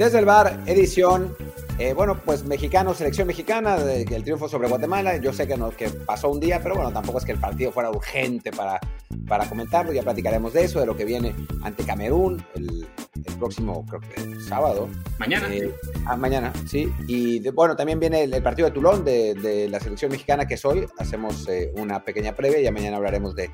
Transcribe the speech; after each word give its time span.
Desde 0.00 0.18
el 0.18 0.24
bar, 0.24 0.60
edición, 0.64 1.36
eh, 1.80 1.94
bueno, 1.94 2.20
pues 2.24 2.44
mexicano, 2.44 2.92
selección 2.94 3.26
mexicana, 3.26 3.76
de- 3.78 4.02
el 4.02 4.22
triunfo 4.22 4.48
sobre 4.48 4.68
Guatemala. 4.68 5.16
Yo 5.16 5.32
sé 5.32 5.46
que, 5.46 5.56
no, 5.56 5.70
que 5.70 5.88
pasó 5.88 6.28
un 6.30 6.38
día, 6.38 6.60
pero 6.62 6.74
bueno, 6.74 6.92
tampoco 6.92 7.18
es 7.18 7.24
que 7.24 7.32
el 7.32 7.38
partido 7.40 7.72
fuera 7.72 7.90
urgente 7.90 8.52
para, 8.52 8.78
para 9.26 9.48
comentarlo. 9.48 9.92
Ya 9.92 10.02
platicaremos 10.02 10.52
de 10.52 10.64
eso, 10.64 10.78
de 10.78 10.86
lo 10.86 10.94
que 10.96 11.04
viene 11.04 11.34
ante 11.62 11.84
Camerún 11.84 12.44
el, 12.54 12.86
el 13.24 13.34
próximo, 13.38 13.84
creo 13.86 14.00
que 14.00 14.20
el 14.20 14.40
sábado. 14.42 14.88
Mañana. 15.18 15.48
Eh, 15.54 15.74
ah, 16.06 16.16
mañana, 16.16 16.52
sí. 16.68 16.92
Y 17.08 17.38
de- 17.40 17.50
bueno, 17.50 17.74
también 17.76 17.98
viene 17.98 18.24
el, 18.24 18.34
el 18.34 18.42
partido 18.42 18.68
de 18.68 18.74
Tulón 18.74 19.04
de, 19.04 19.34
de 19.34 19.68
la 19.68 19.80
selección 19.80 20.10
mexicana 20.12 20.46
que 20.46 20.54
es 20.54 20.64
hoy. 20.66 20.86
Hacemos 20.98 21.48
eh, 21.48 21.72
una 21.76 22.04
pequeña 22.04 22.34
previa 22.34 22.60
y 22.60 22.64
ya 22.64 22.72
mañana 22.72 22.98
hablaremos 22.98 23.34
de, 23.34 23.50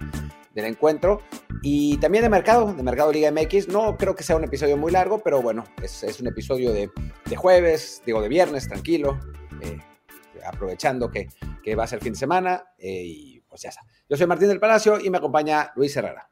del 0.53 0.65
encuentro. 0.65 1.21
Y 1.63 1.97
también 1.99 2.23
de 2.23 2.29
Mercado, 2.31 2.73
de 2.75 2.83
Mercado 2.83 3.11
Liga 3.13 3.31
MX. 3.31 3.69
No 3.69 3.97
creo 3.97 4.15
que 4.15 4.23
sea 4.23 4.37
un 4.37 4.45
episodio 4.45 4.77
muy 4.77 4.93
largo, 4.93 5.21
pero 5.21 5.41
bueno, 5.43 5.65
es, 5.83 6.03
es 6.03 6.21
un 6.21 6.27
episodio 6.29 6.73
de, 6.73 6.91
de 7.29 7.37
jueves, 7.37 8.03
digo 8.07 8.16
de 8.21 8.29
viernes, 8.29 8.69
tranquilo. 8.69 9.19
eh, 9.63 9.79
aprovechando 10.45 11.11
que, 11.11 11.29
que 11.63 11.75
va 11.75 11.85
a 11.85 11.89
ser 11.89 12.01
fin 12.01 12.13
de 12.13 12.19
semana. 12.19 12.65
eh, 12.79 13.03
y 13.05 13.41
pues 13.49 13.63
ya 13.63 13.71
está. 13.71 13.83
Yo 14.09 14.17
soy 14.17 14.27
Martín 14.27 14.49
del 14.49 14.61
Palacio 14.61 15.01
y 15.01 15.09
me 15.11 15.19
acompaña 15.19 15.73
Luis 15.77 15.97
Herrera. 15.97 16.29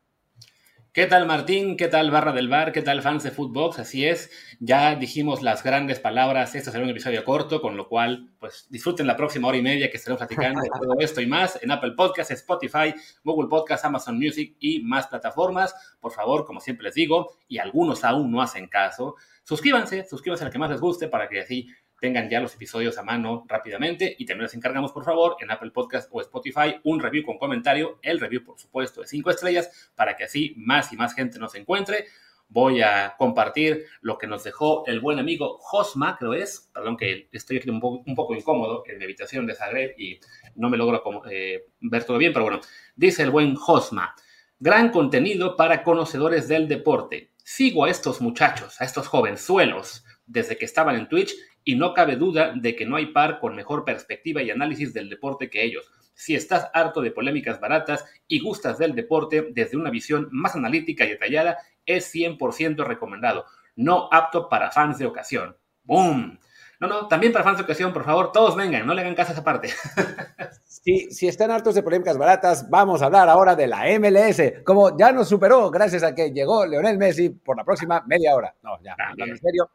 ¿Qué 0.92 1.06
tal 1.06 1.26
Martín? 1.26 1.76
¿Qué 1.76 1.88
tal 1.88 2.12
Barra 2.12 2.30
del 2.32 2.48
Bar? 2.48 2.70
¿Qué 2.70 2.80
tal 2.80 3.02
fans 3.02 3.24
de 3.24 3.32
Footbox? 3.32 3.80
Así 3.80 4.06
es, 4.06 4.30
ya 4.60 4.94
dijimos 4.94 5.42
las 5.42 5.64
grandes 5.64 5.98
palabras, 5.98 6.54
este 6.54 6.70
será 6.70 6.84
un 6.84 6.90
episodio 6.90 7.24
corto, 7.24 7.60
con 7.60 7.76
lo 7.76 7.88
cual, 7.88 8.30
pues 8.38 8.68
disfruten 8.70 9.08
la 9.08 9.16
próxima 9.16 9.48
hora 9.48 9.56
y 9.56 9.62
media 9.62 9.90
que 9.90 9.96
estaremos 9.96 10.18
platicando 10.18 10.60
de 10.60 10.68
todo 10.68 10.94
esto 11.00 11.20
y 11.20 11.26
más 11.26 11.58
en 11.60 11.72
Apple 11.72 11.94
Podcasts, 11.96 12.32
Spotify, 12.34 12.94
Google 13.24 13.48
Podcasts, 13.48 13.84
Amazon 13.84 14.16
Music 14.16 14.54
y 14.60 14.84
más 14.84 15.08
plataformas. 15.08 15.74
Por 15.98 16.12
favor, 16.12 16.44
como 16.44 16.60
siempre 16.60 16.84
les 16.84 16.94
digo, 16.94 17.38
y 17.48 17.58
algunos 17.58 18.04
aún 18.04 18.30
no 18.30 18.40
hacen 18.40 18.68
caso, 18.68 19.16
suscríbanse, 19.44 20.04
suscríbanse 20.04 20.44
al 20.44 20.50
que 20.50 20.58
más 20.58 20.70
les 20.70 20.80
guste 20.80 21.08
para 21.08 21.28
que 21.28 21.40
así 21.40 21.68
tengan 22.00 22.28
ya 22.28 22.40
los 22.40 22.54
episodios 22.54 22.98
a 22.98 23.02
mano 23.02 23.44
rápidamente 23.48 24.14
y 24.18 24.26
también 24.26 24.44
les 24.44 24.54
encargamos, 24.54 24.92
por 24.92 25.04
favor, 25.04 25.36
en 25.40 25.50
Apple 25.50 25.70
Podcast 25.70 26.08
o 26.12 26.20
Spotify 26.20 26.80
un 26.84 27.00
review 27.00 27.24
con 27.24 27.38
comentario, 27.38 27.98
el 28.02 28.20
review, 28.20 28.44
por 28.44 28.58
supuesto, 28.58 29.00
de 29.00 29.06
cinco 29.06 29.30
estrellas, 29.30 29.90
para 29.94 30.16
que 30.16 30.24
así 30.24 30.54
más 30.56 30.92
y 30.92 30.96
más 30.96 31.14
gente 31.14 31.38
nos 31.38 31.54
encuentre. 31.54 32.06
Voy 32.48 32.82
a 32.82 33.14
compartir 33.16 33.86
lo 34.02 34.18
que 34.18 34.26
nos 34.26 34.44
dejó 34.44 34.84
el 34.86 35.00
buen 35.00 35.18
amigo 35.18 35.56
Josma, 35.60 36.16
creo 36.18 36.34
es, 36.34 36.70
perdón 36.74 36.96
que 36.96 37.28
estoy 37.32 37.56
aquí 37.56 37.70
un 37.70 37.80
poco, 37.80 38.34
incómodo 38.34 38.84
en 38.86 38.98
mi 38.98 39.04
habitación 39.04 39.46
de 39.46 39.54
Zagreb 39.54 39.98
y 39.98 40.20
no 40.56 40.68
me 40.68 40.76
logro 40.76 41.02
eh, 41.30 41.68
ver 41.80 42.04
todo 42.04 42.18
bien, 42.18 42.32
pero 42.32 42.44
bueno, 42.44 42.60
dice 42.94 43.22
el 43.22 43.30
buen 43.30 43.54
Josma, 43.54 44.14
gran 44.58 44.90
contenido 44.90 45.56
para 45.56 45.82
conocedores 45.82 46.48
del 46.48 46.68
deporte. 46.68 47.33
Sigo 47.46 47.84
a 47.84 47.90
estos 47.90 48.22
muchachos, 48.22 48.80
a 48.80 48.86
estos 48.86 49.06
jovenzuelos, 49.06 50.02
desde 50.24 50.56
que 50.56 50.64
estaban 50.64 50.96
en 50.96 51.10
Twitch 51.10 51.34
y 51.62 51.76
no 51.76 51.92
cabe 51.92 52.16
duda 52.16 52.54
de 52.56 52.74
que 52.74 52.86
no 52.86 52.96
hay 52.96 53.12
par 53.12 53.38
con 53.38 53.54
mejor 53.54 53.84
perspectiva 53.84 54.42
y 54.42 54.50
análisis 54.50 54.94
del 54.94 55.10
deporte 55.10 55.50
que 55.50 55.62
ellos. 55.62 55.90
Si 56.14 56.34
estás 56.34 56.70
harto 56.72 57.02
de 57.02 57.10
polémicas 57.10 57.60
baratas 57.60 58.06
y 58.26 58.40
gustas 58.40 58.78
del 58.78 58.94
deporte 58.94 59.48
desde 59.52 59.76
una 59.76 59.90
visión 59.90 60.28
más 60.32 60.56
analítica 60.56 61.04
y 61.04 61.10
detallada, 61.10 61.58
es 61.84 62.14
100% 62.14 62.82
recomendado. 62.82 63.44
No 63.76 64.08
apto 64.10 64.48
para 64.48 64.70
fans 64.70 64.96
de 64.96 65.04
ocasión. 65.04 65.54
¡Boom! 65.82 66.38
No, 66.86 67.02
no, 67.02 67.08
también 67.08 67.32
para 67.32 67.44
fans 67.44 67.56
de 67.58 67.64
ocasión, 67.64 67.92
por 67.92 68.04
favor, 68.04 68.30
todos 68.30 68.54
vengan, 68.56 68.86
no 68.86 68.92
le 68.94 69.00
hagan 69.00 69.14
caso 69.14 69.30
a 69.30 69.32
esa 69.34 69.44
parte. 69.44 69.68
Si, 70.66 71.10
si 71.12 71.28
están 71.28 71.50
hartos 71.50 71.74
de 71.74 71.82
polémicas 71.82 72.18
baratas, 72.18 72.68
vamos 72.68 73.00
a 73.00 73.06
hablar 73.06 73.26
ahora 73.30 73.56
de 73.56 73.66
la 73.66 73.84
MLS, 73.98 74.62
como 74.64 74.94
ya 74.98 75.12
nos 75.12 75.28
superó 75.28 75.70
gracias 75.70 76.02
a 76.02 76.14
que 76.14 76.30
llegó 76.30 76.66
Leonel 76.66 76.98
Messi 76.98 77.30
por 77.30 77.56
la 77.56 77.64
próxima 77.64 78.04
media 78.06 78.34
hora. 78.34 78.54
No, 78.62 78.78
ya, 78.82 78.94
Ah, 78.98 79.14
en 79.16 79.38
serio. 79.38 79.70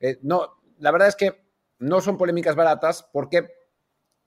eh, 0.00 0.18
no, 0.22 0.60
la 0.80 0.90
verdad 0.90 1.06
es 1.06 1.14
que 1.14 1.44
no 1.78 2.00
son 2.00 2.18
polémicas 2.18 2.56
baratas 2.56 3.08
porque 3.12 3.46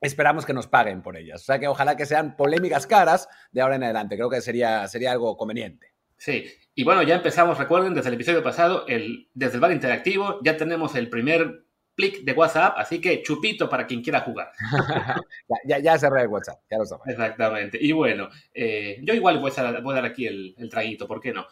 esperamos 0.00 0.46
que 0.46 0.54
nos 0.54 0.66
paguen 0.66 1.02
por 1.02 1.14
ellas. 1.18 1.42
O 1.42 1.44
sea 1.44 1.58
que 1.58 1.68
ojalá 1.68 1.94
que 1.94 2.06
sean 2.06 2.36
polémicas 2.36 2.86
caras 2.86 3.28
de 3.52 3.60
ahora 3.60 3.76
en 3.76 3.84
adelante. 3.84 4.16
Creo 4.16 4.30
que 4.30 4.40
sería, 4.40 4.88
sería 4.88 5.12
algo 5.12 5.36
conveniente. 5.36 5.92
Sí, 6.16 6.46
y 6.74 6.84
bueno, 6.84 7.02
ya 7.02 7.16
empezamos, 7.16 7.58
recuerden, 7.58 7.92
desde 7.92 8.08
el 8.08 8.14
episodio 8.14 8.42
pasado, 8.42 8.86
el, 8.88 9.28
desde 9.34 9.56
el 9.56 9.60
bar 9.60 9.72
interactivo, 9.72 10.38
ya 10.42 10.56
tenemos 10.56 10.94
el 10.94 11.10
primer 11.10 11.66
clic 11.94 12.24
de 12.24 12.32
WhatsApp, 12.32 12.74
así 12.76 13.00
que 13.00 13.22
chupito 13.22 13.68
para 13.68 13.86
quien 13.86 14.02
quiera 14.02 14.20
jugar. 14.20 14.50
Ya, 15.66 15.78
ya, 15.78 15.98
cerré 15.98 16.22
el 16.22 16.28
WhatsApp, 16.28 16.60
ya 16.70 16.78
lo 16.78 16.84
sabes. 16.86 17.06
Exactamente. 17.08 17.78
Y 17.80 17.92
bueno, 17.92 18.28
eh, 18.52 18.98
yo 19.02 19.14
igual 19.14 19.38
voy 19.38 19.52
a, 19.56 19.62
dar- 19.62 19.82
voy 19.82 19.92
a 19.92 19.96
dar 19.96 20.04
aquí 20.06 20.26
el, 20.26 20.54
el 20.58 20.68
traguito, 20.68 21.06
¿por 21.06 21.20
qué 21.20 21.32
no? 21.32 21.46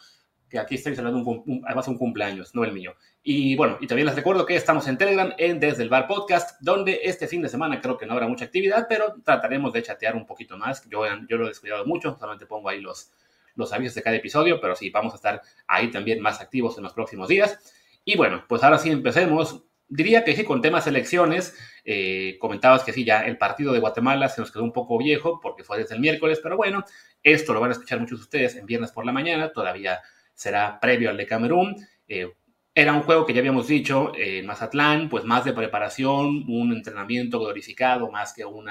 Que 0.49 0.59
aquí 0.59 0.75
estoy 0.75 0.95
celebrando 0.95 1.29
un, 1.29 1.43
un- 1.47 1.61
además 1.65 1.87
un 1.87 1.97
cumpleaños, 1.97 2.53
no 2.53 2.63
el 2.63 2.73
mío. 2.73 2.95
Y 3.23 3.55
bueno, 3.55 3.77
y 3.81 3.87
también 3.87 4.05
les 4.05 4.15
recuerdo 4.15 4.45
que 4.45 4.55
estamos 4.55 4.87
en 4.87 4.97
Telegram, 4.97 5.33
en 5.37 5.59
Desde 5.59 5.81
el 5.83 5.89
Bar 5.89 6.07
Podcast, 6.07 6.59
donde 6.61 6.99
este 7.03 7.27
fin 7.27 7.41
de 7.41 7.49
semana 7.49 7.79
creo 7.81 7.97
que 7.97 8.05
no 8.05 8.13
habrá 8.13 8.27
mucha 8.27 8.45
actividad, 8.45 8.85
pero 8.89 9.15
trataremos 9.23 9.71
de 9.73 9.81
chatear 9.83 10.15
un 10.15 10.25
poquito 10.25 10.57
más. 10.57 10.87
Yo, 10.89 11.03
yo 11.29 11.37
lo 11.37 11.45
he 11.45 11.49
descuidado 11.49 11.85
mucho, 11.85 12.15
solamente 12.19 12.45
pongo 12.45 12.69
ahí 12.69 12.81
los, 12.81 13.11
los 13.55 13.71
avisos 13.73 13.95
de 13.95 14.03
cada 14.03 14.15
episodio, 14.17 14.59
pero 14.59 14.75
sí, 14.75 14.89
vamos 14.89 15.13
a 15.13 15.15
estar 15.15 15.41
ahí 15.67 15.89
también 15.89 16.19
más 16.19 16.41
activos 16.41 16.77
en 16.77 16.83
los 16.83 16.93
próximos 16.93 17.27
días. 17.29 17.59
Y 18.05 18.17
bueno, 18.17 18.43
pues 18.47 18.63
ahora 18.63 18.77
sí 18.77 18.89
empecemos. 18.91 19.63
Diría 19.95 20.23
que 20.23 20.35
sí, 20.35 20.43
con 20.43 20.59
temas 20.59 20.87
elecciones, 20.87 21.55
eh, 21.85 22.37
comentabas 22.39 22.83
que 22.83 22.93
sí, 22.93 23.05
ya 23.05 23.21
el 23.21 23.37
partido 23.37 23.71
de 23.73 23.79
Guatemala 23.79 24.27
se 24.27 24.41
nos 24.41 24.51
quedó 24.51 24.63
un 24.63 24.73
poco 24.73 24.97
viejo 24.97 25.39
porque 25.39 25.63
fue 25.63 25.77
desde 25.77 25.93
el 25.93 26.01
miércoles, 26.01 26.39
pero 26.41 26.57
bueno, 26.57 26.83
esto 27.21 27.53
lo 27.53 27.61
van 27.61 27.69
a 27.69 27.73
escuchar 27.73 27.99
muchos 27.99 28.17
de 28.17 28.23
ustedes 28.23 28.55
en 28.55 28.65
viernes 28.65 28.91
por 28.91 29.05
la 29.05 29.11
mañana, 29.11 29.51
todavía 29.51 30.01
será 30.33 30.79
previo 30.79 31.11
al 31.11 31.17
de 31.17 31.27
Camerún. 31.27 31.75
Eh, 32.07 32.33
era 32.73 32.91
un 32.93 33.03
juego 33.03 33.23
que 33.23 33.33
ya 33.33 33.39
habíamos 33.39 33.67
dicho 33.67 34.13
eh, 34.15 34.39
en 34.39 34.47
Mazatlán, 34.47 35.09
pues 35.09 35.25
más 35.25 35.45
de 35.45 35.53
preparación, 35.53 36.43
un 36.49 36.73
entrenamiento 36.73 37.39
glorificado, 37.39 38.09
más 38.09 38.33
que 38.33 38.45
un 38.45 38.67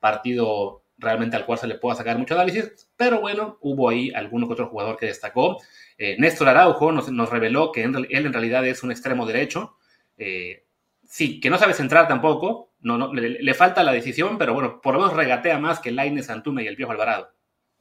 partido 0.00 0.82
realmente 0.96 1.36
al 1.36 1.46
cual 1.46 1.60
se 1.60 1.68
le 1.68 1.76
pueda 1.76 1.94
sacar 1.94 2.18
mucho 2.18 2.34
análisis, 2.34 2.90
pero 2.96 3.20
bueno, 3.20 3.58
hubo 3.60 3.88
ahí 3.88 4.10
alguno 4.10 4.48
que 4.48 4.54
otro 4.54 4.66
jugador 4.66 4.96
que 4.96 5.06
destacó. 5.06 5.58
Eh, 5.96 6.16
Néstor 6.18 6.48
Araujo 6.48 6.90
nos, 6.90 7.30
reveló 7.30 7.70
que 7.70 7.84
él 7.84 8.08
en 8.10 8.32
realidad 8.32 8.66
es 8.66 8.82
un 8.82 8.90
extremo 8.90 9.24
derecho. 9.24 9.77
Eh, 10.18 10.66
sí, 11.04 11.40
que 11.40 11.50
no 11.50 11.58
sabe 11.58 11.74
centrar 11.74 12.08
tampoco, 12.08 12.74
no, 12.80 12.98
no, 12.98 13.14
le, 13.14 13.54
falta 13.54 13.82
la 13.84 13.92
decisión, 13.92 14.38
pero 14.38 14.54
bueno, 14.54 14.80
por 14.82 14.94
lo 14.94 15.00
menos 15.00 15.16
regatea 15.16 15.58
más 15.58 15.80
que 15.80 15.90
Laines 15.92 16.30
Antuna 16.30 16.62
y 16.62 16.66
el 16.68 16.76
Piojo 16.76 16.92
Alvarado. 16.92 17.32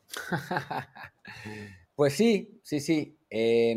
Pues 1.95 2.13
sí, 2.13 2.59
sí, 2.63 2.79
sí. 2.79 3.17
Eh, 3.29 3.75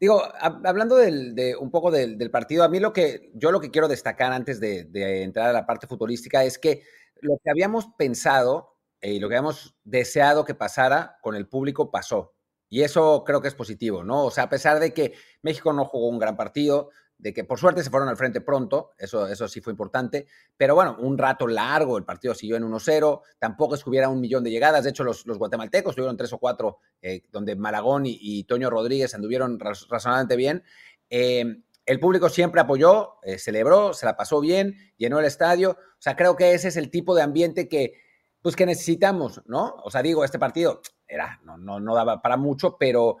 digo, 0.00 0.22
hab- 0.40 0.66
hablando 0.66 0.96
del- 0.96 1.34
de 1.34 1.56
un 1.56 1.70
poco 1.70 1.90
del, 1.90 2.30
partido, 2.30 2.64
a 2.64 2.68
mí 2.68 2.80
lo 2.80 2.92
que 2.92 3.30
yo 3.34 3.50
lo 3.52 3.60
que 3.60 3.70
quiero 3.70 3.88
destacar 3.88 4.32
antes 4.32 4.60
de, 4.60 4.84
de 4.84 5.22
entrar 5.22 5.48
a 5.48 5.52
la 5.52 5.66
parte 5.66 5.86
futbolística 5.86 6.44
es 6.44 6.58
que 6.58 6.82
lo 7.20 7.38
que 7.42 7.50
habíamos 7.50 7.86
pensado 7.98 8.76
eh, 9.00 9.12
y 9.14 9.20
lo 9.20 9.28
que 9.28 9.34
habíamos 9.36 9.76
deseado 9.84 10.44
que 10.44 10.54
pasara 10.54 11.18
con 11.22 11.34
el 11.34 11.48
público 11.48 11.90
pasó. 11.90 12.34
Y 12.70 12.82
eso 12.82 13.24
creo 13.24 13.40
que 13.40 13.48
es 13.48 13.54
positivo, 13.54 14.04
¿no? 14.04 14.24
O 14.26 14.30
sea, 14.30 14.44
a 14.44 14.48
pesar 14.50 14.78
de 14.78 14.92
que 14.92 15.14
México 15.42 15.72
no 15.72 15.84
jugó 15.86 16.08
un 16.08 16.18
gran 16.18 16.36
partido, 16.36 16.90
de 17.18 17.34
que 17.34 17.44
por 17.44 17.58
suerte 17.58 17.82
se 17.82 17.90
fueron 17.90 18.08
al 18.08 18.16
frente 18.16 18.40
pronto, 18.40 18.92
eso, 18.96 19.26
eso 19.26 19.48
sí 19.48 19.60
fue 19.60 19.72
importante, 19.72 20.26
pero 20.56 20.74
bueno, 20.74 20.96
un 21.00 21.18
rato 21.18 21.48
largo, 21.48 21.98
el 21.98 22.04
partido 22.04 22.34
siguió 22.34 22.56
en 22.56 22.64
1-0, 22.64 23.22
tampoco 23.38 23.74
es 23.74 23.82
que 23.82 23.90
hubiera 23.90 24.08
un 24.08 24.20
millón 24.20 24.44
de 24.44 24.50
llegadas, 24.50 24.84
de 24.84 24.90
hecho 24.90 25.02
los, 25.02 25.26
los 25.26 25.36
guatemaltecos 25.36 25.96
tuvieron 25.96 26.16
tres 26.16 26.32
o 26.32 26.38
cuatro, 26.38 26.78
eh, 27.02 27.22
donde 27.32 27.56
Malagón 27.56 28.04
y, 28.06 28.44
Toño 28.44 28.70
Rodríguez 28.70 29.14
anduvieron 29.14 29.58
razonablemente 29.58 30.36
bien. 30.36 30.62
Eh, 31.10 31.62
el 31.86 32.00
público 32.00 32.28
siempre 32.28 32.60
apoyó, 32.60 33.14
eh, 33.22 33.38
celebró, 33.38 33.94
se 33.94 34.06
la 34.06 34.16
pasó 34.16 34.40
bien, 34.40 34.76
llenó 34.96 35.18
el 35.18 35.24
estadio, 35.24 35.70
o 35.70 36.00
sea, 36.00 36.16
creo 36.16 36.36
que 36.36 36.52
ese 36.52 36.68
es 36.68 36.76
el 36.76 36.90
tipo 36.90 37.14
de 37.14 37.22
ambiente 37.22 37.66
que, 37.68 37.94
pues, 38.42 38.54
que 38.54 38.66
necesitamos, 38.66 39.42
¿no? 39.46 39.74
O 39.82 39.90
sea, 39.90 40.02
digo, 40.02 40.24
este 40.24 40.38
partido 40.38 40.82
era, 41.06 41.40
no, 41.44 41.56
no, 41.56 41.80
no 41.80 41.94
daba 41.94 42.22
para 42.22 42.36
mucho, 42.36 42.76
pero, 42.78 43.16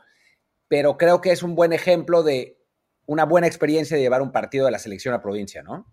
pero 0.68 0.96
creo 0.96 1.20
que 1.20 1.32
es 1.32 1.42
un 1.42 1.54
buen 1.54 1.72
ejemplo 1.72 2.22
de 2.22 2.57
una 3.08 3.24
buena 3.24 3.46
experiencia 3.46 3.96
de 3.96 4.02
llevar 4.02 4.20
un 4.20 4.30
partido 4.30 4.66
de 4.66 4.70
la 4.70 4.78
selección 4.78 5.14
a 5.14 5.22
provincia, 5.22 5.62
¿no? 5.62 5.86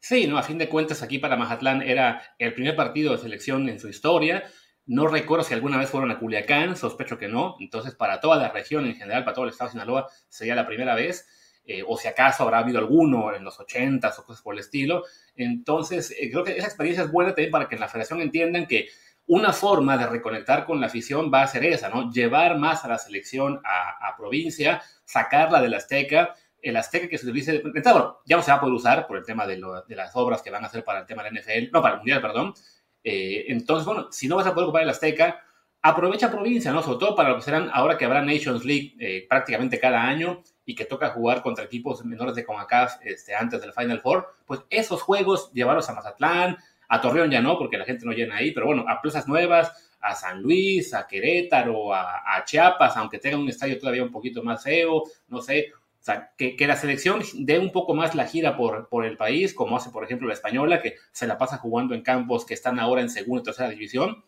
Sí, 0.00 0.26
no, 0.26 0.36
a 0.36 0.42
fin 0.42 0.58
de 0.58 0.68
cuentas 0.68 1.00
aquí 1.00 1.18
para 1.18 1.36
Mazatlán 1.36 1.80
era 1.80 2.22
el 2.38 2.52
primer 2.54 2.74
partido 2.74 3.12
de 3.12 3.18
selección 3.18 3.68
en 3.68 3.78
su 3.78 3.88
historia. 3.88 4.42
No 4.84 5.06
recuerdo 5.06 5.44
si 5.44 5.54
alguna 5.54 5.78
vez 5.78 5.88
fueron 5.88 6.10
a 6.10 6.18
Culiacán, 6.18 6.76
sospecho 6.76 7.18
que 7.18 7.28
no. 7.28 7.54
Entonces, 7.60 7.94
para 7.94 8.18
toda 8.18 8.36
la 8.36 8.48
región 8.48 8.84
en 8.86 8.96
general, 8.96 9.22
para 9.22 9.34
todo 9.34 9.44
el 9.44 9.52
estado 9.52 9.68
de 9.68 9.72
Sinaloa, 9.72 10.08
sería 10.28 10.56
la 10.56 10.66
primera 10.66 10.96
vez. 10.96 11.28
Eh, 11.64 11.84
o 11.86 11.96
si 11.96 12.08
acaso 12.08 12.42
habrá 12.42 12.58
habido 12.58 12.80
alguno 12.80 13.32
en 13.32 13.44
los 13.44 13.60
80s 13.60 14.18
o 14.18 14.24
cosas 14.24 14.42
por 14.42 14.54
el 14.54 14.60
estilo. 14.60 15.04
Entonces, 15.36 16.10
eh, 16.18 16.30
creo 16.32 16.42
que 16.42 16.56
esa 16.56 16.66
experiencia 16.66 17.04
es 17.04 17.12
buena 17.12 17.30
también 17.30 17.52
para 17.52 17.68
que 17.68 17.76
en 17.76 17.80
la 17.80 17.88
federación 17.88 18.20
entiendan 18.22 18.66
que 18.66 18.88
una 19.30 19.52
forma 19.52 19.96
de 19.96 20.08
reconectar 20.08 20.66
con 20.66 20.80
la 20.80 20.88
afición 20.88 21.30
va 21.32 21.42
a 21.42 21.46
ser 21.46 21.64
esa, 21.64 21.88
¿no? 21.88 22.10
Llevar 22.10 22.58
más 22.58 22.84
a 22.84 22.88
la 22.88 22.98
selección 22.98 23.60
a, 23.64 24.16
provincia, 24.16 24.82
sacarla 25.10 25.60
del 25.60 25.74
Azteca, 25.74 26.34
el 26.62 26.76
Azteca 26.76 27.08
que 27.08 27.18
se 27.18 27.26
utilice, 27.26 27.62
bueno, 27.62 28.18
ya 28.26 28.36
no 28.36 28.42
se 28.42 28.50
va 28.50 28.58
a 28.58 28.60
poder 28.60 28.74
usar 28.74 29.06
por 29.06 29.16
el 29.16 29.24
tema 29.24 29.46
de, 29.46 29.58
las 29.88 30.14
obras 30.14 30.42
que 30.42 30.50
van 30.50 30.64
a 30.64 30.66
hacer 30.66 30.84
para 30.84 31.00
el 31.00 31.06
tema 31.06 31.22
del 31.22 31.34
NFL, 31.38 31.72
no, 31.72 31.82
para 31.82 31.94
el 31.94 32.00
Mundial, 32.00 32.20
perdón. 32.20 32.54
Eh, 33.02 33.46
entonces, 33.48 33.86
bueno, 33.86 34.08
si 34.10 34.28
no 34.28 34.36
vas 34.36 34.46
a 34.46 34.52
poder 34.52 34.64
ocupar 34.64 34.82
el 34.82 34.90
Azteca, 34.90 35.42
aprovecha 35.82 36.30
provincia, 36.30 36.72
¿no? 36.72 36.82
Sobre 36.82 36.98
todo 36.98 37.16
para 37.16 37.30
lo 37.30 37.36
que 37.36 37.42
serán 37.42 37.70
ahora 37.72 37.96
que 37.96 38.04
habrá 38.04 38.22
Nations 38.22 38.64
League 38.64 38.94
eh, 39.00 39.26
prácticamente 39.28 39.80
cada 39.80 40.02
año 40.02 40.42
y 40.64 40.74
que 40.74 40.84
toca 40.84 41.10
jugar 41.10 41.42
contra 41.42 41.64
equipos 41.64 42.04
menores 42.04 42.34
de 42.34 42.44
CONCACAF 42.44 42.98
este, 43.02 43.34
antes 43.34 43.60
del 43.60 43.72
Final 43.72 44.00
Four, 44.00 44.28
pues 44.46 44.60
esos 44.68 45.02
juegos 45.02 45.50
llevarlos 45.52 45.88
a 45.88 45.94
Mazatlán, 45.94 46.58
a 46.88 47.00
Torreón 47.00 47.30
ya 47.30 47.40
no, 47.40 47.56
porque 47.56 47.78
la 47.78 47.84
gente 47.84 48.04
no 48.04 48.12
llena 48.12 48.36
ahí, 48.36 48.52
pero 48.52 48.66
bueno, 48.66 48.84
a 48.88 49.00
plazas 49.00 49.26
nuevas, 49.26 49.89
a 50.00 50.14
San 50.14 50.40
Luis, 50.42 50.94
a 50.94 51.06
Querétaro, 51.06 51.94
a, 51.94 52.42
Chiapas, 52.44 52.96
aunque 52.96 53.18
tenga 53.18 53.36
un 53.36 53.48
estadio 53.48 53.78
todavía 53.78 54.02
un 54.02 54.10
poquito 54.10 54.42
más 54.42 54.62
feo, 54.62 55.04
no 55.28 55.40
sé, 55.40 55.72
o 55.74 56.02
sea, 56.02 56.32
que, 56.36 56.56
la 56.66 56.76
selección 56.76 57.20
dé 57.34 57.58
un 57.58 57.72
poco 57.72 57.94
más 57.94 58.14
la 58.14 58.26
gira 58.26 58.56
por, 58.56 58.88
por 58.88 59.04
el 59.04 59.16
país, 59.18 59.52
como 59.52 59.76
hace, 59.76 59.90
por 59.90 60.02
ejemplo, 60.02 60.28
la 60.28 60.34
española, 60.34 60.80
que 60.80 60.96
se 61.12 61.26
la 61.26 61.36
pasa 61.36 61.58
jugando 61.58 61.94
en 61.94 62.02
campos 62.02 62.46
que 62.46 62.54
están 62.54 62.78
ahora 62.78 63.02
en 63.02 63.10
segunda 63.10 63.42
y 63.42 63.44
tercera 63.44 63.68
división, 63.68 64.24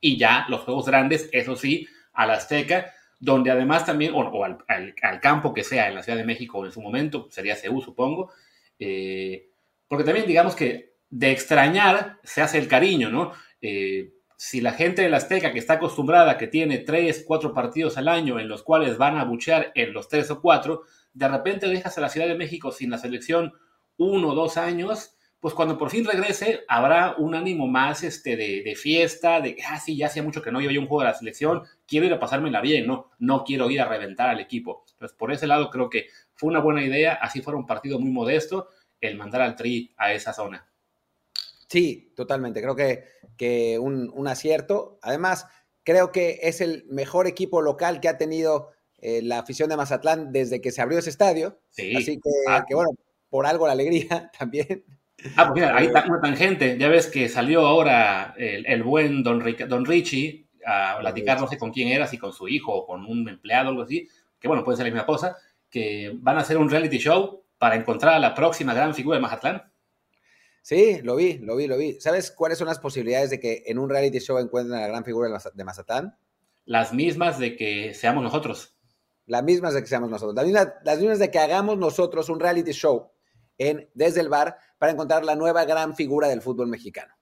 y 0.00 0.16
ya 0.16 0.46
los 0.48 0.60
juegos 0.60 0.86
grandes, 0.86 1.28
eso 1.32 1.56
sí, 1.56 1.88
a 2.12 2.26
la 2.26 2.34
Azteca, 2.34 2.92
donde 3.18 3.50
además 3.50 3.86
también, 3.86 4.12
o, 4.14 4.44
al, 4.44 4.94
campo 5.20 5.54
que 5.54 5.64
sea 5.64 5.88
en 5.88 5.94
la 5.94 6.02
Ciudad 6.02 6.18
de 6.18 6.24
México 6.24 6.64
en 6.64 6.72
su 6.72 6.80
momento, 6.80 7.26
sería 7.30 7.56
CEU, 7.56 7.80
supongo, 7.80 8.30
eh, 8.78 9.48
porque 9.88 10.04
también 10.04 10.26
digamos 10.26 10.54
que 10.54 10.94
de 11.10 11.30
extrañar 11.30 12.18
se 12.22 12.42
hace 12.42 12.58
el 12.58 12.68
cariño, 12.68 13.08
¿no? 13.08 13.32
Eh, 13.62 14.12
si 14.36 14.60
la 14.60 14.72
gente 14.72 15.02
de 15.02 15.10
la 15.10 15.18
Azteca 15.18 15.52
que 15.52 15.58
está 15.58 15.74
acostumbrada, 15.74 16.38
que 16.38 16.46
tiene 16.46 16.78
tres, 16.78 17.24
cuatro 17.26 17.54
partidos 17.54 17.96
al 17.96 18.08
año 18.08 18.38
en 18.38 18.48
los 18.48 18.62
cuales 18.62 18.98
van 18.98 19.16
a 19.16 19.24
buchear 19.24 19.72
en 19.74 19.92
los 19.92 20.08
tres 20.08 20.30
o 20.30 20.40
cuatro, 20.40 20.82
de 21.12 21.28
repente 21.28 21.68
dejas 21.68 21.96
a 21.96 22.00
la 22.00 22.08
Ciudad 22.08 22.26
de 22.26 22.34
México 22.34 22.72
sin 22.72 22.90
la 22.90 22.98
selección 22.98 23.52
uno 23.96 24.30
o 24.30 24.34
dos 24.34 24.56
años, 24.56 25.16
pues 25.38 25.54
cuando 25.54 25.76
por 25.76 25.90
fin 25.90 26.04
regrese 26.04 26.64
habrá 26.68 27.14
un 27.18 27.34
ánimo 27.34 27.66
más 27.66 28.02
este, 28.02 28.36
de, 28.36 28.74
fiesta, 28.76 29.40
de, 29.40 29.56
ah, 29.68 29.78
sí, 29.78 29.96
ya 29.96 30.06
hacía 30.06 30.22
mucho 30.22 30.42
que 30.42 30.50
no 30.50 30.60
iba 30.60 30.72
a 30.72 30.80
un 30.80 30.86
juego 30.86 31.02
de 31.02 31.08
la 31.08 31.14
selección, 31.14 31.62
quiero 31.86 32.06
ir 32.06 32.12
a 32.14 32.18
pasármela 32.18 32.60
bien, 32.60 32.86
¿no? 32.86 33.10
No 33.18 33.44
quiero 33.44 33.70
ir 33.70 33.80
a 33.80 33.88
reventar 33.88 34.30
al 34.30 34.40
equipo. 34.40 34.84
Entonces, 34.92 35.16
por 35.16 35.32
ese 35.32 35.46
lado 35.46 35.70
creo 35.70 35.90
que 35.90 36.06
fue 36.34 36.48
una 36.48 36.60
buena 36.60 36.82
idea, 36.82 37.14
así 37.14 37.42
fuera 37.42 37.58
un 37.58 37.66
partido 37.66 38.00
muy 38.00 38.10
modesto, 38.10 38.68
el 39.00 39.16
mandar 39.16 39.42
al 39.42 39.54
Tri 39.54 39.92
a 39.98 40.12
esa 40.14 40.32
zona. 40.32 40.66
Sí, 41.68 42.12
totalmente. 42.16 42.60
Creo 42.60 42.76
que, 42.76 43.04
que 43.36 43.78
un, 43.78 44.28
acierto. 44.28 44.98
Además, 45.02 45.46
creo 45.82 46.12
que 46.12 46.40
es 46.42 46.60
el 46.60 46.84
mejor 46.88 47.26
equipo 47.26 47.62
local 47.62 48.00
que 48.00 48.08
ha 48.08 48.18
tenido 48.18 48.70
eh, 48.98 49.20
la 49.22 49.40
afición 49.40 49.68
de 49.68 49.76
Mazatlán 49.76 50.32
desde 50.32 50.60
que 50.60 50.72
se 50.72 50.82
abrió 50.82 50.98
ese 50.98 51.10
estadio. 51.10 51.60
Sí. 51.70 51.94
Así 51.96 52.20
ah. 52.48 52.64
que, 52.66 52.74
bueno, 52.74 52.90
por 53.28 53.46
algo 53.46 53.66
la 53.66 53.72
alegría 53.72 54.30
también. 54.38 54.84
Ah, 55.36 55.48
pues 55.48 55.54
mira, 55.54 55.76
ahí 55.76 55.86
está 55.86 56.04
una 56.06 56.20
tangente. 56.20 56.76
Ya 56.78 56.88
ves 56.88 57.06
que 57.06 57.28
salió 57.28 57.66
ahora 57.66 58.34
el, 58.36 58.82
buen 58.82 59.22
Don, 59.22 59.42
Don 59.68 59.84
Richie 59.84 60.44
a 60.66 60.98
platicar, 61.00 61.40
no 61.40 61.48
sé 61.48 61.58
con 61.58 61.72
quién 61.72 61.88
era, 61.88 62.06
si 62.06 62.18
con 62.18 62.32
su 62.32 62.48
hijo 62.48 62.72
o 62.72 62.86
con 62.86 63.04
un 63.04 63.28
empleado 63.28 63.68
o 63.68 63.70
algo 63.70 63.82
así, 63.82 64.08
que 64.38 64.48
bueno, 64.48 64.64
puede 64.64 64.76
ser 64.76 64.86
la 64.86 64.92
misma 64.92 65.06
cosa, 65.06 65.36
que 65.70 66.12
van 66.16 66.36
a 66.36 66.40
hacer 66.40 66.58
un 66.58 66.70
reality 66.70 66.98
show 66.98 67.44
para 67.58 67.76
encontrar 67.76 68.14
a 68.14 68.18
la 68.18 68.34
próxima 68.34 68.74
gran 68.74 68.94
figura 68.94 69.16
de 69.16 69.22
Mazatlán. 69.22 69.62
Sí, 70.64 71.02
lo 71.02 71.14
vi, 71.14 71.36
lo 71.36 71.56
vi, 71.56 71.66
lo 71.66 71.76
vi. 71.76 72.00
¿Sabes 72.00 72.30
cuáles 72.30 72.56
son 72.56 72.68
las 72.68 72.78
posibilidades 72.78 73.28
de 73.28 73.38
que 73.38 73.64
en 73.66 73.78
un 73.78 73.90
reality 73.90 74.18
show 74.18 74.38
encuentren 74.38 74.78
a 74.78 74.80
la 74.80 74.88
gran 74.88 75.04
figura 75.04 75.28
de 75.52 75.62
Mazatán? 75.64 76.16
Las 76.64 76.94
mismas 76.94 77.38
de 77.38 77.54
que 77.54 77.92
seamos 77.92 78.24
nosotros. 78.24 78.74
Las 79.26 79.44
mismas 79.44 79.74
de 79.74 79.82
que 79.82 79.86
seamos 79.86 80.08
nosotros. 80.08 80.34
Las 80.34 80.98
mismas, 80.98 81.18
de 81.18 81.30
que 81.30 81.38
hagamos 81.38 81.76
nosotros 81.76 82.30
un 82.30 82.40
reality 82.40 82.72
show 82.72 83.10
en 83.58 83.90
Desde 83.92 84.22
el 84.22 84.30
Bar 84.30 84.56
para 84.78 84.90
encontrar 84.90 85.26
la 85.26 85.36
nueva 85.36 85.66
gran 85.66 85.94
figura 85.94 86.28
del 86.28 86.40
fútbol 86.40 86.68
mexicano. 86.68 87.12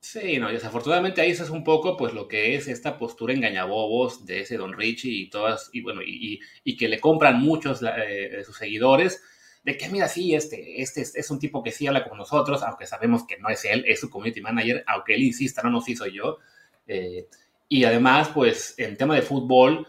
Sí, 0.00 0.38
no, 0.38 0.48
desafortunadamente 0.48 1.20
ahí 1.20 1.32
eso 1.32 1.44
es 1.44 1.50
un 1.50 1.64
poco 1.64 1.98
pues 1.98 2.14
lo 2.14 2.26
que 2.28 2.54
es 2.54 2.66
esta 2.66 2.96
postura 2.96 3.34
engañabobos 3.34 4.24
de 4.24 4.40
ese 4.40 4.56
Don 4.56 4.72
Richie 4.72 5.10
y 5.10 5.28
todas, 5.28 5.68
y 5.70 5.82
bueno, 5.82 6.00
y, 6.02 6.40
que 6.78 6.88
le 6.88 6.98
compran 6.98 7.42
muchos 7.42 7.82
eh, 7.82 8.36
de 8.36 8.42
sus 8.44 8.56
seguidores 8.56 9.22
de 9.66 9.76
que 9.76 9.88
mira, 9.88 10.06
sí, 10.06 10.32
este, 10.32 10.80
este 10.80 11.00
es, 11.02 11.28
un 11.28 11.40
tipo 11.40 11.60
que 11.60 11.72
sí 11.72 11.88
habla 11.88 12.08
con 12.08 12.16
nosotros, 12.16 12.62
aunque 12.62 12.86
sabemos 12.86 13.26
que 13.26 13.36
no 13.36 13.48
es 13.48 13.64
él, 13.64 13.84
es 13.88 13.98
su 13.98 14.08
community 14.08 14.40
manager, 14.40 14.84
aunque 14.86 15.16
él 15.16 15.24
insista, 15.24 15.60
no, 15.60 15.70
no, 15.70 15.80
sí 15.80 15.96
soy 15.96 16.12
yo. 16.12 16.38
Eh, 16.86 17.26
y 17.68 17.82
además, 17.82 18.30
pues, 18.32 18.76
en 18.78 18.96
tema 18.96 19.16
de 19.16 19.22
fútbol, 19.22 19.88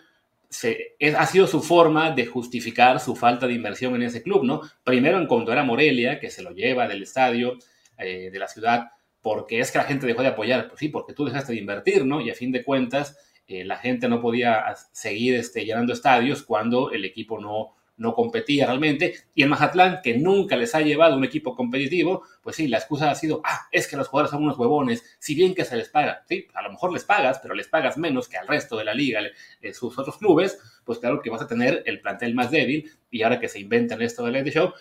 se, 0.50 0.95
ha 1.15 1.27
sido 1.27 1.45
su 1.45 1.62
forma 1.62 2.09
de 2.09 2.25
justificar 2.25 3.00
su 3.00 3.15
falta 3.15 3.45
de 3.45 3.53
inversión 3.53 3.94
en 3.94 4.01
ese 4.01 4.24
club, 4.24 4.44
¿no? 4.44 4.62
Primero 4.83 5.19
en 5.19 5.27
cuanto 5.27 5.51
era 5.51 5.63
Morelia, 5.63 6.19
que 6.19 6.31
se 6.31 6.41
lo 6.41 6.53
lleva 6.53 6.88
del 6.88 7.03
estadio, 7.03 7.60
eh, 8.00 8.31
de 8.31 8.39
la 8.39 8.48
ciudad, 8.48 8.88
porque 9.22 9.60
es 9.60 9.72
que 9.72 9.77
la 9.77 9.84
gente 9.84 10.07
dejó 10.07 10.24
de 10.24 10.29
apoyar, 10.29 10.69
pues 10.69 10.79
sí, 10.79 10.89
porque 10.89 11.13
tú 11.13 11.25
dejaste 11.25 11.53
de 11.53 11.60
invertir, 11.60 12.03
¿no? 12.03 12.19
Y 12.19 12.31
a 12.31 12.34
fin 12.34 12.51
de 12.51 12.63
cuentas, 12.63 13.15
eh, 13.46 13.63
la 13.63 13.77
gente 13.77 14.10
no 14.10 14.22
podía 14.22 14.74
seguir 14.91 15.36
este, 15.36 15.65
llenando 15.65 15.93
estadios 15.93 16.41
cuando 16.41 16.89
el 16.89 17.05
equipo 17.05 17.39
no, 17.39 17.76
no 17.98 18.13
competía 18.13 18.66
realmente, 18.66 19.16
y 19.36 19.44
en 19.44 19.50
Mazatlán, 19.50 20.00
que 20.04 20.18
nunca 20.18 20.56
les 20.56 20.74
ha 20.75 20.82
llevado 20.82 21.18
un 21.18 21.25
equipo 21.25 21.56
competitivo, 21.56 22.24
pues 22.42 22.56
sí, 22.56 22.68
la 22.68 22.77
excusa 22.77 23.12
ha 23.12 23.16
sido, 23.16 23.42
ah, 23.44 23.68
es 23.72 23.88
que 23.88 23.98
los 23.98 24.08
jugadores 24.08 24.32
son 24.32 24.44
unos 24.44 24.58
huevones, 24.58 25.18
si 25.20 25.36
bien 25.36 25.54
que 25.54 25.66
se 25.66 25.75
les 25.75 25.89
paga, 25.89 26.24
sí, 26.27 26.48
a 26.54 26.62
lo 26.62 26.72
mejor 26.72 26.94
les 26.94 27.04
pagas, 27.04 27.39
pero 27.39 27.54
les 27.54 27.68
pagas 27.68 27.98
menos 27.98 28.27
que 28.30 28.38
al 28.38 28.48
resto 28.48 28.77
de 28.77 28.86
la 28.86 28.94
liga, 28.94 29.22
eh, 29.62 29.74
sus 29.74 29.98
otros 29.98 30.18
clubes, 30.18 30.60
pues 30.84 31.00
claro 31.00 31.22
que 31.22 31.30
vas 31.30 31.42
a 31.42 31.48
tener 31.48 31.84
el 31.86 32.00
plantel 32.00 32.34
más 32.34 32.51
débil, 32.51 32.89
y 33.10 33.24
ahora 33.24 33.39
que 33.39 33.48
se 33.48 33.60
inventan 33.60 34.01
esto 34.01 34.24
del 34.24 34.34
Lady 34.34 34.51
Show, 34.51 34.74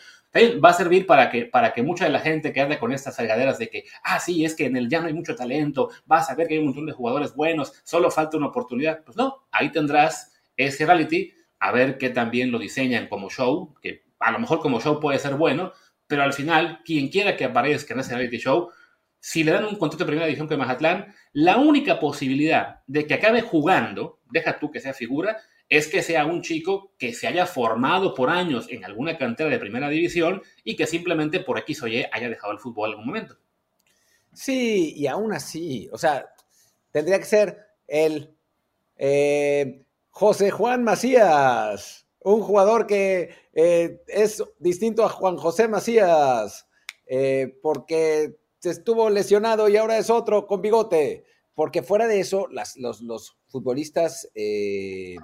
va 0.62 0.70
a 0.70 0.74
servir 0.74 1.06
para 1.06 1.30
que, 1.30 1.46
para 1.46 1.72
que 1.72 1.82
mucha 1.82 2.04
de 2.04 2.10
la 2.10 2.20
gente 2.20 2.52
que 2.52 2.60
anda 2.60 2.78
con 2.78 2.92
estas 2.92 3.16
salgaderas 3.16 3.58
de 3.58 3.70
que, 3.70 3.84
ah, 4.04 4.20
sí, 4.20 4.44
es 4.44 4.54
que 4.54 4.66
en 4.66 4.76
el 4.76 4.88
llano 4.88 5.06
hay 5.06 5.14
mucho 5.14 5.34
talento, 5.34 5.90
vas 6.04 6.30
a 6.30 6.34
ver 6.34 6.46
que 6.46 6.54
hay 6.54 6.60
un 6.60 6.66
montón 6.66 6.86
de 6.86 6.92
jugadores 6.92 7.34
buenos, 7.34 7.72
solo 7.84 8.10
falta 8.10 8.36
una 8.36 8.48
oportunidad, 8.48 9.02
pues 9.04 9.16
no, 9.16 9.46
ahí 9.50 9.70
tendrás 9.72 10.32
ese 10.56 10.84
reality 10.84 11.32
a 11.58 11.72
ver 11.72 11.98
qué 11.98 12.10
también 12.10 12.50
lo 12.52 12.58
diseñan 12.58 13.08
como 13.08 13.30
show, 13.30 13.74
que 13.80 14.04
a 14.18 14.30
lo 14.30 14.38
mejor 14.38 14.60
como 14.60 14.80
show 14.80 15.00
puede 15.00 15.18
ser 15.18 15.34
bueno, 15.34 15.72
pero 16.06 16.22
al 16.22 16.32
final, 16.32 16.80
quien 16.84 17.08
quiera 17.08 17.36
que 17.36 17.44
aparezca 17.44 17.94
en 17.94 18.00
ese 18.00 18.14
reality 18.14 18.38
show, 18.38 18.70
si 19.18 19.42
le 19.42 19.52
dan 19.52 19.64
un 19.64 19.76
contrato 19.76 20.04
de 20.04 20.08
primera 20.08 20.26
división 20.26 20.46
con 20.46 20.58
Mazatlán, 20.58 21.14
la 21.32 21.56
única 21.56 21.98
posibilidad 21.98 22.80
de 22.86 23.06
que 23.06 23.14
acabe 23.14 23.40
jugando, 23.40 24.20
deja 24.30 24.58
tú 24.58 24.70
que 24.70 24.80
sea 24.80 24.94
figura, 24.94 25.38
es 25.68 25.88
que 25.88 26.02
sea 26.02 26.26
un 26.26 26.42
chico 26.42 26.92
que 26.96 27.12
se 27.12 27.26
haya 27.26 27.44
formado 27.46 28.14
por 28.14 28.30
años 28.30 28.68
en 28.70 28.84
alguna 28.84 29.18
cantera 29.18 29.50
de 29.50 29.58
primera 29.58 29.88
división 29.88 30.42
y 30.62 30.76
que 30.76 30.86
simplemente 30.86 31.40
por 31.40 31.58
X 31.58 31.82
o 31.82 31.88
Y 31.88 32.04
haya 32.12 32.28
dejado 32.28 32.52
el 32.52 32.60
fútbol 32.60 32.90
en 32.90 32.92
algún 32.92 33.06
momento. 33.06 33.36
Sí, 34.32 34.94
y 34.96 35.06
aún 35.08 35.32
así, 35.32 35.88
o 35.92 35.98
sea, 35.98 36.26
tendría 36.92 37.18
que 37.18 37.24
ser 37.24 37.58
el 37.88 38.36
eh, 38.96 39.85
José 40.18 40.50
Juan 40.50 40.82
Macías, 40.82 42.06
un 42.20 42.40
jugador 42.40 42.86
que 42.86 43.34
eh, 43.52 44.00
es 44.08 44.42
distinto 44.58 45.04
a 45.04 45.10
Juan 45.10 45.36
José 45.36 45.68
Macías, 45.68 46.66
eh, 47.06 47.58
porque 47.62 48.38
se 48.58 48.70
estuvo 48.70 49.10
lesionado 49.10 49.68
y 49.68 49.76
ahora 49.76 49.98
es 49.98 50.08
otro 50.08 50.46
con 50.46 50.62
bigote. 50.62 51.26
Porque 51.54 51.82
fuera 51.82 52.06
de 52.06 52.20
eso, 52.20 52.48
los, 52.48 53.36
futbolistas, 53.48 54.30
eh, 54.34 55.16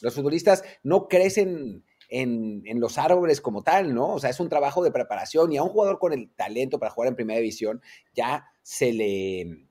los 0.00 0.14
futbolistas 0.14 0.64
no 0.82 1.08
crecen 1.08 1.84
en, 2.08 2.62
en, 2.64 2.80
los 2.80 2.96
árboles 2.96 3.42
como 3.42 3.62
tal, 3.62 3.94
¿no? 3.94 4.14
O 4.14 4.18
sea, 4.18 4.30
es 4.30 4.40
un 4.40 4.48
trabajo 4.48 4.82
de 4.82 4.90
preparación 4.90 5.52
y 5.52 5.58
a 5.58 5.62
un 5.62 5.68
jugador 5.68 5.98
con 5.98 6.14
el 6.14 6.30
talento 6.30 6.78
para 6.78 6.90
jugar 6.90 7.08
en 7.08 7.16
primera 7.16 7.38
división 7.38 7.82
ya 8.14 8.46
se 8.62 8.94
le, 8.94 9.66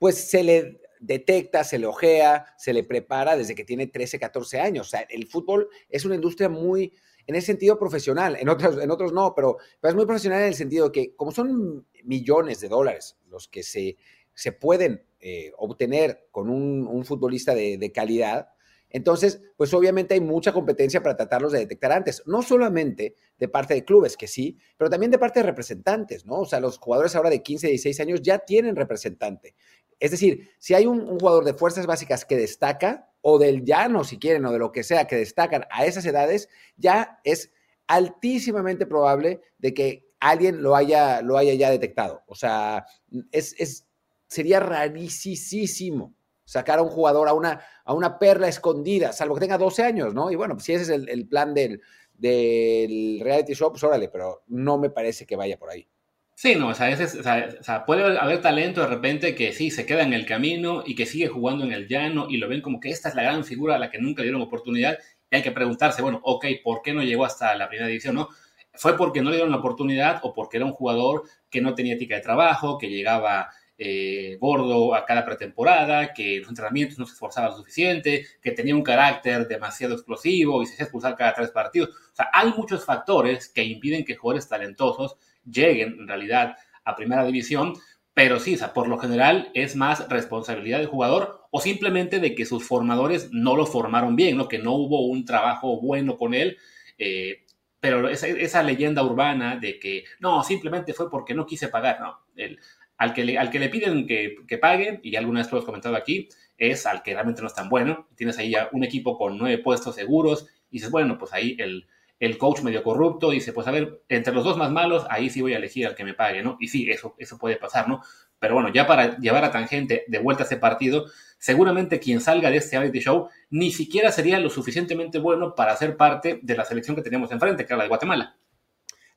pues 0.00 0.28
se 0.28 0.42
le 0.42 0.81
detecta, 1.02 1.64
se 1.64 1.78
le 1.78 1.86
ojea, 1.86 2.46
se 2.56 2.72
le 2.72 2.84
prepara 2.84 3.36
desde 3.36 3.54
que 3.54 3.64
tiene 3.64 3.88
13, 3.88 4.18
14 4.18 4.60
años. 4.60 4.86
O 4.86 4.90
sea, 4.90 5.00
el 5.00 5.26
fútbol 5.26 5.68
es 5.88 6.04
una 6.04 6.14
industria 6.14 6.48
muy, 6.48 6.94
en 7.26 7.34
ese 7.34 7.48
sentido, 7.48 7.78
profesional. 7.78 8.36
En 8.40 8.48
otros, 8.48 8.82
en 8.82 8.90
otros 8.90 9.12
no, 9.12 9.34
pero, 9.34 9.58
es 9.82 9.94
muy 9.94 10.06
profesional 10.06 10.40
en 10.42 10.48
el 10.48 10.54
sentido 10.54 10.92
que 10.92 11.14
como 11.16 11.32
son 11.32 11.86
millones 12.04 12.60
de 12.60 12.68
dólares 12.68 13.18
los 13.28 13.48
que 13.48 13.62
se, 13.62 13.96
se 14.32 14.52
pueden 14.52 15.04
eh, 15.20 15.52
obtener 15.58 16.28
con 16.30 16.48
un, 16.48 16.86
un 16.86 17.04
futbolista 17.04 17.54
de, 17.54 17.78
de, 17.78 17.92
calidad, 17.92 18.48
entonces, 18.92 19.40
pues 19.56 19.72
obviamente 19.72 20.12
hay 20.12 20.20
mucha 20.20 20.52
competencia 20.52 21.02
para 21.02 21.16
tratarlos 21.16 21.52
de 21.52 21.60
detectar 21.60 21.92
antes, 21.92 22.22
no 22.26 22.42
solamente 22.42 23.16
de 23.38 23.48
parte 23.48 23.72
de 23.72 23.84
clubes, 23.84 24.18
que 24.18 24.28
sí, 24.28 24.58
pero 24.76 24.90
también 24.90 25.10
de 25.10 25.18
parte 25.18 25.40
de 25.40 25.46
representantes, 25.46 26.26
¿no? 26.26 26.40
O 26.40 26.44
sea, 26.44 26.60
los 26.60 26.76
jugadores 26.76 27.16
ahora 27.16 27.30
de 27.30 27.42
15, 27.42 27.68
16 27.68 28.00
años 28.00 28.20
ya 28.20 28.40
tienen 28.40 28.76
representante. 28.76 29.54
Es 30.02 30.10
decir, 30.10 30.50
si 30.58 30.74
hay 30.74 30.84
un, 30.84 31.16
jugador 31.20 31.44
de 31.44 31.54
fuerzas 31.54 31.86
básicas 31.86 32.24
que 32.24 32.36
destaca, 32.36 33.08
o 33.20 33.38
del 33.38 33.64
llano, 33.64 34.02
si 34.02 34.18
quieren, 34.18 34.44
o 34.44 34.50
de 34.50 34.58
lo 34.58 34.72
que 34.72 34.82
sea, 34.82 35.06
que 35.06 35.14
destacan 35.14 35.64
a 35.70 35.86
esas 35.86 36.04
edades, 36.04 36.48
ya 36.76 37.20
es 37.22 37.52
altísimamente 37.86 38.84
probable 38.84 39.42
de 39.58 39.72
que 39.72 40.08
alguien 40.18 40.60
lo 40.60 40.74
haya, 40.74 41.22
lo 41.22 41.38
haya 41.38 41.54
ya 41.54 41.70
detectado. 41.70 42.24
O 42.26 42.34
sea, 42.34 42.84
es, 43.30 43.54
es, 43.60 43.86
sería 44.26 44.58
rarísimo 44.58 46.16
sacar 46.44 46.80
a 46.80 46.82
un 46.82 46.88
jugador 46.88 47.28
a 47.28 47.34
una, 47.34 47.64
a 47.84 47.94
una 47.94 48.18
perla 48.18 48.48
escondida, 48.48 49.12
salvo 49.12 49.36
que 49.36 49.42
tenga 49.42 49.56
12 49.56 49.84
años, 49.84 50.14
¿no? 50.14 50.32
Y 50.32 50.34
bueno, 50.34 50.54
pues 50.54 50.64
si 50.64 50.72
ese 50.72 50.82
es 50.82 50.88
el, 50.88 51.08
el 51.08 51.28
plan 51.28 51.54
del, 51.54 51.80
del 52.12 53.20
reality 53.22 53.54
show, 53.54 53.70
pues 53.70 53.84
órale, 53.84 54.08
pero 54.08 54.42
no 54.48 54.78
me 54.78 54.90
parece 54.90 55.24
que 55.26 55.36
vaya 55.36 55.56
por 55.56 55.70
ahí. 55.70 55.88
Sí, 56.34 56.56
no, 56.56 56.68
o 56.68 56.74
sea, 56.74 56.90
es, 56.90 57.14
o, 57.14 57.22
sea, 57.22 57.84
puede 57.86 58.18
haber 58.18 58.40
talento 58.40 58.80
de 58.80 58.86
repente 58.88 59.34
que 59.34 59.52
sí, 59.52 59.70
se 59.70 59.86
queda 59.86 60.02
en 60.02 60.12
el 60.12 60.26
camino 60.26 60.82
y 60.84 60.94
que 60.94 61.06
sigue 61.06 61.28
jugando 61.28 61.64
en 61.64 61.72
el 61.72 61.86
llano 61.86 62.26
y 62.28 62.38
lo 62.38 62.48
ven 62.48 62.62
como 62.62 62.80
que 62.80 62.90
esta 62.90 63.10
es 63.10 63.14
la 63.14 63.22
gran 63.22 63.44
figura 63.44 63.76
a 63.76 63.78
la 63.78 63.90
que 63.90 63.98
nunca 63.98 64.22
le 64.22 64.28
dieron 64.28 64.42
oportunidad 64.42 64.98
y 65.30 65.36
hay 65.36 65.42
que 65.42 65.52
preguntarse, 65.52 66.02
bueno, 66.02 66.20
ok, 66.24 66.46
¿por 66.62 66.82
qué 66.82 66.92
no 66.92 67.02
llegó 67.02 67.24
hasta 67.24 67.54
la 67.54 67.68
primera 67.68 67.88
división? 67.88 68.16
¿no? 68.16 68.28
¿Fue 68.74 68.96
porque 68.96 69.22
no 69.22 69.30
le 69.30 69.36
dieron 69.36 69.50
la 69.50 69.58
oportunidad 69.58 70.20
o 70.24 70.34
porque 70.34 70.58
era 70.58 70.66
un 70.66 70.72
jugador 70.72 71.22
que 71.48 71.60
no 71.60 71.74
tenía 71.74 71.94
ética 71.94 72.16
de 72.16 72.20
trabajo, 72.20 72.76
que 72.76 72.88
llegaba 72.88 73.48
eh, 73.78 74.36
gordo 74.40 74.94
a 74.94 75.04
cada 75.06 75.24
pretemporada, 75.24 76.12
que 76.12 76.40
los 76.40 76.48
entrenamientos 76.48 76.98
no 76.98 77.06
se 77.06 77.14
esforzaba 77.14 77.48
lo 77.48 77.56
suficiente, 77.56 78.26
que 78.42 78.50
tenía 78.52 78.74
un 78.74 78.82
carácter 78.82 79.48
demasiado 79.48 79.94
explosivo 79.94 80.62
y 80.62 80.66
se 80.66 80.74
hacía 80.74 80.84
expulsar 80.84 81.16
cada 81.16 81.34
tres 81.34 81.50
partidos? 81.50 81.90
O 81.90 82.14
sea, 82.14 82.28
hay 82.32 82.50
muchos 82.56 82.84
factores 82.84 83.48
que 83.48 83.64
impiden 83.64 84.04
que 84.04 84.16
jugadores 84.16 84.48
talentosos 84.48 85.16
lleguen 85.44 85.96
en 86.00 86.08
realidad 86.08 86.56
a 86.84 86.96
primera 86.96 87.24
división, 87.24 87.74
pero 88.14 88.38
sí, 88.38 88.54
o 88.54 88.58
sea, 88.58 88.72
por 88.72 88.88
lo 88.88 88.98
general 88.98 89.50
es 89.54 89.76
más 89.76 90.08
responsabilidad 90.08 90.78
del 90.78 90.86
jugador 90.86 91.46
o 91.50 91.60
simplemente 91.60 92.20
de 92.20 92.34
que 92.34 92.44
sus 92.44 92.66
formadores 92.66 93.30
no 93.32 93.56
lo 93.56 93.66
formaron 93.66 94.16
bien, 94.16 94.36
¿no? 94.36 94.48
que 94.48 94.58
no 94.58 94.72
hubo 94.72 95.06
un 95.06 95.24
trabajo 95.24 95.80
bueno 95.80 96.16
con 96.16 96.34
él. 96.34 96.58
Eh, 96.98 97.44
pero 97.80 98.08
esa, 98.08 98.62
leyenda 98.62 99.02
urbana 99.02 99.56
de 99.56 99.80
que 99.80 100.04
no, 100.20 100.44
simplemente 100.44 100.92
fue 100.92 101.10
porque 101.10 101.34
no 101.34 101.46
quise 101.46 101.68
pagar, 101.68 102.00
no. 102.00 102.16
El, 102.36 102.60
al, 102.96 103.12
que 103.12 103.24
le, 103.24 103.38
al 103.38 103.50
que 103.50 103.58
le 103.58 103.68
piden 103.70 104.06
que, 104.06 104.36
que 104.46 104.58
pague, 104.58 105.00
y 105.02 105.16
alguna 105.16 105.40
vez 105.40 105.50
lo 105.50 105.58
hemos 105.58 105.66
comentado 105.66 105.96
aquí, 105.96 106.28
es 106.56 106.86
al 106.86 107.02
que 107.02 107.12
realmente 107.12 107.42
no 107.42 107.48
es 107.48 107.54
tan 107.54 107.68
bueno. 107.68 108.08
Tienes 108.14 108.38
ahí 108.38 108.50
ya 108.50 108.68
un 108.72 108.84
equipo 108.84 109.18
con 109.18 109.36
nueve 109.36 109.58
puestos 109.58 109.96
seguros 109.96 110.46
y 110.70 110.76
dices, 110.76 110.92
bueno, 110.92 111.18
pues 111.18 111.32
ahí 111.32 111.56
el, 111.58 111.88
el 112.22 112.38
coach 112.38 112.62
medio 112.62 112.84
corrupto 112.84 113.30
dice, 113.30 113.52
pues 113.52 113.66
a 113.66 113.72
ver, 113.72 114.04
entre 114.08 114.32
los 114.32 114.44
dos 114.44 114.56
más 114.56 114.70
malos, 114.70 115.04
ahí 115.10 115.28
sí 115.28 115.42
voy 115.42 115.54
a 115.54 115.56
elegir 115.56 115.88
al 115.88 115.96
que 115.96 116.04
me 116.04 116.14
pague, 116.14 116.40
¿no? 116.40 116.56
Y 116.60 116.68
sí, 116.68 116.88
eso, 116.88 117.16
eso 117.18 117.36
puede 117.36 117.56
pasar, 117.56 117.88
¿no? 117.88 118.00
Pero 118.38 118.54
bueno, 118.54 118.72
ya 118.72 118.86
para 118.86 119.18
llevar 119.18 119.44
a 119.44 119.50
tangente 119.50 120.04
de 120.06 120.18
vuelta 120.20 120.44
a 120.44 120.46
ese 120.46 120.56
partido, 120.56 121.06
seguramente 121.38 121.98
quien 121.98 122.20
salga 122.20 122.48
de 122.48 122.58
este 122.58 122.78
reality 122.78 123.00
show 123.00 123.28
ni 123.50 123.72
siquiera 123.72 124.12
sería 124.12 124.38
lo 124.38 124.50
suficientemente 124.50 125.18
bueno 125.18 125.56
para 125.56 125.76
ser 125.76 125.96
parte 125.96 126.38
de 126.44 126.56
la 126.56 126.64
selección 126.64 126.94
que 126.94 127.02
teníamos 127.02 127.32
enfrente, 127.32 127.66
que 127.66 127.72
era 127.72 127.78
la 127.78 127.82
de 127.84 127.88
Guatemala. 127.88 128.36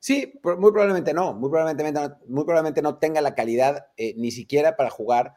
Sí, 0.00 0.40
muy 0.42 0.72
probablemente 0.72 1.14
no, 1.14 1.32
muy 1.32 1.48
probablemente 1.48 1.92
no, 1.92 2.18
muy 2.26 2.44
probablemente 2.44 2.82
no 2.82 2.98
tenga 2.98 3.20
la 3.20 3.36
calidad 3.36 3.86
eh, 3.96 4.14
ni 4.16 4.32
siquiera 4.32 4.74
para 4.74 4.90
jugar 4.90 5.34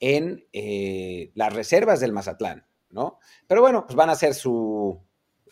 en 0.00 0.44
eh, 0.52 1.30
las 1.36 1.52
reservas 1.52 2.00
del 2.00 2.10
Mazatlán, 2.10 2.66
¿no? 2.90 3.20
Pero 3.46 3.60
bueno, 3.60 3.86
pues 3.86 3.94
van 3.94 4.08
a 4.08 4.14
hacer 4.14 4.34
su, 4.34 5.00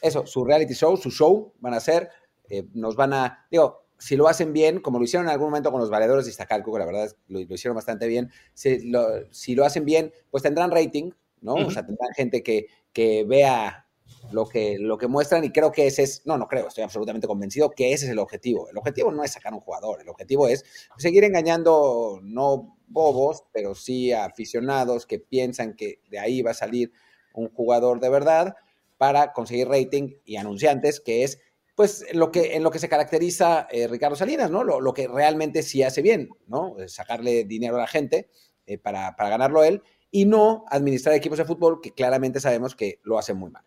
eso, 0.02 0.26
su 0.26 0.44
reality 0.44 0.74
show, 0.74 0.96
su 0.96 1.10
show, 1.10 1.52
van 1.60 1.74
a 1.74 1.78
hacer, 1.78 2.08
eh, 2.48 2.64
nos 2.74 2.96
van 2.96 3.12
a, 3.12 3.46
digo, 3.50 3.86
si 3.98 4.16
lo 4.16 4.28
hacen 4.28 4.52
bien, 4.52 4.80
como 4.80 4.98
lo 4.98 5.04
hicieron 5.04 5.26
en 5.26 5.32
algún 5.32 5.48
momento 5.48 5.70
con 5.70 5.80
los 5.80 5.90
valedores 5.90 6.24
de 6.24 6.30
Iztacalco, 6.30 6.72
que 6.72 6.78
la 6.78 6.86
verdad 6.86 7.14
lo, 7.28 7.40
lo 7.40 7.54
hicieron 7.54 7.76
bastante 7.76 8.06
bien, 8.08 8.30
si 8.54 8.88
lo, 8.88 9.30
si 9.30 9.54
lo, 9.54 9.64
hacen 9.64 9.84
bien, 9.84 10.12
pues 10.30 10.42
tendrán 10.42 10.70
rating, 10.70 11.10
¿no? 11.42 11.54
Uh 11.54 11.58
-huh. 11.58 11.66
O 11.66 11.70
sea, 11.70 11.84
tendrán 11.84 12.10
gente 12.14 12.42
que, 12.42 12.66
que 12.92 13.24
vea 13.24 13.86
lo 14.32 14.46
que, 14.46 14.78
lo 14.78 14.96
que 14.98 15.06
muestran 15.06 15.44
y 15.44 15.50
creo 15.50 15.72
que 15.72 15.86
ese 15.86 16.02
es, 16.02 16.22
no, 16.24 16.38
no 16.38 16.46
creo, 16.46 16.68
estoy 16.68 16.84
absolutamente 16.84 17.26
convencido 17.26 17.70
que 17.70 17.92
ese 17.92 18.06
es 18.06 18.12
el 18.12 18.18
objetivo. 18.18 18.68
El 18.68 18.78
objetivo 18.78 19.10
no 19.10 19.24
es 19.24 19.32
sacar 19.32 19.52
un 19.52 19.60
jugador, 19.60 20.00
el 20.00 20.08
objetivo 20.08 20.48
es 20.48 20.64
seguir 20.96 21.24
engañando, 21.24 22.20
no 22.22 22.76
bobos, 22.86 23.44
pero 23.52 23.74
sí 23.74 24.12
aficionados 24.12 25.06
que 25.06 25.18
piensan 25.18 25.74
que 25.74 26.00
de 26.10 26.18
ahí 26.18 26.42
va 26.42 26.52
a 26.52 26.54
salir 26.54 26.92
un 27.32 27.48
jugador 27.50 28.00
de 28.00 28.08
verdad 28.08 28.54
para 29.00 29.32
conseguir 29.32 29.66
rating 29.66 30.16
y 30.26 30.36
anunciantes, 30.36 31.00
que 31.00 31.24
es 31.24 31.40
pues 31.74 32.04
lo 32.12 32.30
que, 32.30 32.56
en 32.56 32.62
lo 32.62 32.70
que 32.70 32.78
se 32.78 32.90
caracteriza 32.90 33.66
eh, 33.70 33.88
Ricardo 33.88 34.14
Salinas, 34.14 34.50
¿no? 34.50 34.62
Lo, 34.62 34.82
lo, 34.82 34.92
que 34.92 35.08
realmente 35.08 35.62
sí 35.62 35.82
hace 35.82 36.02
bien, 36.02 36.28
¿no? 36.46 36.76
Sacarle 36.86 37.44
dinero 37.44 37.76
a 37.76 37.80
la 37.80 37.86
gente 37.86 38.28
eh, 38.66 38.76
para, 38.76 39.16
para 39.16 39.30
ganarlo 39.30 39.64
él 39.64 39.82
y 40.10 40.26
no 40.26 40.66
administrar 40.68 41.14
equipos 41.14 41.38
de 41.38 41.46
fútbol 41.46 41.80
que 41.80 41.92
claramente 41.92 42.40
sabemos 42.40 42.74
que 42.74 43.00
lo 43.02 43.18
hacen 43.18 43.38
muy 43.38 43.50
mal. 43.50 43.64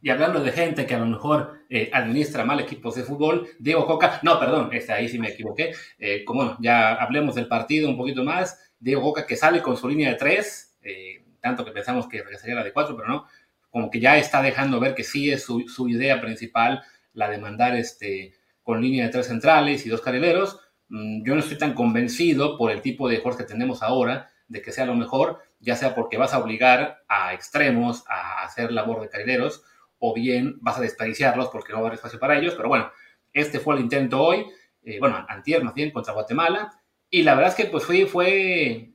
Y 0.00 0.10
hablando 0.10 0.40
de 0.40 0.52
gente 0.52 0.84
que 0.84 0.94
a 0.94 0.98
lo 0.98 1.06
mejor 1.06 1.64
eh, 1.70 1.90
administra 1.90 2.44
mal 2.44 2.60
equipos 2.60 2.94
de 2.94 3.04
fútbol, 3.04 3.48
Diego 3.58 3.86
Coca, 3.86 4.20
no, 4.22 4.38
perdón, 4.38 4.68
este, 4.72 4.92
ahí 4.92 5.08
sí 5.08 5.18
me 5.18 5.30
equivoqué, 5.30 5.72
eh, 5.98 6.24
como 6.26 6.58
ya 6.60 6.92
hablemos 6.92 7.34
del 7.34 7.48
partido 7.48 7.88
un 7.88 7.96
poquito 7.96 8.22
más, 8.22 8.70
Diego 8.78 9.00
Coca 9.00 9.26
que 9.26 9.34
sale 9.34 9.62
con 9.62 9.78
su 9.78 9.88
línea 9.88 10.10
de 10.10 10.16
tres, 10.16 10.76
eh, 10.82 11.24
tanto 11.40 11.64
que 11.64 11.72
pensamos 11.72 12.06
que 12.06 12.22
regresaría 12.22 12.54
la 12.54 12.64
de 12.64 12.72
cuatro, 12.72 12.94
pero 12.96 13.08
no, 13.08 13.26
como 13.74 13.90
que 13.90 13.98
ya 13.98 14.18
está 14.18 14.40
dejando 14.40 14.78
ver 14.78 14.94
que 14.94 15.02
sí 15.02 15.32
es 15.32 15.42
su, 15.42 15.88
idea 15.88 16.20
principal 16.20 16.84
la 17.12 17.28
de 17.28 17.38
mandar 17.38 17.74
este, 17.74 18.32
con 18.62 18.80
línea 18.80 19.06
de 19.06 19.10
tres 19.10 19.26
centrales 19.26 19.84
y 19.84 19.88
dos 19.88 20.00
carrileros. 20.00 20.60
Mm, 20.90 21.24
yo 21.24 21.34
no 21.34 21.40
estoy 21.40 21.58
tan 21.58 21.74
convencido 21.74 22.56
por 22.56 22.70
el 22.70 22.82
tipo 22.82 23.08
de 23.08 23.16
jugadores 23.16 23.44
que 23.44 23.52
tenemos 23.52 23.82
ahora 23.82 24.30
de 24.46 24.62
que 24.62 24.70
sea 24.70 24.86
lo 24.86 24.94
mejor, 24.94 25.42
ya 25.58 25.74
sea 25.74 25.92
porque 25.96 26.16
vas 26.16 26.32
a 26.32 26.38
obligar 26.38 27.02
a 27.08 27.34
extremos 27.34 28.04
a 28.06 28.44
hacer 28.44 28.70
labor 28.70 29.00
de 29.00 29.08
carrileros, 29.08 29.64
o 29.98 30.14
bien 30.14 30.56
vas 30.60 30.78
a 30.78 30.80
desperdiciarlos 30.80 31.48
porque 31.48 31.72
no 31.72 31.78
va 31.78 31.86
a 31.86 31.88
haber 31.88 31.94
espacio 31.94 32.20
para 32.20 32.38
ellos. 32.38 32.54
Pero 32.54 32.68
bueno, 32.68 32.92
este 33.32 33.58
fue 33.58 33.74
el 33.74 33.80
intento 33.80 34.22
hoy, 34.22 34.46
eh, 34.84 35.00
bueno, 35.00 35.26
antier 35.28 35.64
más 35.64 35.74
bien, 35.74 35.90
contra 35.90 36.12
Guatemala, 36.12 36.80
y 37.10 37.24
la 37.24 37.34
verdad 37.34 37.50
es 37.50 37.56
que 37.56 37.68
pues 37.72 37.82
fue, 37.84 38.06
fue 38.06 38.92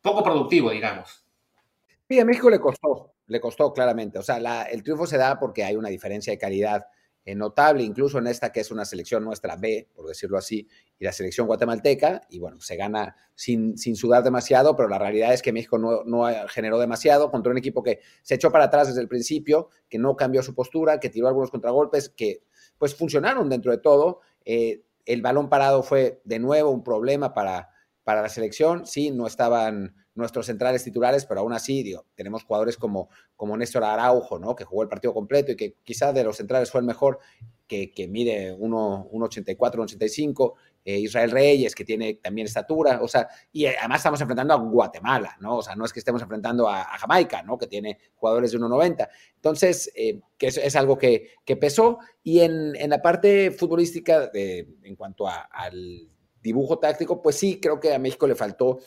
poco 0.00 0.22
productivo, 0.22 0.70
digamos. 0.70 1.26
Sí, 2.08 2.20
a 2.20 2.24
México 2.24 2.48
le 2.48 2.60
costó, 2.60 3.12
le 3.30 3.40
costó 3.40 3.72
claramente. 3.72 4.18
O 4.18 4.22
sea, 4.22 4.62
el 4.64 4.82
triunfo 4.82 5.06
se 5.06 5.16
da 5.16 5.38
porque 5.38 5.64
hay 5.64 5.76
una 5.76 5.88
diferencia 5.88 6.32
de 6.32 6.38
calidad 6.38 6.86
notable, 7.36 7.84
incluso 7.84 8.18
en 8.18 8.26
esta 8.26 8.50
que 8.50 8.58
es 8.58 8.72
una 8.72 8.84
selección 8.84 9.22
nuestra 9.22 9.54
B, 9.54 9.88
por 9.94 10.06
decirlo 10.06 10.36
así, 10.36 10.66
y 10.98 11.04
la 11.04 11.12
selección 11.12 11.46
guatemalteca, 11.46 12.22
y 12.28 12.40
bueno, 12.40 12.60
se 12.60 12.74
gana 12.74 13.14
sin, 13.36 13.78
sin 13.78 13.94
sudar 13.94 14.24
demasiado, 14.24 14.74
pero 14.74 14.88
la 14.88 14.98
realidad 14.98 15.32
es 15.32 15.42
que 15.42 15.52
México 15.52 15.78
no, 15.78 16.02
no, 16.02 16.26
generó 16.48 16.80
demasiado 16.80 17.30
contra 17.30 17.52
un 17.52 17.58
equipo 17.58 17.84
que 17.84 18.00
se 18.22 18.34
echó 18.34 18.50
para 18.50 18.64
atrás 18.64 18.88
desde 18.88 19.00
el 19.00 19.06
principio, 19.06 19.68
que 19.88 19.98
no 19.98 20.16
cambió 20.16 20.42
su 20.42 20.56
postura, 20.56 20.98
que 20.98 21.08
tiró 21.08 21.28
algunos 21.28 21.52
contragolpes, 21.52 22.08
que 22.08 22.42
pues 22.78 22.96
funcionaron 22.96 23.48
dentro 23.48 23.70
de 23.70 23.78
todo. 23.78 24.20
Eh, 24.44 24.82
el 25.06 25.22
balón 25.22 25.48
parado 25.48 25.82
fue 25.84 26.20
de 26.24 26.40
nuevo 26.40 26.70
un 26.70 26.82
problema 26.82 27.32
para, 27.32 27.68
para 28.02 28.22
la 28.22 28.28
selección, 28.28 28.86
sí, 28.86 29.10
no 29.10 29.26
estaban 29.26 29.94
nuestros 30.20 30.46
centrales 30.46 30.84
titulares, 30.84 31.26
pero 31.26 31.40
aún 31.40 31.52
así, 31.52 31.82
digo, 31.82 32.06
tenemos 32.14 32.44
jugadores 32.44 32.76
como, 32.76 33.08
como 33.36 33.56
Néstor 33.56 33.82
Araujo, 33.82 34.38
¿no? 34.38 34.54
Que 34.54 34.64
jugó 34.64 34.82
el 34.82 34.88
partido 34.88 35.12
completo 35.12 35.52
y 35.52 35.56
que 35.56 35.74
quizás 35.82 36.14
de 36.14 36.22
los 36.22 36.36
centrales 36.36 36.70
fue 36.70 36.80
el 36.80 36.86
mejor, 36.86 37.18
que, 37.66 37.92
que 37.92 38.08
mide 38.08 38.56
1,84, 38.56 39.56
1,85. 39.56 40.54
Eh, 40.82 40.98
Israel 40.98 41.30
Reyes, 41.30 41.74
que 41.74 41.84
tiene 41.84 42.14
también 42.14 42.46
estatura, 42.46 43.00
o 43.02 43.06
sea, 43.06 43.28
y 43.52 43.66
además 43.66 43.98
estamos 43.98 44.20
enfrentando 44.20 44.54
a 44.54 44.56
Guatemala, 44.56 45.36
¿no? 45.38 45.58
O 45.58 45.62
sea, 45.62 45.76
no 45.76 45.84
es 45.84 45.92
que 45.92 45.98
estemos 45.98 46.22
enfrentando 46.22 46.66
a, 46.66 46.80
a 46.80 46.98
Jamaica, 46.98 47.42
¿no? 47.42 47.58
Que 47.58 47.66
tiene 47.66 47.98
jugadores 48.14 48.52
de 48.52 48.58
1,90. 48.58 49.08
Entonces, 49.36 49.92
eh, 49.94 50.20
que 50.38 50.46
es, 50.46 50.56
es, 50.56 50.76
algo 50.76 50.96
que, 50.96 51.32
que 51.44 51.56
pesó. 51.56 51.98
Y 52.22 52.40
en, 52.40 52.74
en, 52.76 52.90
la 52.90 53.02
parte 53.02 53.50
futbolística, 53.50 54.28
de, 54.28 54.66
en 54.82 54.96
cuanto 54.96 55.28
a, 55.28 55.42
al 55.52 56.08
dibujo 56.42 56.78
táctico, 56.78 57.20
pues 57.20 57.36
sí, 57.36 57.60
creo 57.60 57.78
que 57.78 57.92
a 57.92 57.98
México 57.98 58.26
le 58.26 58.34
faltó 58.34 58.78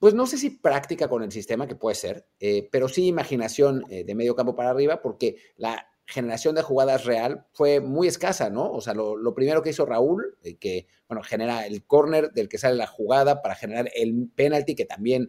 pues 0.00 0.14
no 0.14 0.26
sé 0.26 0.38
si 0.38 0.48
práctica 0.48 1.08
con 1.08 1.22
el 1.22 1.30
sistema, 1.30 1.68
que 1.68 1.76
puede 1.76 1.94
ser, 1.94 2.26
eh, 2.40 2.68
pero 2.72 2.88
sí 2.88 3.06
imaginación 3.06 3.84
eh, 3.90 4.02
de 4.02 4.14
medio 4.14 4.34
campo 4.34 4.56
para 4.56 4.70
arriba, 4.70 5.02
porque 5.02 5.36
la 5.56 5.86
generación 6.06 6.54
de 6.54 6.62
jugadas 6.62 7.04
real 7.04 7.46
fue 7.52 7.80
muy 7.80 8.08
escasa, 8.08 8.48
¿no? 8.48 8.72
O 8.72 8.80
sea, 8.80 8.94
lo, 8.94 9.34
primero 9.34 9.62
que 9.62 9.70
hizo 9.70 9.84
Raúl, 9.84 10.38
eh, 10.42 10.56
que, 10.56 10.86
bueno, 11.06 11.22
genera 11.22 11.66
el 11.66 11.84
corner 11.84 12.32
del 12.32 12.48
que 12.48 12.56
sale 12.56 12.76
la 12.76 12.86
jugada 12.86 13.42
para 13.42 13.54
generar 13.54 13.90
el 13.94 14.30
penalti 14.34 14.74
que 14.74 14.86
también 14.86 15.28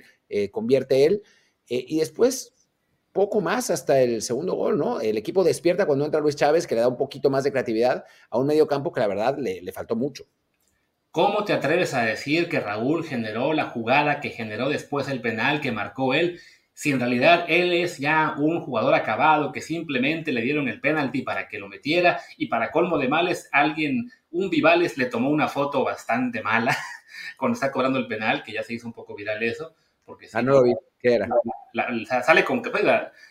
convierte 0.52 1.06
él, 1.06 1.24
y 1.68 2.00
después 2.00 2.54
poco 3.12 3.42
más 3.42 3.70
hasta 3.70 4.02
el 4.02 4.22
segundo 4.22 4.56
gol, 4.56 4.78
¿no? 4.78 5.02
El 5.02 5.18
equipo 5.18 5.44
despierta 5.44 5.86
cuando 5.86 6.06
entra 6.06 6.22
Luis 6.22 6.38
Chávez, 6.38 6.66
que 6.66 6.76
le 6.76 6.82
da 6.82 6.88
un 6.88 6.98
poquito 6.98 7.30
más 7.30 7.44
de 7.44 7.52
creatividad 7.52 8.06
a 8.30 8.38
un 8.40 8.48
medio 8.48 8.68
campo 8.68 8.94
que 8.94 9.02
la 9.02 9.08
verdad 9.08 9.38
le, 9.38 9.62
le 9.62 9.72
faltó 9.74 9.98
mucho. 9.98 10.26
¿Cómo 11.12 11.44
te 11.44 11.54
atreves 11.54 11.94
a 11.94 12.04
decir 12.04 12.50
que 12.50 12.60
Raúl 12.60 13.06
generó 13.06 13.54
la 13.54 13.66
jugada 13.66 14.22
que 14.22 14.30
generó 14.30 14.70
después 14.70 15.08
el 15.10 15.22
penal 15.22 15.62
que 15.62 15.72
marcó 15.72 16.14
él? 16.14 16.40
si 16.74 16.90
en 16.90 17.00
realidad 17.00 17.46
él 17.48 17.74
es 17.74 18.00
ya 18.00 18.34
un 18.40 18.62
jugador 18.62 18.96
acabado 18.96 19.52
que 19.52 19.62
simplemente 19.62 20.32
le 20.32 20.42
dieron 20.42 20.68
el 20.68 20.82
penalti 20.82 21.22
para 21.22 21.48
que 21.48 21.60
lo 21.60 21.68
metiera 21.68 22.20
y 22.38 22.48
para 22.48 22.72
colmo 22.72 22.98
de 22.98 23.08
males 23.08 23.50
alguien, 23.52 24.12
un 24.32 24.50
Vivales 24.50 24.98
le 24.98 25.06
tomó 25.06 25.30
una 25.30 25.48
foto 25.48 25.84
bastante 25.84 26.42
mala 26.42 26.76
cuando 27.38 27.54
está 27.54 27.72
cobrando 27.72 28.00
el 28.00 28.08
penal, 28.08 28.42
que 28.44 28.54
ya 28.54 28.64
se 28.64 28.74
hizo 28.74 28.88
un 28.88 28.94
poco 28.94 29.16
viral 29.16 29.44
eso. 29.44 29.76
Porque 30.04 30.28
ah, 30.34 30.42
no 30.42 30.54
lo 30.54 30.64
vi, 30.64 30.74
¿qué 31.00 31.14
era? 31.14 31.30
sale 32.24 32.44
con 32.44 32.64
que 32.64 32.72
pues, 32.72 32.84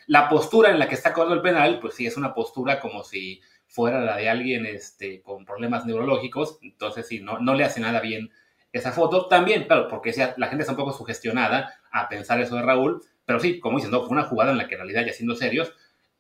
la, 0.06 0.28
postura 0.28 0.70
en 0.70 0.78
la 0.78 0.88
que 0.88 0.94
está 0.94 1.12
cobrando 1.12 1.34
el 1.34 1.42
penal, 1.42 1.80
pues 1.80 1.94
sí, 1.94 2.06
es 2.06 2.16
una 2.16 2.32
postura 2.32 2.78
como 2.78 3.02
si 3.02 3.40
fuera 3.70 4.00
la 4.00 4.16
de 4.16 4.28
alguien 4.28 4.66
este, 4.66 5.22
con 5.22 5.44
problemas 5.44 5.86
neurológicos, 5.86 6.58
entonces 6.60 7.06
sí, 7.06 7.20
no, 7.20 7.38
no 7.38 7.54
le 7.54 7.64
hace 7.64 7.80
nada 7.80 8.00
bien 8.00 8.30
esa 8.72 8.92
foto. 8.92 9.26
También, 9.28 9.64
claro, 9.64 9.88
porque 9.88 10.12
la 10.36 10.48
gente 10.48 10.62
está 10.62 10.72
un 10.72 10.78
poco 10.78 10.92
sugestionada 10.92 11.74
a 11.90 12.08
pensar 12.08 12.40
eso 12.40 12.56
de 12.56 12.62
Raúl, 12.62 13.02
pero 13.24 13.40
sí, 13.40 13.60
como 13.60 13.78
dicen, 13.78 13.92
no, 13.92 14.00
fue 14.00 14.10
una 14.10 14.24
jugada 14.24 14.50
en 14.50 14.58
la 14.58 14.68
que 14.68 14.74
en 14.74 14.80
realidad, 14.80 15.06
ya 15.06 15.12
siendo 15.12 15.34
serios, 15.34 15.72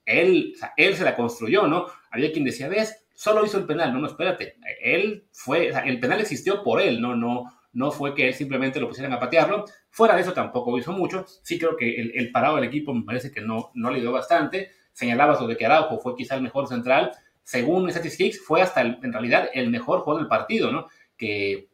él, 0.06 0.54
él 0.76 0.94
se 0.94 1.04
la 1.04 1.16
construyó, 1.16 1.66
¿no? 1.66 1.86
Había 2.10 2.32
quien 2.32 2.44
decía, 2.44 2.68
ves, 2.68 3.04
solo 3.14 3.44
hizo 3.44 3.58
el 3.58 3.66
penal, 3.66 3.92
no, 3.92 3.98
no, 3.98 4.06
espérate, 4.06 4.56
él 4.80 5.26
fue, 5.32 5.72
el 5.84 6.00
penal 6.00 6.20
existió 6.20 6.62
por 6.62 6.80
él, 6.80 7.00
no, 7.00 7.16
no, 7.16 7.52
no 7.72 7.90
fue 7.90 8.14
que 8.14 8.28
él 8.28 8.34
simplemente 8.34 8.80
lo 8.80 8.88
pusieran 8.88 9.12
a 9.12 9.20
patearlo. 9.20 9.64
Fuera 9.90 10.14
de 10.14 10.22
eso 10.22 10.32
tampoco 10.32 10.76
hizo 10.78 10.92
mucho. 10.92 11.24
Sí 11.42 11.58
creo 11.58 11.76
que 11.76 12.00
el, 12.00 12.32
parado 12.32 12.56
del 12.56 12.64
equipo 12.64 12.92
me 12.92 13.04
parece 13.04 13.30
que 13.30 13.40
no, 13.40 13.70
no 13.74 13.90
le 13.90 14.00
dio 14.00 14.12
bastante. 14.12 14.70
Señalaba 14.92 15.36
sobre 15.36 15.56
que 15.56 15.66
Araujo 15.66 15.98
fue 15.98 16.16
quizá 16.16 16.34
el 16.34 16.42
mejor 16.42 16.66
central. 16.66 17.12
Según 17.50 17.90
Statistics, 17.90 18.40
fue 18.40 18.62
hasta 18.62 18.80
en 18.80 19.12
realidad 19.12 19.50
el 19.52 19.70
mejor 19.70 20.02
jugador 20.02 20.22
del 20.22 20.28
partido, 20.28 20.70
¿no? 20.70 20.86
Que 21.16 21.68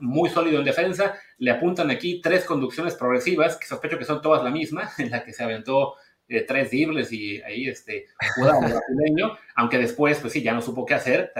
muy 0.00 0.28
sólido 0.30 0.58
en 0.58 0.64
defensa. 0.64 1.14
Le 1.38 1.52
apuntan 1.52 1.92
aquí 1.92 2.20
tres 2.20 2.44
conducciones 2.44 2.96
progresivas, 2.96 3.56
que 3.56 3.68
sospecho 3.68 4.00
que 4.00 4.04
son 4.04 4.20
todas 4.20 4.42
la 4.42 4.50
misma, 4.50 4.90
en 4.98 5.12
la 5.12 5.22
que 5.22 5.32
se 5.32 5.44
aventó 5.44 5.94
eh, 6.26 6.40
tres 6.40 6.72
dribles 6.72 7.12
y 7.12 7.40
ahí 7.42 7.68
este, 7.68 8.06
brasileño, 8.36 9.38
aunque 9.54 9.78
después, 9.78 10.18
pues 10.18 10.32
sí, 10.32 10.42
ya 10.42 10.54
no 10.54 10.60
supo 10.60 10.84
qué 10.84 10.94
hacer, 10.94 11.32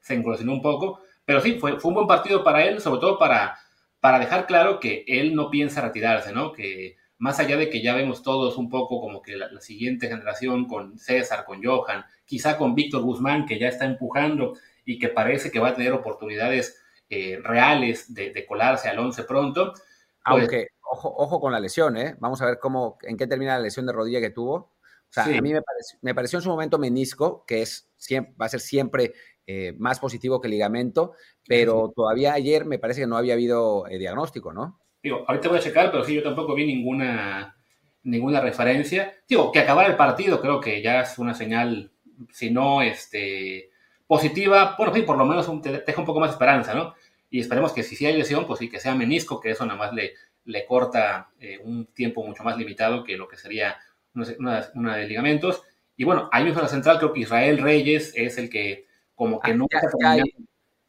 se 0.00 0.12
engolosinó 0.14 0.52
un 0.52 0.60
poco. 0.60 1.00
Pero 1.24 1.40
sí, 1.40 1.54
fue, 1.58 1.80
fue 1.80 1.88
un 1.88 1.94
buen 1.94 2.06
partido 2.06 2.44
para 2.44 2.62
él, 2.66 2.78
sobre 2.78 3.00
todo 3.00 3.18
para, 3.18 3.58
para 4.00 4.18
dejar 4.18 4.46
claro 4.46 4.80
que 4.80 5.06
él 5.08 5.34
no 5.34 5.48
piensa 5.48 5.80
retirarse, 5.80 6.30
¿no? 6.30 6.52
Que 6.52 6.98
más 7.18 7.40
allá 7.40 7.56
de 7.56 7.68
que 7.68 7.82
ya 7.82 7.94
vemos 7.94 8.22
todos 8.22 8.56
un 8.56 8.68
poco 8.68 9.00
como 9.00 9.22
que 9.22 9.36
la, 9.36 9.50
la 9.50 9.60
siguiente 9.60 10.08
generación 10.08 10.66
con 10.66 10.98
César, 10.98 11.44
con 11.44 11.62
Johan, 11.62 12.04
quizá 12.24 12.56
con 12.56 12.74
Víctor 12.74 13.02
Guzmán, 13.02 13.46
que 13.46 13.58
ya 13.58 13.68
está 13.68 13.84
empujando 13.84 14.54
y 14.84 14.98
que 14.98 15.08
parece 15.08 15.50
que 15.50 15.60
va 15.60 15.68
a 15.68 15.74
tener 15.74 15.92
oportunidades 15.92 16.82
eh, 17.10 17.38
reales 17.42 18.12
de, 18.12 18.44
colarse 18.46 18.88
al 18.88 18.98
11 18.98 19.24
pronto. 19.24 19.72
Pues 19.72 19.84
Aunque, 20.24 20.68
ojo, 20.82 21.14
ojo 21.16 21.40
con 21.40 21.52
la 21.52 21.60
lesión, 21.60 21.96
¿eh? 21.96 22.16
Vamos 22.20 22.42
a 22.42 22.46
ver 22.46 22.58
cómo, 22.58 22.98
en 23.02 23.16
qué 23.16 23.26
termina 23.26 23.56
la 23.56 23.62
lesión 23.62 23.86
de 23.86 23.92
rodilla 23.92 24.20
que 24.20 24.30
tuvo. 24.30 24.54
O 24.54 25.10
sea, 25.10 25.24
a 25.24 25.40
mí 25.40 25.54
me 26.02 26.14
pareció, 26.14 26.38
en 26.38 26.42
su 26.42 26.50
momento 26.50 26.78
menisco, 26.78 27.46
que 27.46 27.62
es, 27.62 27.90
va 28.38 28.44
a 28.44 28.48
ser 28.50 28.60
siempre 28.60 29.14
eh, 29.46 29.74
más 29.78 30.00
positivo 30.00 30.38
que 30.38 30.48
ligamento, 30.48 31.12
pero 31.46 31.92
todavía 31.96 32.34
ayer 32.34 32.66
me 32.66 32.78
parece 32.78 33.00
que 33.00 33.06
no 33.06 33.16
había 33.16 33.32
habido 33.32 33.86
eh, 33.88 33.96
diagnóstico, 33.96 34.52
¿no? 34.52 34.78
Digo, 35.02 35.24
ahorita 35.26 35.48
voy 35.48 35.58
a 35.58 35.62
checar, 35.62 35.90
pero 35.90 36.04
sí, 36.04 36.14
yo 36.14 36.22
tampoco 36.22 36.54
vi 36.54 36.66
ninguna, 36.66 37.56
ninguna 38.02 38.40
referencia. 38.40 39.14
Digo, 39.28 39.52
que 39.52 39.60
acabar 39.60 39.88
el 39.88 39.96
partido 39.96 40.40
creo 40.40 40.60
que 40.60 40.82
ya 40.82 41.02
es 41.02 41.18
una 41.18 41.34
señal, 41.34 41.92
si 42.32 42.50
no 42.50 42.82
este, 42.82 43.70
positiva, 44.06 44.74
bueno, 44.76 44.92
sí, 44.94 45.02
por 45.02 45.16
lo 45.16 45.24
menos 45.24 45.62
te 45.62 45.82
deja 45.82 46.00
un 46.00 46.06
poco 46.06 46.20
más 46.20 46.30
de 46.30 46.34
esperanza, 46.34 46.74
¿no? 46.74 46.94
Y 47.30 47.40
esperemos 47.40 47.72
que 47.72 47.82
si 47.82 47.94
sí 47.94 48.06
hay 48.06 48.16
lesión, 48.16 48.46
pues 48.46 48.58
sí, 48.58 48.70
que 48.70 48.80
sea 48.80 48.94
menisco, 48.94 49.40
que 49.40 49.50
eso 49.50 49.66
nada 49.66 49.78
más 49.78 49.92
le, 49.92 50.14
le 50.48 50.64
corta 50.64 51.30
eh, 51.38 51.58
un 51.62 51.86
tiempo 51.86 52.24
mucho 52.24 52.42
más 52.42 52.56
limitado 52.56 53.04
que 53.04 53.16
lo 53.16 53.28
que 53.28 53.36
sería 53.36 53.76
una, 54.14 54.96
de 54.96 55.06
ligamentos. 55.06 55.62
Y 55.96 56.04
bueno, 56.04 56.28
ahí 56.32 56.44
mismo 56.44 56.60
en 56.60 56.64
la 56.64 56.70
central 56.70 56.98
creo 56.98 57.12
que 57.12 57.20
Israel 57.20 57.58
Reyes 57.58 58.12
es 58.16 58.38
el 58.38 58.48
que 58.48 58.86
como 59.14 59.40
que 59.40 59.50
ah, 59.50 59.54
nunca... 59.54 59.80
Ya, 60.00 60.24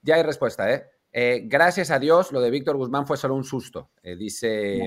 ya, 0.02 0.16
hay, 0.16 0.24
respuesta, 0.24 0.72
¿eh? 0.74 0.86
¿Eh? 1.12 1.42
Gracias 1.46 1.92
a 1.92 2.00
Dios, 2.00 2.32
lo 2.32 2.42
de 2.42 2.50
Víctor 2.50 2.78
Guzmán 2.78 3.06
fue 3.06 3.18
solo 3.18 3.36
un 3.36 3.44
susto, 3.44 3.90
eh, 4.04 4.16
dice, 4.16 4.82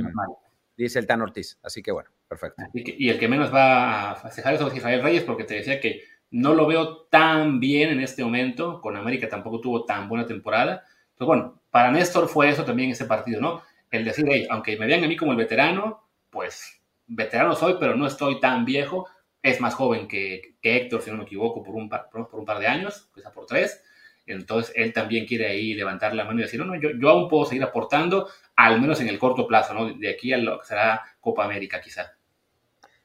dice 0.77 0.99
el 0.99 1.07
Tan 1.07 1.23
Ortiz. 1.23 1.59
Así 1.63 1.83
que 1.83 1.93
bueno, 1.93 2.11
perfecto. 2.29 2.63
Y, 2.75 3.09
el 3.09 3.19
que 3.19 3.29
menos 3.29 3.53
va 3.53 4.13
a 4.13 4.17
festejar 4.17 4.55
es 4.55 4.75
Israel 4.75 5.03
Reyes, 5.03 5.25
porque 5.25 5.45
te 5.45 5.55
decía 5.55 5.81
que 5.81 6.03
no 6.31 6.55
lo 6.55 6.67
veo 6.67 7.05
tan 7.05 7.61
bien 7.61 7.91
en 7.91 8.01
este 8.01 8.25
momento. 8.25 8.81
Con 8.81 8.97
América 8.97 9.29
tampoco 9.29 9.61
tuvo 9.61 9.85
tan 9.85 10.09
buena 10.09 10.27
temporada. 10.27 10.85
Entonces, 11.11 11.27
bueno, 11.27 11.63
para 11.71 11.91
Néstor 11.91 12.29
fue 12.29 12.49
eso 12.49 12.65
también 12.65 12.91
ese 12.91 13.05
partido, 13.05 13.41
¿no? 13.41 13.63
El 13.91 14.05
decir, 14.05 14.25
hey, 14.29 14.47
aunque 14.51 14.77
me 14.79 14.87
vean 14.87 15.05
a 15.05 15.09
mí 15.09 15.17
como 15.17 15.33
el 15.33 15.39
veterano, 15.39 16.09
pues 16.31 16.81
veterano 17.07 17.55
soy, 17.55 17.77
pero 17.79 17.95
no 17.95 18.07
estoy 18.07 18.41
tan 18.41 18.65
viejo. 18.65 19.07
Es 19.43 19.61
más 19.61 19.75
joven 19.75 20.09
que, 20.09 20.57
Héctor, 20.63 21.03
si 21.03 21.11
no 21.11 21.19
me 21.19 21.25
equivoco, 21.25 21.63
por 21.63 21.75
un 21.75 21.89
par, 21.89 22.09
por, 22.11 22.29
un 22.33 22.45
par 22.45 22.59
de 22.59 22.67
años, 22.67 23.11
quizá 23.15 23.33
por 23.33 23.47
tres. 23.47 23.83
Entonces, 24.27 24.73
él 24.77 24.93
también 24.93 25.27
quiere 25.27 25.47
ahí 25.47 25.75
levantar 25.75 26.15
la 26.15 26.25
mano 26.25 26.41
y 26.41 26.43
decir, 26.43 26.61
no, 26.61 26.67
no, 26.67 26.81
yo, 26.81 26.91
yo 26.99 27.09
aún 27.09 27.29
puedo 27.29 27.45
seguir 27.45 27.65
aportando, 27.65 28.29
al 28.57 28.81
menos 28.81 29.01
en 29.01 29.09
el 29.09 29.19
corto 29.19 29.47
plazo, 29.47 29.75
¿no? 29.75 29.93
De 29.93 30.11
aquí 30.11 30.33
a 30.33 30.39
lo 30.39 30.61
que 30.61 30.67
será 30.67 31.03
Copa 31.21 31.45
América, 31.45 31.81
quizá. 31.81 32.17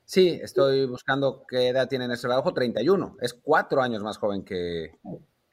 Sí, 0.07 0.39
estoy 0.41 0.85
buscando 0.85 1.43
qué 1.45 1.67
edad 1.67 1.89
tiene 1.89 2.07
Néstor 2.07 2.31
Araujo, 2.31 2.53
31. 2.53 3.17
Es 3.19 3.33
cuatro 3.33 3.81
años 3.81 4.01
más 4.01 4.17
joven 4.17 4.45
que, 4.45 4.91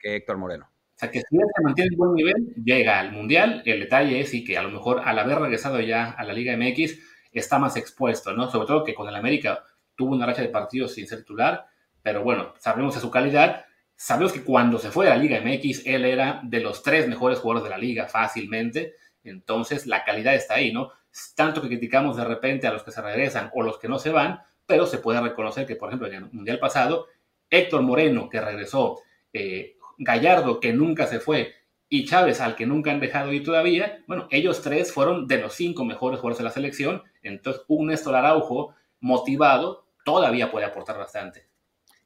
Héctor 0.01 0.37
Moreno. 0.37 0.69
O 0.71 0.97
sea, 0.97 1.11
que 1.11 1.19
si 1.19 1.35
él 1.35 1.43
se 1.53 1.61
mantiene 1.61 1.89
en 1.91 1.97
buen 1.97 2.13
nivel, 2.13 2.53
llega 2.63 3.01
al 3.01 3.11
Mundial. 3.11 3.63
El 3.65 3.81
detalle 3.81 4.21
es 4.21 4.33
y 4.33 4.45
que 4.45 4.57
a 4.57 4.63
lo 4.63 4.69
mejor 4.69 5.01
al 5.03 5.19
haber 5.19 5.39
regresado 5.39 5.81
ya 5.81 6.11
a 6.11 6.23
la 6.23 6.31
Liga 6.31 6.55
MX 6.55 6.97
está 7.33 7.59
más 7.59 7.75
expuesto, 7.75 8.31
¿no? 8.31 8.49
Sobre 8.49 8.65
todo 8.65 8.85
que 8.85 8.95
con 8.95 9.09
el 9.09 9.15
América 9.15 9.65
tuvo 9.93 10.15
una 10.15 10.25
racha 10.25 10.41
de 10.41 10.47
partidos 10.47 10.93
sin 10.93 11.05
ser 11.05 11.19
titular, 11.19 11.65
pero 12.01 12.23
bueno, 12.23 12.53
sabemos 12.57 12.95
de 12.95 13.01
su 13.01 13.11
calidad. 13.11 13.65
Sabemos 13.95 14.33
que 14.33 14.43
cuando 14.43 14.77
se 14.77 14.91
fue 14.91 15.07
a 15.07 15.11
la 15.11 15.17
Liga 15.17 15.39
MX, 15.41 15.85
él 15.85 16.05
era 16.05 16.41
de 16.43 16.59
los 16.59 16.83
tres 16.83 17.07
mejores 17.07 17.39
jugadores 17.39 17.63
de 17.63 17.69
la 17.69 17.77
liga 17.77 18.07
fácilmente. 18.07 18.95
Entonces, 19.23 19.87
la 19.87 20.03
calidad 20.03 20.35
está 20.35 20.55
ahí, 20.55 20.71
¿no? 20.71 20.91
tanto 21.35 21.61
que 21.61 21.67
criticamos 21.67 22.17
de 22.17 22.25
repente 22.25 22.67
a 22.67 22.73
los 22.73 22.83
que 22.83 22.91
se 22.91 23.01
regresan 23.01 23.51
o 23.53 23.63
los 23.63 23.79
que 23.79 23.87
no 23.87 23.99
se 23.99 24.09
van, 24.09 24.41
pero 24.65 24.85
se 24.85 24.97
puede 24.97 25.21
reconocer 25.21 25.65
que, 25.65 25.75
por 25.75 25.89
ejemplo, 25.89 26.07
en 26.07 26.15
el 26.15 26.31
Mundial 26.31 26.59
pasado, 26.59 27.07
Héctor 27.49 27.81
Moreno, 27.83 28.29
que 28.29 28.41
regresó, 28.41 28.99
eh, 29.31 29.77
Gallardo, 29.97 30.59
que 30.59 30.73
nunca 30.73 31.07
se 31.07 31.19
fue, 31.19 31.53
y 31.87 32.05
Chávez, 32.05 32.41
al 32.41 32.55
que 32.55 32.65
nunca 32.65 32.91
han 32.91 32.99
dejado 32.99 33.31
ir 33.31 33.43
todavía, 33.43 34.03
bueno, 34.07 34.27
ellos 34.31 34.61
tres 34.61 34.91
fueron 34.91 35.27
de 35.27 35.37
los 35.37 35.53
cinco 35.53 35.85
mejores 35.85 36.19
jugadores 36.19 36.39
de 36.39 36.43
la 36.43 36.51
selección, 36.51 37.03
entonces 37.21 37.63
un 37.67 37.87
Néstor 37.87 38.15
Araujo 38.15 38.73
motivado 38.99 39.85
todavía 40.03 40.51
puede 40.51 40.65
aportar 40.65 40.97
bastante. 40.97 41.47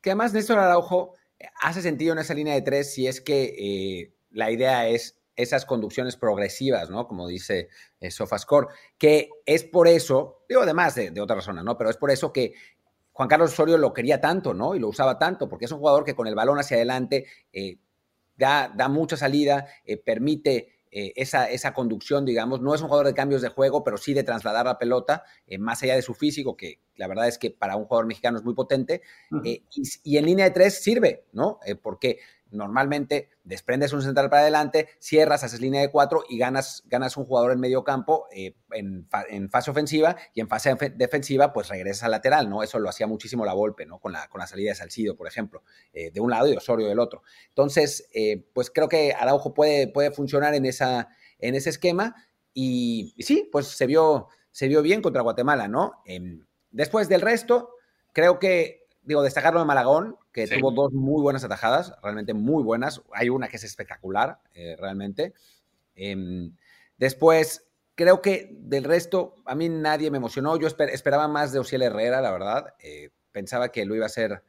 Que 0.02 0.12
además 0.12 0.34
Néstor 0.34 0.60
Araujo 0.60 1.14
hace 1.62 1.82
sentido 1.82 2.14
en 2.14 2.20
esa 2.20 2.34
línea 2.34 2.54
de 2.54 2.62
tres 2.62 2.94
si 2.94 3.08
es 3.08 3.22
que 3.22 3.56
eh, 3.58 4.14
la 4.32 4.52
idea 4.52 4.88
es 4.88 5.18
esas 5.36 5.66
conducciones 5.66 6.18
progresivas, 6.18 6.90
¿no? 6.90 7.08
Como 7.08 7.28
dice 7.28 7.70
eh, 8.02 8.12
Sofascore, 8.12 8.68
que 8.98 9.30
es 9.46 9.64
por 9.64 9.88
eso, 9.88 10.44
digo, 10.50 10.62
además 10.62 10.96
de, 10.96 11.12
de 11.12 11.22
otra 11.22 11.38
razón, 11.38 11.64
¿no? 11.64 11.78
Pero 11.78 11.90
es 11.90 11.98
por 11.98 12.12
eso 12.12 12.34
que 12.34 12.54
Juan 13.14 13.30
Carlos 13.30 13.52
Osorio 13.52 13.78
lo 13.78 13.94
quería 13.94 14.20
tanto, 14.20 14.54
¿no? 14.54 14.76
Y 14.76 14.80
lo 14.80 14.90
usaba 14.90 15.18
tanto, 15.18 15.48
porque 15.48 15.66
es 15.66 15.72
un 15.72 15.80
jugador 15.80 16.04
que 16.06 16.16
con 16.16 16.28
el 16.28 16.36
balón 16.36 16.60
hacia 16.60 16.78
adelante 16.78 17.26
eh, 17.52 17.78
da, 18.38 18.72
mucha 18.90 19.18
salida, 19.18 19.68
eh, 20.92 21.14
esa, 21.16 21.50
esa, 21.50 21.74
conducción, 21.74 22.26
digamos. 22.26 22.62
No 22.62 22.74
es 22.74 22.82
un 22.82 22.88
jugador 22.88 23.08
de 23.08 23.14
cambios 23.14 23.42
de 23.42 23.50
juego, 23.50 23.84
pero 23.84 23.98
sí 23.98 24.14
de 24.14 24.24
trasladar 24.24 24.66
la 24.66 24.78
pelota, 24.78 25.24
más 25.60 25.82
allá 25.84 25.96
de 25.96 26.02
su 26.02 26.14
físico, 26.14 26.58
que 26.58 26.82
la 26.96 27.08
verdad 27.08 27.28
es 27.28 27.38
que 27.38 27.52
para 27.52 27.76
un 27.76 27.86
jugador 27.86 28.08
mexicano 28.08 28.38
es 28.38 28.44
muy 28.44 28.54
potente. 28.54 29.02
y, 29.44 29.64
y, 30.04 30.18
en 30.18 30.26
línea 30.26 30.46
de 30.46 30.52
tres 30.52 30.82
sirve, 30.82 31.26
¿no? 31.32 31.60
porque 31.82 32.20
normalmente 32.52 33.30
desprendes 33.44 33.94
un 33.94 34.02
central 34.02 34.30
para 34.30 34.42
adelante, 34.42 34.90
cierras, 35.00 35.44
haces 35.44 35.62
línea 35.62 35.82
de 35.82 35.92
cuatro 35.92 36.24
y 36.28 36.38
ganas, 36.38 36.84
ganas 36.88 37.18
un 37.18 37.26
jugador 37.26 37.52
en 37.52 37.60
medio 37.60 37.84
campo 37.84 38.28
eh, 38.32 38.56
en, 38.72 39.08
fase 39.50 39.72
ofensiva 39.72 40.16
y 40.34 40.42
en 40.42 40.48
fase 40.48 40.76
defensiva 40.96 41.54
pues 41.54 41.70
regresas 41.70 42.04
al 42.04 42.12
lateral, 42.12 42.50
¿no? 42.50 42.64
Eso 42.64 42.80
lo 42.80 42.90
hacía 42.90 43.08
muchísimo 43.08 43.46
la 43.46 43.54
Volpe, 43.54 43.86
¿no? 43.86 44.00
Con 44.00 44.12
la, 44.12 44.28
con 44.28 44.40
la 44.40 44.48
salida 44.48 44.72
de 44.72 44.76
Salcido, 44.76 45.16
por 45.16 45.28
ejemplo, 45.28 45.64
eh, 45.94 46.12
de 46.12 46.20
un 46.20 46.30
lado 46.32 46.48
y 46.48 46.56
Osorio 46.56 46.88
del 46.88 47.00
otro. 47.00 47.24
Entonces, 47.50 48.10
eh, 48.14 48.46
pues 48.54 48.70
creo 48.70 48.90
que 48.90 49.14
Araujo 49.14 49.54
puede, 49.54 49.88
puede 49.88 50.12
funcionar 50.12 50.54
en, 50.56 50.66
esa, 50.66 51.10
en 51.40 51.56
ese 51.56 51.70
esquema 51.70 52.16
y, 52.54 53.16
sí, 53.20 53.48
pues 53.52 53.68
se 53.68 53.86
vio, 53.86 54.28
se 54.52 54.68
vio 54.68 54.82
bien 54.82 55.02
contra 55.02 55.22
Guatemala, 55.22 55.68
¿no? 55.68 56.02
Em, 56.06 56.46
después 56.72 57.10
del 57.10 57.22
resto, 57.22 57.72
creo 58.14 58.40
que 58.40 58.80
digo, 59.10 59.24
destacarlo 59.24 59.60
de 59.60 59.66
Malagón, 59.66 60.18
que 60.32 60.48
tuvo 60.48 60.72
dos 60.72 60.94
muy 60.94 61.22
buenas 61.22 61.44
atajadas, 61.44 61.94
realmente 62.02 62.34
muy 62.34 62.64
buenas. 62.64 63.02
Hay 63.14 63.30
una 63.30 63.48
que 63.48 63.58
es 63.58 63.64
espectacular, 63.64 64.40
eh, 64.54 64.76
realmente. 64.78 65.34
Em, 65.96 66.56
después, 66.98 67.68
creo 67.96 68.22
que 68.22 68.50
del 68.52 68.84
resto, 68.84 69.36
a 69.46 69.56
mí 69.56 69.70
nadie 69.70 70.12
me 70.12 70.18
emocionó. 70.18 70.58
Yo 70.58 70.68
esperaba 70.68 71.28
más 71.28 71.52
de 71.52 71.60
Ociel 71.60 71.82
Herrera, 71.82 72.22
la 72.22 72.32
verdad. 72.32 72.74
Eh, 72.80 73.10
pensaba 73.32 73.70
que 73.70 73.86
lo 73.86 73.96
iba 73.96 74.06
a 74.06 74.08
hacer 74.08 74.44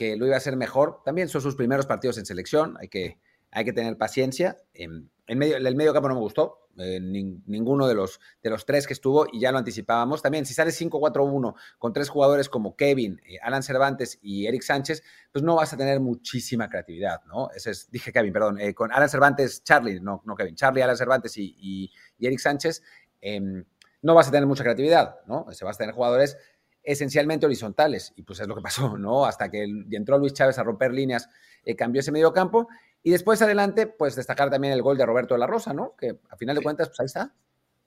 que 0.00 0.16
lo 0.16 0.24
iba 0.24 0.34
a 0.34 0.38
hacer 0.38 0.56
mejor. 0.56 1.02
También 1.04 1.28
son 1.28 1.42
sus 1.42 1.56
primeros 1.56 1.84
partidos 1.84 2.16
en 2.16 2.24
selección, 2.24 2.74
hay 2.80 2.88
que, 2.88 3.18
hay 3.50 3.66
que 3.66 3.74
tener 3.74 3.98
paciencia. 3.98 4.56
En, 4.72 5.10
medio, 5.26 5.58
el 5.58 5.76
medio 5.76 5.92
campo 5.92 6.08
no 6.08 6.14
me 6.14 6.22
gustó, 6.22 6.59
eh, 6.78 7.00
ninguno 7.00 7.86
de 7.86 7.94
los, 7.94 8.20
de 8.42 8.50
los 8.50 8.64
tres 8.64 8.86
que 8.86 8.92
estuvo, 8.92 9.26
y 9.30 9.40
ya 9.40 9.52
lo 9.52 9.58
anticipábamos. 9.58 10.22
También, 10.22 10.46
si 10.46 10.54
sale 10.54 10.70
5-4-1 10.70 11.54
con 11.78 11.92
tres 11.92 12.08
jugadores 12.08 12.48
como 12.48 12.76
Kevin, 12.76 13.20
eh, 13.26 13.38
Alan 13.42 13.62
Cervantes 13.62 14.18
y 14.22 14.46
Eric 14.46 14.62
Sánchez, 14.62 15.02
pues 15.32 15.44
no 15.44 15.56
vas 15.56 15.72
a 15.72 15.76
tener 15.76 16.00
muchísima 16.00 16.68
creatividad, 16.68 17.22
¿no? 17.24 17.50
Ese 17.54 17.72
es, 17.72 17.90
dije 17.90 18.12
Kevin, 18.12 18.32
perdón, 18.32 18.60
eh, 18.60 18.74
con 18.74 18.92
Alan 18.92 19.08
Cervantes, 19.08 19.62
Charlie, 19.64 20.00
no, 20.00 20.22
no 20.24 20.34
Kevin, 20.34 20.54
Charlie, 20.54 20.82
Alan 20.82 20.96
Cervantes 20.96 21.36
y, 21.36 21.56
y, 21.58 22.26
Eric 22.26 22.38
Sánchez, 22.38 22.82
em, 23.20 23.64
no 24.02 24.14
vas 24.14 24.28
a 24.28 24.30
tener 24.30 24.46
mucha 24.46 24.62
creatividad, 24.62 25.16
¿no? 25.26 25.46
Se 25.52 25.64
vas 25.64 25.76
a 25.76 25.78
tener 25.78 25.94
jugadores 25.94 26.38
esencialmente 26.82 27.44
horizontales. 27.46 28.12
Y 28.16 28.22
pues 28.22 28.40
es 28.40 28.48
lo 28.48 28.54
que 28.54 28.62
pasó, 28.62 28.96
¿no? 28.96 29.26
Hasta 29.26 29.50
que 29.50 29.66
entró 29.90 30.18
Luis 30.18 30.32
Chávez 30.32 30.58
a 30.58 30.62
romper 30.62 30.92
líneas, 30.92 31.28
cambió 31.76 32.00
ese 32.00 32.12
medio 32.12 32.32
campo. 32.32 32.68
Y 33.02 33.10
después 33.10 33.40
adelante, 33.40 33.86
pues 33.86 34.16
destacar 34.16 34.50
también 34.50 34.74
el 34.74 34.82
gol 34.82 34.98
de 34.98 35.06
Roberto 35.06 35.34
de 35.34 35.40
la 35.40 35.46
Rosa, 35.46 35.72
¿no? 35.72 35.94
Que 35.96 36.16
a 36.28 36.36
final 36.36 36.56
de 36.56 36.62
cuentas, 36.62 36.88
pues 36.88 37.00
ahí 37.00 37.06
está. 37.06 37.32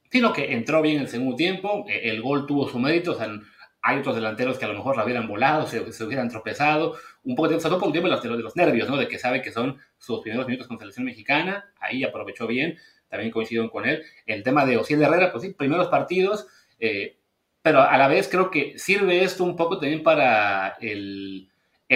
Sí, 0.09 0.19
lo 0.19 0.33
que 0.33 0.53
entró 0.53 0.81
bien 0.81 0.97
en 0.97 1.01
el 1.03 1.07
segundo 1.07 1.35
tiempo, 1.35 1.85
eh, 1.87 2.01
el 2.09 2.21
gol 2.21 2.45
tuvo 2.45 2.67
su 2.67 2.79
mérito, 2.79 3.11
o 3.11 3.15
sea, 3.15 3.27
hay 3.81 3.99
otros 3.99 4.15
delanteros 4.15 4.57
que 4.57 4.65
a 4.65 4.69
lo 4.69 4.75
mejor 4.75 4.95
la 4.95 5.03
hubieran 5.03 5.27
volado, 5.27 5.67
se, 5.67 5.91
se 5.91 6.03
hubieran 6.03 6.29
tropezado, 6.29 6.95
un 7.23 7.35
poco 7.35 7.49
de, 7.49 7.59
sobre 7.59 7.77
por 7.77 7.87
un 7.87 7.91
tiempo 7.91 8.09
de 8.09 8.15
los, 8.15 8.23
de 8.23 8.43
los 8.43 8.55
nervios, 8.55 8.89
¿no? 8.89 8.97
De 8.97 9.07
que 9.07 9.19
sabe 9.19 9.41
que 9.41 9.51
son 9.51 9.79
sus 9.97 10.21
primeros 10.21 10.47
minutos 10.47 10.67
con 10.67 10.79
selección 10.79 11.05
mexicana, 11.05 11.71
ahí 11.79 12.03
aprovechó 12.03 12.47
bien, 12.47 12.77
también 13.09 13.31
coincido 13.31 13.69
con 13.69 13.85
él. 13.85 14.03
El 14.25 14.41
tema 14.41 14.65
de 14.65 14.77
Osiel 14.77 15.03
Herrera, 15.03 15.31
pues 15.31 15.43
sí, 15.43 15.53
primeros 15.53 15.87
partidos, 15.87 16.47
eh, 16.79 17.17
pero 17.61 17.81
a 17.81 17.97
la 17.97 18.07
vez 18.07 18.27
creo 18.29 18.49
que 18.49 18.77
sirve 18.77 19.23
esto 19.23 19.43
un 19.43 19.55
poco 19.55 19.79
también 19.79 20.01
para 20.01 20.77
el, 20.81 21.49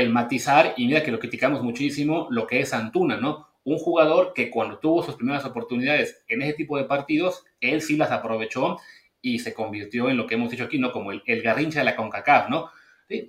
matizar, 0.06 0.74
y 0.78 0.88
mira 0.88 1.04
que 1.04 1.12
lo 1.12 1.20
criticamos 1.20 1.62
muchísimo, 1.64 2.28
lo 2.30 2.48
que 2.48 2.60
es 2.60 2.74
Antuna, 2.74 3.18
¿no? 3.18 3.48
Un 3.64 3.78
jugador 3.78 4.34
que 4.34 4.50
cuando 4.50 4.80
tuvo 4.80 5.04
sus 5.04 5.16
primeras 5.16 5.46
oportunidades 5.46 6.24
en 6.28 6.42
ese 6.42 6.54
tipo 6.54 6.78
de 6.78 6.86
partidos, 6.86 7.44
él 7.60 7.82
sí 7.82 7.98
las 7.98 8.12
aprovechó 8.12 8.78
y 9.22 9.40
se 9.40 9.54
convirtió 9.54 10.10
en 10.10 10.18
lo 10.18 10.26
que 10.28 10.36
hemos 10.36 10.52
dicho 10.52 10.64
aquí, 10.64 10.80
¿no? 10.80 10.92
Como 10.92 11.12
el, 11.12 11.22
el 11.26 11.42
garrincha 11.42 11.80
de 11.80 11.86
la 11.86 11.96
CONCACAF, 11.96 12.50
¿no? 12.50 12.70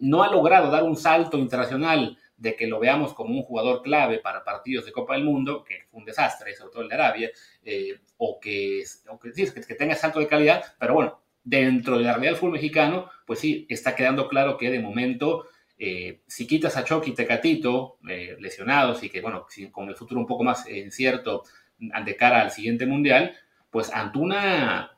No 0.01 0.23
ha 0.23 0.31
logrado 0.31 0.71
dar 0.71 0.83
un 0.85 0.97
salto 0.97 1.39
internacional 1.39 2.19
de 2.39 2.55
que 2.55 2.67
lo 2.67 2.79
veamos 2.79 3.13
como 3.15 3.35
un 3.35 3.43
jugador 3.43 3.83
clave 3.83 4.19
para 4.19 4.45
partidos 4.45 4.87
de 4.87 4.93
Copa 4.93 5.15
del 5.15 5.25
Mundo, 5.25 5.65
que 5.65 5.83
fue 5.91 5.99
un 5.99 6.05
desastre, 6.05 6.55
sobre 6.55 6.73
todo 6.73 6.83
el 6.83 6.89
de 6.89 6.95
Arabia, 6.95 7.31
eh, 7.65 8.01
o, 8.17 8.39
que, 8.41 8.85
o 9.09 9.19
que, 9.19 9.33
sí, 9.33 9.47
que 9.51 9.75
tenga 9.75 9.97
salto 9.97 10.21
de 10.21 10.29
calidad, 10.29 10.65
pero 10.79 10.95
bueno, 10.95 11.21
dentro 11.43 11.99
de 11.99 12.05
la 12.05 12.13
realidad 12.13 12.37
fútbol 12.37 12.53
mexicano, 12.53 13.11
pues 13.27 13.41
sí, 13.41 13.67
está 13.69 13.97
quedando 13.97 14.29
claro 14.29 14.57
que 14.57 14.71
de 14.71 14.79
momento, 14.79 15.47
eh, 15.79 16.23
si 16.27 16.47
quitas 16.47 16.77
a 16.77 16.85
Chucky 16.85 17.11
y 17.11 17.15
Tecatito 17.15 17.99
eh, 18.09 18.37
lesionados 18.41 19.03
y 19.05 19.11
que, 19.11 19.21
bueno, 19.21 19.47
con 19.71 19.89
el 19.89 19.95
futuro 19.95 20.21
un 20.21 20.27
poco 20.27 20.43
más 20.43 20.69
incierto 20.69 21.45
de 21.79 22.17
cara 22.17 22.43
al 22.43 22.51
siguiente 22.51 22.87
mundial, 22.87 23.33
pues 23.71 23.93
Antuna 23.93 24.91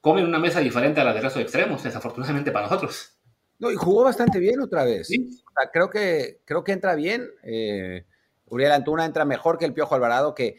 come 0.00 0.20
en 0.20 0.28
una 0.28 0.38
mesa 0.38 0.60
diferente 0.60 1.00
a 1.00 1.04
la 1.04 1.12
de 1.12 1.20
resto 1.20 1.40
de 1.40 1.44
extremos, 1.44 1.82
desafortunadamente 1.82 2.52
para 2.52 2.66
nosotros. 2.66 3.18
No, 3.58 3.70
y 3.72 3.74
jugó 3.74 4.04
bastante 4.04 4.38
bien 4.38 4.60
otra 4.60 4.84
vez. 4.84 5.08
¿Sí? 5.08 5.42
creo, 5.72 5.90
que, 5.90 6.40
creo 6.44 6.62
que 6.62 6.72
entra 6.72 6.94
bien. 6.94 7.28
Eh, 7.42 8.06
Uriel 8.46 8.72
Antuna 8.72 9.04
entra 9.04 9.24
mejor 9.24 9.58
que 9.58 9.66
el 9.66 9.74
Piojo 9.74 9.96
Alvarado, 9.96 10.34
que 10.34 10.58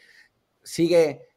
sigue 0.64 1.30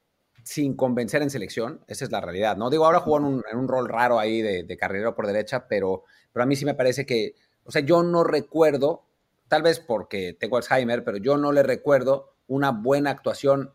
sin 0.43 0.77
convencer 0.77 1.23
en 1.23 1.31
selección, 1.31 1.83
esa 1.87 2.05
es 2.05 2.11
la 2.11 2.21
realidad, 2.21 2.57
¿no? 2.59 2.69
Digo, 2.69 2.85
ahora 2.85 3.01
jugó 3.01 3.17
en 3.17 3.25
un, 3.25 3.69
rol 3.69 3.89
raro 3.89 4.19
ahí 4.19 4.43
de, 4.43 4.65
de, 4.65 4.77
carrilero 4.77 5.15
por 5.15 5.27
derecha, 5.27 5.67
pero, 5.67 6.05
pero 6.33 6.43
a 6.43 6.47
mí 6.47 6.55
sí 6.55 6.67
me 6.67 6.75
parece 6.75 7.07
que, 7.07 7.35
o 7.65 7.71
sea, 7.71 7.83
yo 7.83 8.03
no 8.03 8.25
recuerdo, 8.25 9.05
tal 9.49 9.63
vez 9.63 9.81
porque 9.81 10.33
tengo 10.33 10.57
Alzheimer, 10.57 11.05
pero 11.05 11.17
yo 11.17 11.37
no 11.37 11.53
le 11.53 11.63
recuerdo 11.63 12.35
una 12.47 12.71
buena 12.71 13.11
actuación 13.11 13.73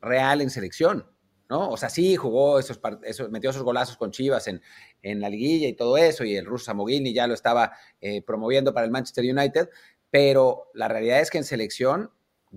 real 0.00 0.40
en 0.40 0.50
selección, 0.50 1.06
¿no? 1.48 1.70
O 1.70 1.76
sea, 1.76 1.88
sí 1.88 2.16
jugó 2.16 2.58
esos, 2.58 2.80
esos 3.04 3.30
metió 3.30 3.50
esos 3.50 3.62
golazos 3.62 3.96
con 3.96 4.10
Chivas 4.10 4.46
en, 4.48 4.60
en, 5.02 5.20
la 5.20 5.30
liguilla 5.30 5.68
y 5.68 5.72
todo 5.72 5.96
eso, 5.96 6.24
y 6.24 6.36
el 6.36 6.44
ruso 6.44 6.66
Samogini 6.66 7.14
ya 7.14 7.26
lo 7.26 7.34
estaba 7.34 7.72
eh, 8.00 8.22
promoviendo 8.22 8.74
para 8.74 8.84
el 8.84 8.92
Manchester 8.92 9.24
United, 9.24 9.70
pero 10.10 10.70
la 10.74 10.88
realidad 10.88 11.20
es 11.20 11.30
que 11.30 11.38
en 11.38 11.44
selección 11.44 12.10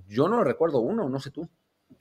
yo 0.08 0.27
no 0.27 0.38
lo 0.38 0.43
recuerdo 0.43 0.80
uno, 0.80 1.10
no 1.10 1.19
sé 1.19 1.32
tú. 1.32 1.49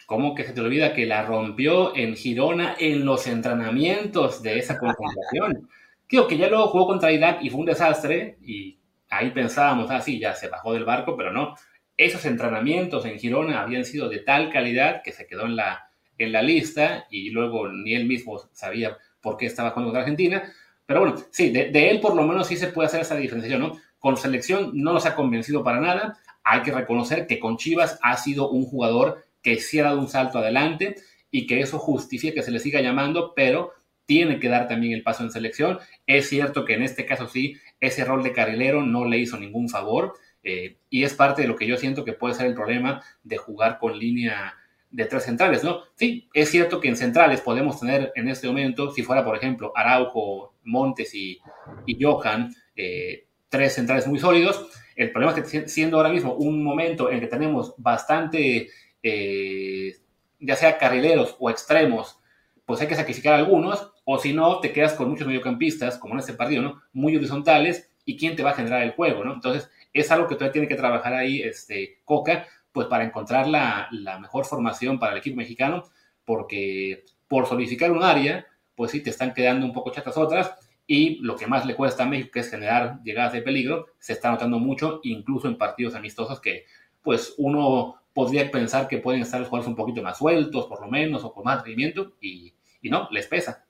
¿Cómo 0.07 0.35
que 0.35 0.45
se 0.45 0.53
te 0.53 0.61
olvida 0.61 0.93
que 0.95 1.07
la 1.07 1.25
rompió 1.25 1.97
en 1.97 2.15
Girona 2.15 2.77
en 2.79 3.05
los 3.05 3.27
entrenamientos 3.27 4.43
de 4.43 4.59
esa 4.59 4.79
concentración? 4.79 5.69
Creo 6.09 6.27
que 6.27 6.39
ya 6.39 6.49
luego 6.49 6.69
jugó 6.69 6.87
contra 6.87 7.13
Irak 7.13 7.39
y 7.43 7.51
fue 7.51 7.61
un 7.61 7.67
desastre 7.67 8.39
y 8.43 8.79
ahí 9.09 9.31
pensábamos, 9.31 9.91
ah, 9.91 10.01
sí, 10.01 10.19
ya 10.19 10.35
se 10.35 10.49
bajó 10.49 10.73
del 10.73 10.85
barco, 10.85 11.17
pero 11.17 11.33
no. 11.33 11.55
Esos 11.97 12.25
entrenamientos 12.27 13.05
en 13.07 13.19
Girona 13.19 13.63
habían 13.63 13.85
sido 13.85 14.09
de 14.09 14.19
tal 14.19 14.51
calidad 14.51 15.03
que 15.03 15.13
se 15.13 15.27
quedó 15.27 15.47
en 15.47 15.57
la, 15.57 15.89
en 16.19 16.33
la 16.33 16.43
lista 16.43 17.07
y 17.11 17.31
luego 17.31 17.69
ni 17.69 17.95
él 17.95 18.07
mismo 18.07 18.39
sabía 18.53 18.97
por 19.21 19.37
qué 19.37 19.47
estaba 19.47 19.71
jugando 19.71 19.89
contra 19.89 20.03
Argentina. 20.03 20.53
Pero 20.87 21.01
bueno, 21.01 21.17
sí, 21.31 21.51
de, 21.51 21.91
él 21.91 22.01
por 22.01 22.15
lo 22.15 22.23
menos 22.23 22.47
sí 22.47 22.57
se 22.57 22.69
puede 22.69 22.87
hacer 22.87 23.01
esa 23.01 23.17
diferenciación, 23.17 23.61
¿no? 23.61 23.73
Con 23.99 24.17
selección 24.17 24.71
no 24.75 24.93
nos 24.93 25.07
ha 25.07 25.17
convencido 25.17 25.65
para 25.65 25.81
nada. 25.81 26.19
Hay 26.45 26.63
que 26.63 26.71
reconocer 26.71 27.27
que 27.27 27.41
con 27.41 27.57
Chivas 27.57 27.99
ha 28.03 28.17
sido 28.17 28.51
un 28.51 28.65
jugador 28.65 29.25
que 29.43 29.59
sí 29.59 29.81
ha 29.81 29.85
dado 29.85 29.99
un 29.99 30.09
salto 30.09 30.39
adelante 30.39 30.97
y 31.31 31.47
que 31.47 31.61
eso 31.61 31.79
justifique 31.79 32.35
que 32.35 32.43
se 32.43 32.53
le 32.53 32.61
siga 32.61 32.81
llamando, 32.81 33.33
pero 33.35 33.73
tiene 34.07 34.41
que 34.41 34.49
dar 34.49 34.69
también 34.69 34.93
el 34.93 35.03
paso 35.03 35.23
en 35.23 35.31
selección. 35.31 35.79
Es 36.07 36.29
cierto 36.29 36.65
que 36.65 36.75
en 36.75 36.83
este 36.83 37.05
caso 37.05 37.29
sí, 37.29 37.57
ese 37.81 38.05
rol 38.05 38.23
de 38.23 38.33
carrilero 38.33 38.83
no 38.83 39.05
le 39.05 39.19
hizo 39.19 39.37
ningún 39.37 39.69
favor 39.69 40.15
eh, 40.43 40.77
y 40.89 41.05
es 41.05 41.15
parte 41.15 41.43
de 41.43 41.49
lo 41.49 41.57
que 41.57 41.67
yo 41.67 41.77
siento 41.77 42.05
que 42.05 42.13
puede 42.13 42.35
ser 42.35 42.47
el 42.47 42.55
problema 42.55 43.03
de 43.25 43.37
jugar 43.37 43.79
con 43.79 43.99
línea 43.99 44.55
de 44.91 45.05
tres 45.05 45.25
centrales, 45.25 45.65
¿no? 45.65 45.81
Sí, 45.97 46.29
es 46.33 46.51
cierto 46.51 46.81
que 46.81 46.89
en 46.89 46.97
centrales 46.97 47.41
podemos 47.41 47.81
tener 47.81 48.13
en 48.15 48.29
este 48.29 48.47
momento, 48.47 48.93
si 48.93 49.03
fuera 49.03 49.25
por 49.25 49.37
ejemplo 49.37 49.73
Araujo, 49.75 50.55
Montes 50.65 51.15
y, 51.15 51.41
y 51.85 52.03
Johan, 52.03 52.55
eh, 52.77 53.27
tres 53.49 53.75
centrales 53.75 54.07
muy 54.07 54.19
sólidos. 54.19 54.71
El 54.95 55.11
problema 55.11 55.37
es 55.37 55.51
que 55.51 55.69
siendo 55.69 55.97
ahora 55.99 56.09
mismo 56.09 56.35
un 56.35 56.63
momento 56.63 57.11
en 57.11 57.21
que 57.21 57.27
tenemos 57.27 57.75
bastante 57.77 58.69
eh, 59.03 59.97
ya 60.41 60.57
sea 60.57 60.79
carrileros 60.79 61.37
o 61.39 61.51
extremos, 61.51 62.19
pues 62.65 62.81
hay 62.81 62.87
que 62.87 62.95
sacrificar 62.95 63.35
algunos, 63.35 63.93
o 64.07 64.19
si 64.19 64.33
no, 64.33 64.61
te 64.61 64.73
quedas 64.73 64.95
con 64.95 65.11
muchos 65.11 65.27
mediocampistas, 65.27 65.99
como 65.99 66.15
en 66.15 66.21
este 66.21 66.35
partido, 66.35 66.63
¿no? 66.63 66.81
Muy 66.93 67.17
horizontales, 67.17 67.91
y 68.05 68.17
quién 68.17 68.37
te 68.37 68.45
va 68.45 68.51
a 68.51 68.55
generar 68.55 68.83
el 68.83 68.93
juego, 68.93 69.25
¿no? 69.25 69.35
Entonces, 69.35 69.69
es 69.93 70.11
algo 70.13 70.29
que 70.29 70.37
todavía 70.37 70.53
tiene 70.53 70.69
que 70.69 70.77
trabajar 70.77 71.13
ahí, 71.13 71.43
este, 71.43 71.99
Coca, 72.05 72.47
pues 72.71 72.87
para 72.87 73.05
encontrar 73.05 73.49
la, 73.49 73.89
la 73.91 74.21
mejor 74.21 74.45
formación 74.45 75.01
para 75.01 75.13
el 75.13 75.19
equipo 75.19 75.37
mexicano, 75.37 75.83
porque 76.25 77.05
por 77.27 77.47
solidificar 77.47 77.91
un 77.91 78.05
área, 78.05 78.47
pues 78.77 78.93
sí, 78.93 79.03
te 79.03 79.11
están 79.11 79.35
quedando 79.35 79.67
un 79.67 79.73
poco 79.73 79.91
chatas 79.91 80.17
otras, 80.17 80.55
y 80.87 81.19
lo 81.19 81.35
que 81.35 81.49
más 81.49 81.67
le 81.67 81.75
cuesta 81.75 82.05
a 82.05 82.07
México, 82.07 82.31
que 82.33 82.41
es 82.41 82.51
generar 82.51 83.03
llegadas 83.03 83.33
de 83.33 83.43
peligro, 83.43 83.87
se 83.99 84.13
está 84.13 84.31
notando 84.31 84.61
mucho, 84.61 85.01
incluso 85.03 85.49
en 85.49 85.59
partidos 85.59 85.97
amistosos 85.97 86.41
que, 86.41 86.65
pues, 87.03 87.35
uno 87.39 87.97
podría 88.15 88.51
pensar 88.51 88.87
que 88.87 88.99
pueden 88.99 89.23
estar 89.23 89.41
los 89.41 89.49
jugadores 89.49 89.69
un 89.69 89.77
poquito 89.77 90.03
más 90.03 90.19
sueltos, 90.19 90.67
por 90.67 90.81
lo 90.81 90.89
menos, 90.89 91.25
o 91.25 91.33
con 91.33 91.45
más 91.45 91.63
rendimiento, 91.65 92.17
y, 92.21 92.55
no, 92.85 93.09
les 93.11 93.27
pesa. 93.27 93.66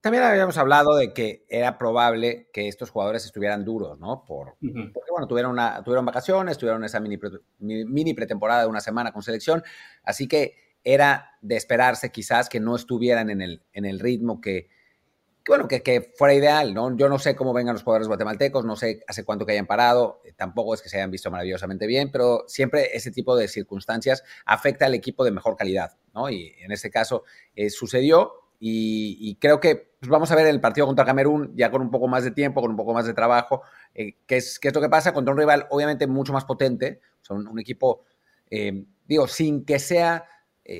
También 0.00 0.24
habíamos 0.24 0.56
hablado 0.56 0.96
de 0.96 1.12
que 1.12 1.44
era 1.48 1.76
probable 1.76 2.48
que 2.52 2.68
estos 2.68 2.90
jugadores 2.90 3.24
estuvieran 3.26 3.64
duros, 3.64 3.98
¿no? 3.98 4.24
Por, 4.24 4.56
Porque, 4.58 5.10
bueno, 5.10 5.26
tuvieron, 5.28 5.52
una, 5.52 5.82
tuvieron 5.84 6.06
vacaciones, 6.06 6.56
tuvieron 6.56 6.84
esa 6.84 7.00
mini, 7.00 7.18
mini 7.58 8.14
pretemporada 8.14 8.62
de 8.62 8.68
una 8.68 8.80
semana 8.80 9.12
con 9.12 9.22
selección, 9.22 9.62
así 10.02 10.26
que 10.26 10.54
era 10.84 11.36
de 11.42 11.56
esperarse 11.56 12.10
quizás 12.10 12.48
que 12.48 12.60
no 12.60 12.76
estuvieran 12.76 13.28
en 13.28 13.42
el, 13.42 13.62
en 13.74 13.84
el 13.84 14.00
ritmo 14.00 14.40
que, 14.40 14.70
bueno, 15.46 15.68
que, 15.68 16.12
fuera 16.16 16.32
ideal, 16.32 16.72
¿no? 16.72 16.96
Yo 16.96 17.08
no 17.08 17.18
sé 17.18 17.34
cómo 17.36 17.52
vengan 17.52 17.74
los 17.74 17.82
jugadores 17.82 18.08
guatemaltecos, 18.08 18.64
no 18.64 18.76
sé 18.76 19.02
hace 19.06 19.24
cuánto 19.24 19.44
que 19.44 19.52
hayan 19.52 19.66
parado, 19.66 20.22
eh, 20.24 20.32
tampoco 20.32 20.74
es 20.74 20.80
que 20.80 20.88
se 20.88 20.96
hayan 20.96 21.10
visto 21.10 21.30
maravillosamente 21.30 21.86
bien, 21.86 22.10
pero 22.10 22.44
siempre 22.46 22.96
ese 22.96 23.10
tipo 23.10 23.36
de 23.36 23.48
circunstancias 23.48 24.22
afecta 24.46 24.86
al 24.86 24.94
equipo 24.94 25.24
de 25.24 25.30
mejor 25.30 25.56
calidad, 25.56 25.98
¿no? 26.14 26.30
Y 26.30 26.54
en 26.60 26.72
este 26.72 26.90
caso 26.90 27.24
eh, 27.54 27.68
sucedió 27.68 28.32
y, 28.62 29.36
creo 29.40 29.58
que 29.58 29.94
pues, 29.98 30.10
vamos 30.10 30.30
a 30.30 30.36
ver 30.36 30.46
el 30.46 30.60
partido 30.60 30.86
contra 30.86 31.04
Camerún 31.04 31.52
ya 31.56 31.70
con 31.70 31.80
un 31.80 31.90
poco 31.90 32.08
más 32.08 32.24
de 32.24 32.30
tiempo, 32.30 32.60
con 32.60 32.70
un 32.70 32.76
poco 32.76 32.92
más 32.92 33.06
de 33.06 33.14
trabajo, 33.14 33.62
eh, 33.94 34.18
qué, 34.26 34.36
es, 34.36 34.58
qué 34.58 34.68
es 34.68 34.74
lo 34.74 34.80
que 34.80 34.90
pasa 34.90 35.14
contra 35.14 35.32
un 35.32 35.38
rival 35.38 35.66
obviamente 35.70 36.06
mucho 36.06 36.32
más 36.32 36.44
potente, 36.44 37.00
son 37.22 37.48
un, 37.48 37.58
equipo, 37.58 38.04
digo, 39.06 39.26
sin 39.28 39.64
que 39.64 39.78
sea 39.78 40.26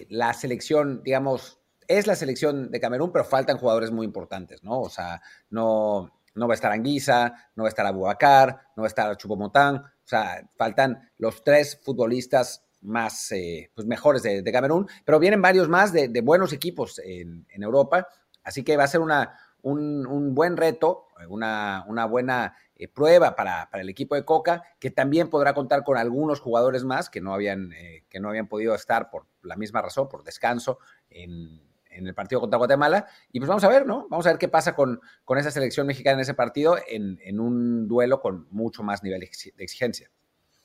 la 0.08 0.34
selección, 0.34 1.02
digamos, 1.02 1.60
es 1.90 2.06
la 2.06 2.14
selección 2.14 2.70
de 2.70 2.80
Camerún, 2.80 3.10
pero 3.10 3.24
faltan 3.24 3.58
jugadores 3.58 3.90
muy 3.90 4.06
importantes, 4.06 4.62
¿no? 4.62 4.80
O 4.80 4.88
sea, 4.88 5.20
no, 5.50 6.12
no 6.34 6.46
va 6.46 6.54
a 6.54 6.56
estar 6.56 6.70
Anguisa, 6.70 7.34
no 7.56 7.64
va 7.64 7.68
a 7.68 7.70
estar 7.70 7.86
Abubakar, 7.86 8.68
no 8.76 8.82
va 8.82 8.86
a 8.86 8.88
estar 8.88 9.16
Chupomotán, 9.16 9.76
o 9.76 10.06
sea, 10.10 10.48
faltan 10.56 11.10
los 11.18 11.42
tres 11.42 11.80
futbolistas 11.82 12.64
más 12.82 13.32
eh, 13.32 13.70
pues 13.74 13.86
mejores 13.86 14.22
de, 14.22 14.52
Camerún, 14.52 14.88
pero 15.04 15.18
vienen 15.18 15.42
varios 15.42 15.68
más 15.68 15.92
de, 15.92 16.08
buenos 16.22 16.52
equipos 16.52 17.00
en, 17.04 17.46
Europa, 17.50 18.08
así 18.42 18.62
que 18.62 18.76
va 18.76 18.84
a 18.84 18.88
ser 18.88 19.00
una, 19.00 19.38
un, 19.62 20.34
buen 20.34 20.56
reto, 20.56 21.06
una, 21.28 21.84
una 21.86 22.06
buena 22.06 22.54
eh, 22.76 22.88
prueba 22.88 23.36
para, 23.36 23.68
para, 23.70 23.82
el 23.82 23.88
equipo 23.88 24.14
de 24.14 24.24
Coca, 24.24 24.62
que 24.78 24.90
también 24.90 25.28
podrá 25.28 25.52
contar 25.52 25.84
con 25.84 25.98
algunos 25.98 26.40
jugadores 26.40 26.84
más 26.84 27.10
que 27.10 27.20
no 27.20 27.34
habían, 27.34 27.72
eh, 27.72 28.04
que 28.08 28.20
no 28.20 28.28
habían 28.28 28.48
podido 28.48 28.74
estar 28.74 29.10
por 29.10 29.26
la 29.42 29.56
misma 29.56 29.82
razón, 29.82 30.08
por 30.08 30.24
descanso 30.24 30.78
en, 31.10 31.60
en, 31.90 32.06
el 32.06 32.14
partido 32.14 32.40
contra 32.40 32.56
Guatemala. 32.56 33.06
Y 33.32 33.38
pues 33.38 33.48
vamos 33.48 33.64
a 33.64 33.68
ver, 33.68 33.86
¿no? 33.86 34.06
Vamos 34.08 34.26
a 34.26 34.30
ver 34.30 34.38
qué 34.38 34.48
pasa 34.48 34.74
con, 34.74 35.00
con 35.24 35.36
esa 35.36 35.50
selección 35.50 35.86
mexicana 35.86 36.14
en 36.14 36.20
ese 36.20 36.34
partido 36.34 36.78
en, 36.88 37.18
en 37.22 37.40
un 37.40 37.86
duelo 37.86 38.20
con 38.20 38.46
mucho 38.50 38.82
más 38.82 39.02
nivel 39.02 39.20
de 39.20 39.64
exigencia. 39.64 40.10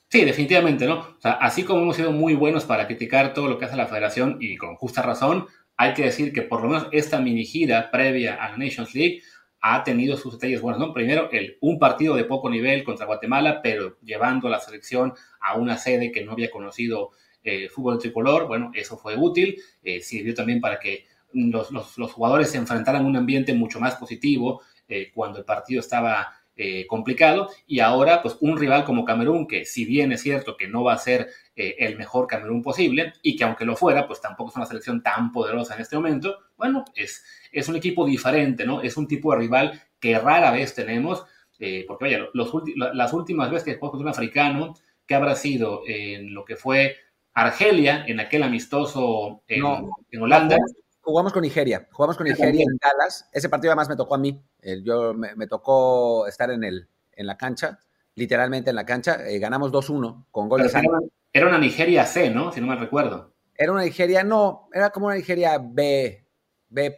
Sí, 0.08 0.24
definitivamente, 0.24 0.86
¿no? 0.86 1.00
O 1.00 1.20
sea, 1.20 1.32
así 1.32 1.64
como 1.64 1.82
hemos 1.82 1.96
sido 1.96 2.12
muy 2.12 2.34
buenos 2.34 2.64
para 2.64 2.86
criticar 2.86 3.34
todo 3.34 3.48
lo 3.48 3.58
que 3.58 3.64
hace 3.64 3.76
la 3.76 3.86
federación 3.86 4.36
y 4.40 4.56
con 4.56 4.76
justa 4.76 5.02
razón, 5.02 5.46
hay 5.76 5.94
que 5.94 6.04
decir 6.04 6.32
que 6.32 6.42
por 6.42 6.62
lo 6.62 6.68
menos 6.68 6.88
esta 6.92 7.20
mini 7.20 7.44
gira 7.44 7.90
previa 7.90 8.36
a 8.36 8.50
la 8.50 8.56
Nations 8.56 8.94
League 8.94 9.22
ha 9.60 9.82
tenido 9.82 10.16
sus 10.16 10.34
detalles 10.34 10.60
buenos, 10.60 10.80
¿no? 10.80 10.92
Primero, 10.94 11.28
el, 11.32 11.58
un 11.60 11.78
partido 11.80 12.14
de 12.14 12.24
poco 12.24 12.48
nivel 12.48 12.84
contra 12.84 13.06
Guatemala, 13.06 13.60
pero 13.62 13.98
llevando 14.00 14.46
a 14.46 14.50
la 14.50 14.60
selección 14.60 15.12
a 15.40 15.56
una 15.56 15.76
sede 15.76 16.12
que 16.12 16.24
no 16.24 16.32
había 16.32 16.50
conocido 16.52 17.10
eh, 17.42 17.68
fútbol 17.68 17.98
tricolor, 17.98 18.46
bueno, 18.46 18.70
eso 18.74 18.96
fue 18.96 19.16
útil, 19.16 19.56
eh, 19.82 20.00
sirvió 20.00 20.34
también 20.34 20.60
para 20.60 20.78
que 20.78 21.06
los, 21.32 22.12
jugadores 22.12 22.50
se 22.50 22.58
enfrentaran 22.58 23.02
a 23.04 23.06
un 23.06 23.16
ambiente 23.16 23.54
mucho 23.54 23.80
más 23.80 23.96
positivo 23.96 24.62
eh, 24.88 25.10
cuando 25.12 25.40
el 25.40 25.44
partido 25.44 25.80
estaba 25.80 26.35
eh, 26.56 26.86
complicado. 26.86 27.50
Y 27.66 27.80
ahora, 27.80 28.22
pues 28.22 28.38
un 28.40 28.56
rival 28.56 28.84
como 28.84 29.04
Camerún, 29.04 29.46
que 29.46 29.66
si 29.66 29.84
bien 29.84 30.12
es 30.12 30.22
cierto 30.22 30.56
que 30.56 30.68
no 30.68 30.82
va 30.82 30.94
a 30.94 30.98
ser 30.98 31.28
eh, 31.54 31.76
el 31.80 31.96
mejor 31.96 32.26
Camerún 32.26 32.62
posible, 32.62 33.12
y 33.22 33.36
que 33.36 33.44
aunque 33.44 33.66
lo 33.66 33.76
fuera, 33.76 34.06
pues 34.06 34.20
tampoco 34.20 34.50
es 34.50 34.56
una 34.56 34.66
selección 34.66 35.02
tan 35.02 35.32
poderosa 35.32 35.74
en 35.74 35.82
este 35.82 35.96
momento, 35.96 36.38
bueno, 36.56 36.84
es, 36.94 37.24
es 37.52 37.68
un 37.68 37.76
equipo 37.76 38.06
diferente, 38.06 38.64
¿no? 38.64 38.80
Es 38.80 38.96
un 38.96 39.06
tipo 39.06 39.32
de 39.32 39.38
rival 39.38 39.82
que 40.00 40.18
rara 40.18 40.50
vez 40.50 40.74
tenemos, 40.74 41.24
eh, 41.58 41.84
porque 41.86 42.06
vaya, 42.06 42.26
los 42.32 42.52
las 42.74 43.12
últimas 43.12 43.50
veces 43.50 43.64
que 43.64 43.74
jugamos 43.74 43.92
contra 43.92 44.10
un 44.10 44.14
africano, 44.14 44.74
que 45.06 45.14
habrá 45.14 45.36
sido 45.36 45.82
en 45.86 46.34
lo 46.34 46.44
que 46.44 46.56
fue 46.56 46.96
Argelia, 47.34 48.04
en 48.06 48.18
aquel 48.18 48.42
amistoso 48.42 49.42
en, 49.46 49.62
en 50.10 50.22
Holanda 50.22 50.56
jugamos 51.06 51.32
con 51.32 51.42
Nigeria, 51.42 51.88
jugamos 51.92 52.16
con 52.16 52.26
Nigeria 52.26 52.64
en 52.68 52.78
Dallas. 52.78 53.28
Ese 53.32 53.48
partido 53.48 53.70
además 53.70 53.88
me 53.88 53.96
tocó 53.96 54.16
a 54.16 54.18
mí. 54.18 54.42
Yo 54.82 55.14
me, 55.14 55.46
tocó 55.46 56.26
estar 56.26 56.50
en, 56.50 56.64
el, 56.64 56.88
en 57.12 57.26
la 57.26 57.36
cancha, 57.36 57.78
literalmente 58.16 58.70
en 58.70 58.76
la 58.76 58.84
cancha. 58.84 59.24
Eh, 59.26 59.38
ganamos 59.38 59.70
2-1 59.70 60.26
con 60.32 60.48
goles. 60.48 60.72
Era 61.32 61.46
una 61.46 61.58
Nigeria 61.58 62.04
C, 62.06 62.30
¿no? 62.30 62.50
Si 62.50 62.60
no 62.60 62.66
me 62.66 62.76
recuerdo. 62.76 63.34
Era 63.54 63.72
una 63.72 63.82
Nigeria, 63.82 64.24
no, 64.24 64.68
era 64.72 64.90
como 64.90 65.06
una 65.06 65.14
Nigeria 65.14 65.58
B, 65.58 66.26
B+. 66.68 66.96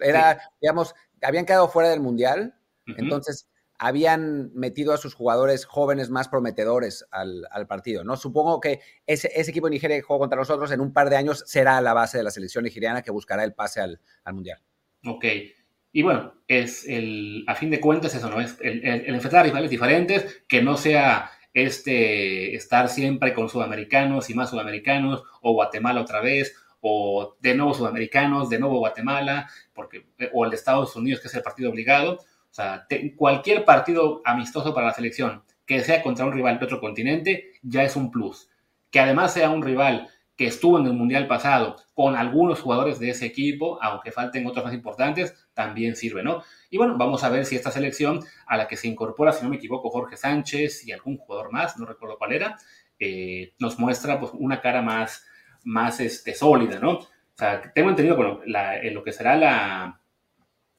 Era, 0.00 0.40
digamos, 0.60 0.94
habían 1.20 1.44
quedado 1.44 1.68
fuera 1.68 1.90
del 1.90 2.00
Mundial, 2.00 2.54
entonces 2.86 3.48
habían 3.78 4.50
metido 4.54 4.92
a 4.92 4.98
sus 4.98 5.14
jugadores 5.14 5.64
jóvenes 5.64 6.10
más 6.10 6.28
prometedores 6.28 7.06
al, 7.12 7.66
partido, 7.68 8.02
¿no? 8.02 8.16
Supongo 8.16 8.60
que 8.60 8.80
ese, 9.06 9.30
equipo 9.40 9.68
de 9.68 9.72
Nigeria 9.72 9.96
que 9.96 10.02
jugó 10.02 10.18
contra 10.18 10.38
nosotros 10.38 10.70
en 10.72 10.80
un 10.80 10.92
par 10.92 11.08
de 11.08 11.16
años 11.16 11.44
será 11.46 11.80
la 11.80 11.94
base 11.94 12.18
de 12.18 12.24
la 12.24 12.30
selección 12.30 12.64
nigeriana 12.64 13.02
que 13.02 13.12
buscará 13.12 13.44
el 13.44 13.54
pase 13.54 13.80
al, 13.80 14.00
Mundial. 14.32 14.60
Ok. 15.06 15.24
Y 15.92 16.02
bueno, 16.02 16.34
es 16.48 16.86
el, 16.86 17.44
a 17.46 17.54
fin 17.54 17.70
de 17.70 17.80
cuentas 17.80 18.14
eso, 18.14 18.28
¿no? 18.28 18.40
Es 18.40 18.58
el, 18.60 18.84
enfrentar 18.84 19.40
a 19.40 19.42
rivales 19.44 19.70
diferentes, 19.70 20.42
que 20.48 20.60
no 20.60 20.76
sea 20.76 21.30
este 21.54 22.54
estar 22.54 22.88
siempre 22.88 23.32
con 23.32 23.48
sudamericanos 23.48 24.28
y 24.28 24.34
más 24.34 24.50
sudamericanos, 24.50 25.22
o 25.40 25.52
Guatemala 25.52 26.00
otra 26.00 26.20
vez, 26.20 26.54
o 26.80 27.36
de 27.40 27.54
nuevo 27.54 27.74
sudamericanos, 27.74 28.50
de 28.50 28.58
nuevo 28.58 28.78
Guatemala, 28.80 29.48
porque, 29.72 30.06
o 30.32 30.44
el 30.44 30.50
de 30.50 30.56
Estados 30.56 30.94
Unidos, 30.96 31.20
que 31.20 31.28
es 31.28 31.34
el 31.34 31.42
partido 31.42 31.70
obligado 31.70 32.18
o 32.50 32.54
sea, 32.54 32.86
cualquier 33.16 33.64
partido 33.64 34.22
amistoso 34.24 34.74
para 34.74 34.88
la 34.88 34.94
selección 34.94 35.42
que 35.68 35.80
sea 35.80 36.02
contra 36.02 36.24
un 36.24 36.32
rival 36.32 36.58
de 36.58 36.64
otro 36.64 36.80
continente 36.80 37.52
ya 37.62 37.84
es 37.84 37.94
un 37.94 38.10
plus. 38.10 38.48
Que 38.90 39.00
además 39.00 39.34
sea 39.34 39.50
un 39.50 39.62
rival 39.62 40.08
que 40.34 40.46
estuvo 40.46 40.78
en 40.78 40.86
el 40.86 40.94
Mundial 40.94 41.26
pasado 41.26 41.76
con 41.94 42.16
algunos 42.16 42.60
jugadores 42.60 42.98
de 42.98 43.10
ese 43.10 43.26
equipo, 43.26 43.78
aunque 43.82 44.10
falten 44.10 44.46
otros 44.46 44.64
más 44.64 44.72
importantes, 44.72 45.34
también 45.52 45.94
sirve, 45.94 46.22
¿no? 46.22 46.42
Y 46.70 46.78
bueno, 46.78 46.96
vamos 46.96 47.22
a 47.22 47.28
ver 47.28 47.44
si 47.44 47.54
esta 47.54 47.70
selección 47.70 48.20
a 48.46 48.56
la 48.56 48.66
que 48.66 48.76
se 48.76 48.88
incorpora, 48.88 49.32
si 49.32 49.42
no 49.42 49.50
me 49.50 49.56
equivoco, 49.56 49.90
Jorge 49.90 50.16
Sánchez 50.16 50.86
y 50.86 50.92
algún 50.92 51.18
jugador 51.18 51.52
más, 51.52 51.76
no 51.76 51.84
recuerdo 51.84 52.16
cuál 52.16 52.32
era, 52.32 52.56
eh, 52.98 53.52
nos 53.58 53.78
muestra 53.78 54.18
pues, 54.18 54.32
una 54.34 54.60
cara 54.60 54.80
más, 54.80 55.26
más 55.64 56.00
este, 56.00 56.34
sólida, 56.34 56.78
¿no? 56.78 56.92
O 56.92 57.06
sea, 57.36 57.60
tengo 57.74 57.90
entendido, 57.90 58.16
bueno, 58.16 58.40
en 58.44 58.94
lo 58.94 59.02
que 59.02 59.12
será 59.12 59.36
la, 59.36 60.00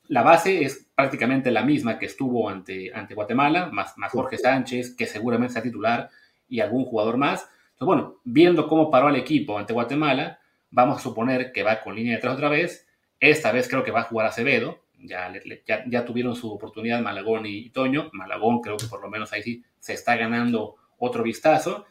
la 0.10 0.24
base 0.24 0.64
es 0.64 0.88
prácticamente 0.96 1.52
la 1.52 1.64
misma 1.64 2.00
que 2.00 2.08
estuvo 2.08 2.50
ante, 2.50 2.92
ante 2.94 3.14
Guatemala, 3.14 3.70
más, 3.72 3.96
más 3.98 4.12
Jorge 4.12 4.40
Sánchez, 4.40 4.96
que 4.96 5.06
seguramente 5.06 5.54
sea 5.54 5.62
titular, 5.62 6.10
y 6.50 6.60
algún 6.60 6.84
jugador 6.84 7.18
más. 7.18 7.48
Entonces, 7.74 7.86
bueno, 7.86 8.16
viendo 8.24 8.68
cómo 8.68 8.90
paró 8.90 9.10
el 9.10 9.16
equipo 9.16 9.58
ante 9.58 9.72
Guatemala, 9.72 10.40
vamos 10.72 10.98
a 10.98 11.02
suponer 11.02 11.52
que 11.52 11.62
va 11.62 11.82
con 11.82 11.96
línea 11.96 12.16
de 12.16 12.22
tres 12.22 12.34
otra 12.34 12.50
vez. 12.50 12.88
Esta 13.20 13.52
vez 13.52 13.70
creo 13.70 13.84
que 13.84 13.92
va 13.92 14.02
a 14.02 14.06
jugar 14.06 14.26
Acevedo. 14.26 14.82
Ya, 14.98 15.32
ya, 15.68 15.86
ya, 15.88 16.06
tuvieron 16.06 16.36
su 16.36 16.52
oportunidad 16.52 17.02
Malagón 17.02 17.46
y, 17.46 17.70
Toño. 17.70 18.10
Malagón 18.12 18.62
creo 18.62 18.78
que 18.78 18.88
por 18.88 19.02
lo 19.02 19.10
menos 19.10 19.32
ahí 19.32 19.44
sí 19.44 19.64
se 19.78 19.94
está 19.94 20.18
ganando 20.18 20.76
otro 20.98 21.22
vistazo. 21.22 21.86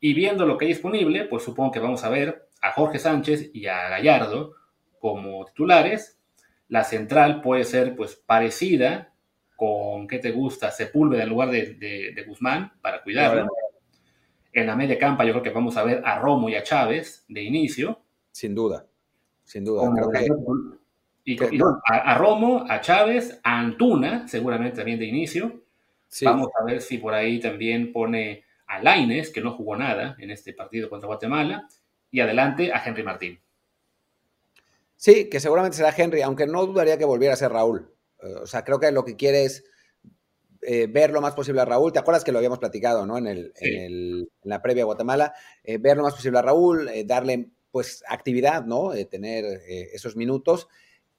Y 0.00 0.14
viendo 0.14 0.46
lo 0.46 0.58
que 0.58 0.64
hay 0.64 0.72
disponible, 0.72 1.24
pues 1.26 1.44
supongo 1.44 1.70
que 1.70 1.78
vamos 1.78 2.02
a 2.02 2.10
ver 2.10 2.48
a 2.60 2.72
Jorge 2.72 2.98
Sánchez 2.98 3.50
y 3.54 3.68
a 3.68 3.88
Gallardo 3.88 4.56
como 4.98 5.44
titulares 5.44 6.18
la 6.72 6.84
central 6.84 7.42
puede 7.42 7.64
ser 7.64 7.94
pues 7.94 8.16
parecida 8.16 9.12
con, 9.56 10.08
¿qué 10.08 10.18
te 10.18 10.30
gusta? 10.30 10.70
Sepúlveda 10.70 11.24
en 11.24 11.28
lugar 11.28 11.50
de, 11.50 12.24
Guzmán 12.26 12.72
para 12.80 13.02
cuidarlo. 13.02 13.46
En 14.54 14.66
la 14.66 14.74
media 14.74 14.98
campa 14.98 15.26
yo 15.26 15.32
creo 15.32 15.42
que 15.42 15.50
vamos 15.50 15.76
a 15.76 15.84
ver 15.84 16.00
a 16.02 16.18
Romo 16.18 16.48
y 16.48 16.54
a 16.54 16.62
Chávez 16.62 17.26
de 17.28 17.42
inicio. 17.42 18.00
Sin 18.30 18.54
duda, 18.54 18.86
sin 19.44 19.66
duda. 19.66 19.82
y, 21.26 21.36
a, 21.84 22.16
Romo, 22.16 22.64
a 22.66 22.80
Chávez, 22.80 23.38
a 23.44 23.60
Antuna, 23.60 24.26
seguramente 24.26 24.78
también 24.78 24.98
de 24.98 25.04
inicio. 25.04 25.64
Vamos 26.22 26.48
a 26.58 26.64
ver 26.64 26.80
si 26.80 26.96
por 26.96 27.12
ahí 27.12 27.38
también 27.38 27.92
pone 27.92 28.44
a 28.66 28.80
Laines, 28.80 29.28
que 29.28 29.42
no 29.42 29.52
jugó 29.52 29.76
nada 29.76 30.16
en 30.18 30.30
este 30.30 30.54
partido 30.54 30.88
contra 30.88 31.06
Guatemala, 31.06 31.68
y 32.10 32.20
adelante 32.20 32.72
a 32.72 32.82
Henry 32.82 33.02
Martín. 33.02 33.38
Sí, 35.02 35.28
que 35.28 35.40
seguramente 35.40 35.76
será 35.76 35.92
Henry, 35.96 36.22
aunque 36.22 36.46
no 36.46 36.64
dudaría 36.64 36.96
que 36.96 37.04
volviera 37.04 37.34
a 37.34 37.36
ser 37.36 37.50
Raúl. 37.50 37.92
Eh, 38.22 38.34
o 38.40 38.46
sea, 38.46 38.62
creo 38.62 38.78
que 38.78 38.92
lo 38.92 39.04
que 39.04 39.16
quiere 39.16 39.42
es 39.42 39.64
eh, 40.60 40.86
ver 40.86 41.10
lo 41.10 41.20
más 41.20 41.34
posible 41.34 41.60
a 41.60 41.64
Raúl. 41.64 41.92
¿Te 41.92 41.98
acuerdas 41.98 42.22
que 42.22 42.30
lo 42.30 42.38
habíamos 42.38 42.60
platicado, 42.60 43.04
¿no? 43.04 43.18
En, 43.18 43.26
el, 43.26 43.52
en, 43.56 44.28
la 44.44 44.62
previa 44.62 44.84
a 44.84 44.86
Guatemala. 44.86 45.34
Eh, 45.64 45.78
ver 45.78 45.96
lo 45.96 46.04
más 46.04 46.14
posible 46.14 46.38
a 46.38 46.42
Raúl, 46.42 46.88
darle, 47.04 47.50
pues, 47.72 48.04
actividad, 48.06 48.64
¿no? 48.64 48.92
tener 49.10 49.44
esos 49.66 50.14
minutos. 50.14 50.68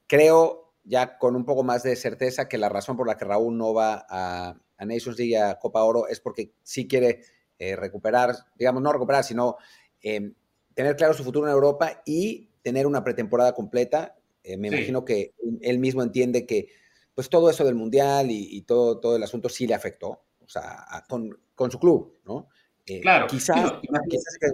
Creo, 0.07 0.75
ya 0.85 1.17
con 1.17 1.35
un 1.35 1.43
poco 1.43 1.63
más 1.63 1.83
de 1.83 1.97
certeza, 1.97 2.47
que 2.47 2.57
la 2.57 2.69
razón 2.69 2.95
por 2.95 3.05
la 3.05 3.17
que 3.17 3.25
Raúl 3.25 3.57
no 3.57 3.73
va 3.73 4.05
a, 4.07 4.55
a 4.77 4.85
Nations 4.85 5.19
League 5.19 5.37
a 5.37 5.59
Copa 5.59 5.83
Oro 5.83 6.07
es 6.07 6.21
porque 6.21 6.53
sí 6.63 6.87
quiere 6.87 7.19
recuperar, 7.59 8.33
digamos, 8.55 8.81
no 8.81 8.93
recuperar, 8.93 9.25
sino 9.25 9.57
tener 9.99 10.95
claro 10.95 11.13
su 11.13 11.25
futuro 11.25 11.47
en 11.47 11.53
Europa 11.53 12.01
y 12.05 12.49
tener 12.63 12.88
una 12.88 13.04
pretemporada 13.04 13.54
completa. 13.54 14.15
Eh, 14.43 14.58
me 14.58 14.69
imagino 14.69 15.06
que 15.06 15.34
él 15.62 15.78
mismo 15.78 16.02
entiende 16.02 16.47
que 16.47 16.69
pues 17.13 17.30
todo 17.30 17.49
eso 17.49 17.63
del 17.63 17.76
Mundial 17.76 18.28
y, 18.32 18.62
todo, 18.63 18.99
todo 18.99 19.15
el 19.15 19.23
asunto 19.23 19.47
sí 19.47 19.67
le 19.67 19.76
afectó, 19.76 20.23
o 20.39 20.47
sea, 20.47 21.04
con, 21.08 21.38
con, 21.54 21.69
su 21.69 21.80
club, 21.80 22.17
¿no? 22.26 22.49
Eh, 22.88 23.02
claro. 23.02 23.28
Quizás, 23.28 23.56
no, 23.56 23.82
quizás 24.10 24.38
que 24.39 24.47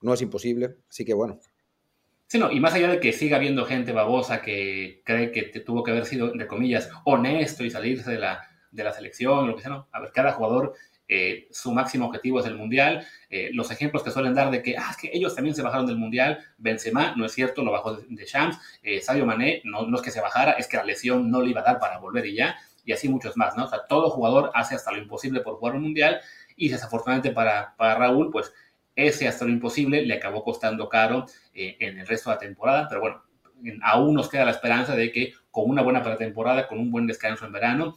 no 0.00 0.14
es 0.14 0.22
imposible, 0.22 0.78
así 0.90 1.04
que 1.04 1.14
bueno. 1.14 1.38
Sí, 2.26 2.40
no, 2.40 2.50
y 2.50 2.58
más 2.58 2.74
allá 2.74 2.88
de 2.88 2.98
que 2.98 3.12
siga 3.12 3.36
habiendo 3.36 3.64
gente 3.66 3.92
babosa 3.92 4.42
que 4.42 5.00
cree 5.04 5.30
que 5.30 5.42
te 5.42 5.60
tuvo 5.60 5.84
que 5.84 5.92
haber 5.92 6.06
sido, 6.06 6.32
entre 6.32 6.48
comillas, 6.48 6.90
honesto 7.04 7.64
y 7.64 7.70
salirse 7.70 8.10
de 8.10 8.18
la, 8.18 8.42
de 8.72 8.82
la 8.82 8.92
selección, 8.92 9.46
lo 9.46 9.54
que 9.54 9.62
sea, 9.62 9.70
no. 9.70 9.88
A 9.92 10.00
ver, 10.00 10.10
cada 10.12 10.32
jugador 10.32 10.74
eh, 11.08 11.46
su 11.52 11.72
máximo 11.72 12.06
objetivo 12.06 12.40
es 12.40 12.46
el 12.46 12.56
Mundial. 12.56 13.06
Eh, 13.30 13.50
los 13.52 13.70
ejemplos 13.70 14.02
que 14.02 14.10
suelen 14.10 14.34
dar 14.34 14.50
de 14.50 14.62
que, 14.62 14.76
ah, 14.76 14.94
que 15.00 15.10
ellos 15.12 15.34
también 15.34 15.54
se 15.54 15.62
bajaron 15.62 15.86
del 15.86 15.96
Mundial, 15.96 16.40
Benzema, 16.58 17.14
no 17.16 17.24
es 17.24 17.32
cierto, 17.32 17.62
lo 17.62 17.72
bajó 17.72 17.96
de, 17.96 18.06
de 18.08 18.24
Shams, 18.24 18.58
eh, 18.82 19.00
Sadio 19.00 19.26
Mané, 19.26 19.60
no, 19.64 19.86
no, 19.86 19.96
es 19.96 20.02
que 20.02 20.10
se 20.10 20.20
bajara, 20.20 20.52
es 20.52 20.66
que 20.66 20.76
la 20.76 20.84
lesión 20.84 21.30
no 21.30 21.40
le 21.42 21.50
iba 21.50 21.60
a 21.60 21.64
dar 21.64 21.78
para 21.78 21.98
volver 21.98 22.26
y 22.26 22.34
ya, 22.34 22.56
y 22.84 22.92
así 22.92 23.08
muchos 23.08 23.36
más, 23.36 23.56
¿no? 23.56 23.64
O 23.64 23.68
sea, 23.68 23.86
todo 23.88 24.10
jugador 24.10 24.50
hace 24.54 24.74
hasta 24.74 24.92
lo 24.92 24.98
imposible 24.98 25.40
por 25.40 25.56
jugar 25.56 25.76
un 25.76 25.82
Mundial, 25.82 26.20
y 26.56 26.68
desafortunadamente 26.68 27.30
para, 27.30 27.74
para 27.76 27.96
Raúl, 27.96 28.30
pues 28.30 28.52
ese 28.94 29.28
hasta 29.28 29.44
lo 29.44 29.50
imposible 29.50 30.06
le 30.06 30.14
acabó 30.14 30.42
costando 30.42 30.88
caro 30.88 31.26
en 31.52 31.98
el 31.98 32.06
resto 32.06 32.30
de 32.30 32.36
la 32.36 32.40
temporada, 32.40 32.86
pero 32.88 33.02
bueno, 33.02 33.22
aún 33.82 34.14
nos 34.14 34.30
queda 34.30 34.46
la 34.46 34.52
esperanza 34.52 34.96
de 34.96 35.12
que 35.12 35.34
con 35.50 35.68
una 35.68 35.82
buena 35.82 36.02
pretemporada, 36.02 36.66
con 36.66 36.78
un 36.78 36.90
buen 36.90 37.06
descanso 37.06 37.44
en 37.44 37.52
verano, 37.52 37.94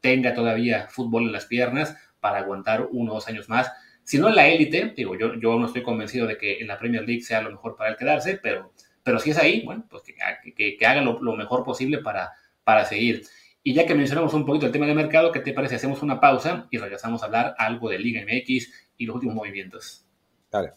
tenga 0.00 0.34
todavía 0.34 0.88
fútbol 0.88 1.22
en 1.22 1.32
las 1.32 1.46
piernas 1.46 1.96
para 2.22 2.38
aguantar 2.38 2.88
uno 2.92 3.10
o 3.10 3.14
dos 3.16 3.26
años 3.26 3.48
más. 3.48 3.70
Si 4.04 4.16
no 4.16 4.28
en 4.28 4.36
la 4.36 4.46
élite, 4.46 4.94
digo, 4.96 5.16
yo, 5.16 5.34
yo 5.34 5.58
no 5.58 5.66
estoy 5.66 5.82
convencido 5.82 6.26
de 6.26 6.38
que 6.38 6.60
en 6.60 6.68
la 6.68 6.78
Premier 6.78 7.02
League 7.02 7.22
sea 7.22 7.42
lo 7.42 7.50
mejor 7.50 7.76
para 7.76 7.90
él 7.90 7.96
quedarse, 7.96 8.38
pero, 8.40 8.72
pero 9.02 9.18
si 9.18 9.30
es 9.32 9.38
ahí, 9.38 9.62
bueno, 9.64 9.84
pues 9.90 10.04
que, 10.04 10.76
que, 10.76 10.86
haga 10.86 11.02
lo, 11.02 11.20
lo, 11.20 11.36
mejor 11.36 11.64
posible 11.64 11.98
para, 11.98 12.30
para 12.62 12.84
seguir. 12.84 13.22
Y 13.64 13.74
ya 13.74 13.86
que 13.86 13.94
mencionamos 13.94 14.34
un 14.34 14.46
poquito 14.46 14.66
el 14.66 14.72
tema 14.72 14.86
de 14.86 14.94
mercado, 14.94 15.32
¿qué 15.32 15.40
te 15.40 15.52
parece? 15.52 15.74
Hacemos 15.74 16.00
una 16.02 16.20
pausa 16.20 16.68
y 16.70 16.78
regresamos 16.78 17.22
a 17.22 17.26
hablar 17.26 17.54
algo 17.58 17.90
de 17.90 17.98
Liga 17.98 18.22
MX 18.22 18.72
y 18.98 19.06
los 19.06 19.16
últimos 19.16 19.34
movimientos. 19.34 20.06
Dale. 20.50 20.72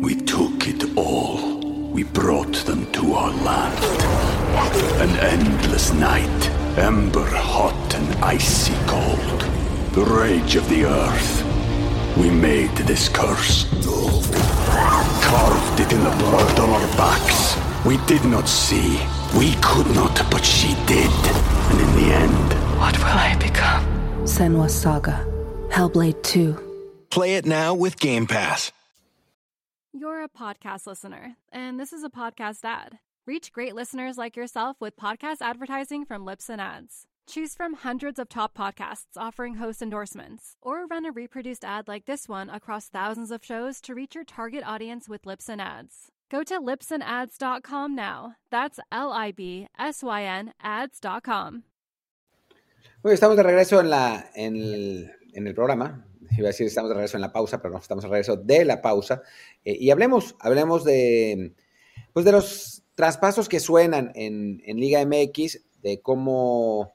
We 0.00 0.14
took 0.14 0.66
it 0.66 0.84
all. 0.96 1.58
We 1.92 2.04
brought 2.04 2.64
them 2.64 2.86
to 2.92 3.14
our 3.14 3.32
land. 3.42 3.74
An 5.00 5.10
endless 5.20 5.92
night, 5.92 6.50
ember 6.78 7.26
hot 7.26 7.94
and 7.94 8.24
icy 8.24 8.74
cold. 8.86 9.40
The 9.92 10.04
rage 10.04 10.54
of 10.54 10.68
the 10.68 10.84
earth. 10.84 11.44
We 12.16 12.30
made 12.30 12.74
this 12.76 13.08
curse. 13.08 13.66
Carved 15.22 15.80
it 15.80 15.92
in 15.92 16.02
the 16.02 16.16
blood 16.18 16.58
on 16.60 16.70
our 16.70 16.96
backs. 16.96 17.56
We 17.84 17.96
did 18.06 18.24
not 18.24 18.48
see. 18.48 18.98
We 19.36 19.54
could 19.60 19.86
not, 19.94 20.16
but 20.30 20.44
she 20.44 20.74
did. 20.86 21.10
And 21.70 21.80
in 21.80 21.96
the 21.96 22.14
end, 22.14 22.78
what 22.78 22.96
will 22.98 23.06
I 23.06 23.36
become? 23.38 23.84
Senwa 24.24 24.70
Saga. 24.70 25.26
Hellblade 25.70 26.22
2. 26.22 27.06
Play 27.10 27.34
it 27.34 27.44
now 27.46 27.74
with 27.74 27.98
Game 27.98 28.26
Pass. 28.26 28.72
You're 29.92 30.22
a 30.22 30.28
podcast 30.28 30.86
listener, 30.86 31.36
and 31.50 31.80
this 31.80 31.92
is 31.92 32.04
a 32.04 32.10
podcast 32.10 32.60
ad. 32.64 32.98
Reach 33.28 33.52
great 33.52 33.74
listeners 33.74 34.16
like 34.16 34.38
yourself 34.38 34.78
with 34.80 34.96
podcast 34.96 35.42
advertising 35.42 36.06
from 36.06 36.24
Lips 36.24 36.48
and 36.48 36.62
Ads. 36.62 37.04
Choose 37.26 37.54
from 37.54 37.74
hundreds 37.74 38.18
of 38.18 38.30
top 38.30 38.56
podcasts 38.56 39.18
offering 39.18 39.56
host 39.56 39.82
endorsements, 39.82 40.56
or 40.62 40.86
run 40.86 41.04
a 41.04 41.12
reproduced 41.12 41.62
ad 41.62 41.88
like 41.88 42.06
this 42.06 42.26
one 42.26 42.48
across 42.48 42.88
thousands 42.88 43.30
of 43.30 43.44
shows 43.44 43.82
to 43.82 43.94
reach 43.94 44.14
your 44.14 44.24
target 44.24 44.62
audience 44.64 45.10
with 45.10 45.26
Lips 45.26 45.50
and 45.50 45.60
Ads. 45.60 46.10
Go 46.30 46.42
to 46.42 46.58
lipsandads.com 46.58 47.94
now. 47.94 48.36
That's 48.50 48.80
L 48.90 49.12
I 49.12 49.32
B 49.32 49.68
S 49.78 50.02
Y 50.02 50.22
N 50.22 50.54
ads.com. 50.62 51.64
Bueno, 53.02 53.14
estamos 53.14 53.36
de 53.36 53.42
regreso 53.42 53.78
en, 53.80 53.90
la, 53.90 54.30
en, 54.34 54.56
el, 54.56 55.10
en 55.34 55.46
el 55.46 55.54
programa. 55.54 56.02
Iba 56.30 56.46
a 56.48 56.52
decir 56.52 56.66
estamos 56.66 56.88
de 56.88 56.94
regreso 56.94 57.18
en 57.18 57.20
la 57.20 57.30
pausa, 57.30 57.60
pero 57.60 57.74
no, 57.74 57.80
estamos 57.80 58.04
de 58.04 58.08
regreso 58.08 58.36
de 58.36 58.64
la 58.64 58.80
pausa. 58.80 59.20
Eh, 59.66 59.76
y 59.78 59.90
hablemos, 59.90 60.34
hablemos 60.40 60.82
de, 60.82 61.52
pues 62.14 62.24
de 62.24 62.32
los 62.32 62.77
traspasos 62.98 63.48
que 63.48 63.60
suenan 63.60 64.10
en, 64.16 64.60
Liga 64.66 65.06
MX, 65.06 65.60
de 65.82 66.00
cómo 66.02 66.94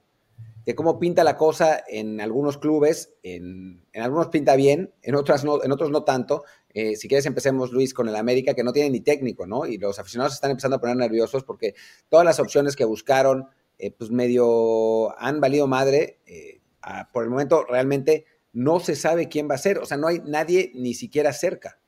de 0.66 0.76
cómo 0.76 1.00
pinta 1.00 1.24
la 1.24 1.38
cosa 1.38 1.82
en 1.88 2.20
algunos 2.20 2.58
clubes, 2.58 3.14
en, 3.24 3.86
en 3.94 4.04
algunos 4.04 4.28
pinta 4.28 4.58
bien, 4.58 4.94
en, 5.02 5.16
otras 5.16 5.46
no, 5.46 5.64
en 5.64 5.72
otros 5.72 5.92
no 5.92 6.04
tanto. 6.04 6.44
Eh, 6.74 6.98
si 6.98 7.08
quieres 7.08 7.26
empecemos, 7.26 7.72
Luis, 7.72 7.94
con 7.94 8.10
el 8.10 8.18
América, 8.18 8.54
que 8.54 8.66
no 8.66 8.74
tiene 8.74 8.90
ni 8.90 9.00
técnico, 9.00 9.48
¿no? 9.48 9.66
Y 9.66 9.78
los 9.78 9.98
aficionados 9.98 10.34
están 10.34 10.52
empezando 10.52 10.76
a 10.76 10.82
poner 10.82 10.98
nerviosos 10.98 11.46
porque 11.46 11.74
todas 12.10 12.26
las 12.26 12.38
opciones 12.42 12.76
que 12.76 12.84
buscaron, 12.84 13.48
eh, 13.80 13.92
pues 13.92 14.12
medio 14.12 15.18
han 15.18 15.40
valido 15.40 15.68
madre. 15.68 16.20
Eh, 16.26 16.60
por 17.14 17.24
el 17.24 17.30
momento 17.30 17.64
realmente 17.64 18.26
no 18.52 18.82
se 18.82 18.98
sabe 18.98 19.30
quién 19.30 19.50
va 19.50 19.56
a 19.56 19.58
ser, 19.58 19.78
o 19.78 19.86
sea, 19.86 19.96
no 19.96 20.08
hay 20.08 20.20
nadie 20.26 20.74
ni 20.76 20.96
siquiera 20.96 21.32
cerca. 21.32 21.80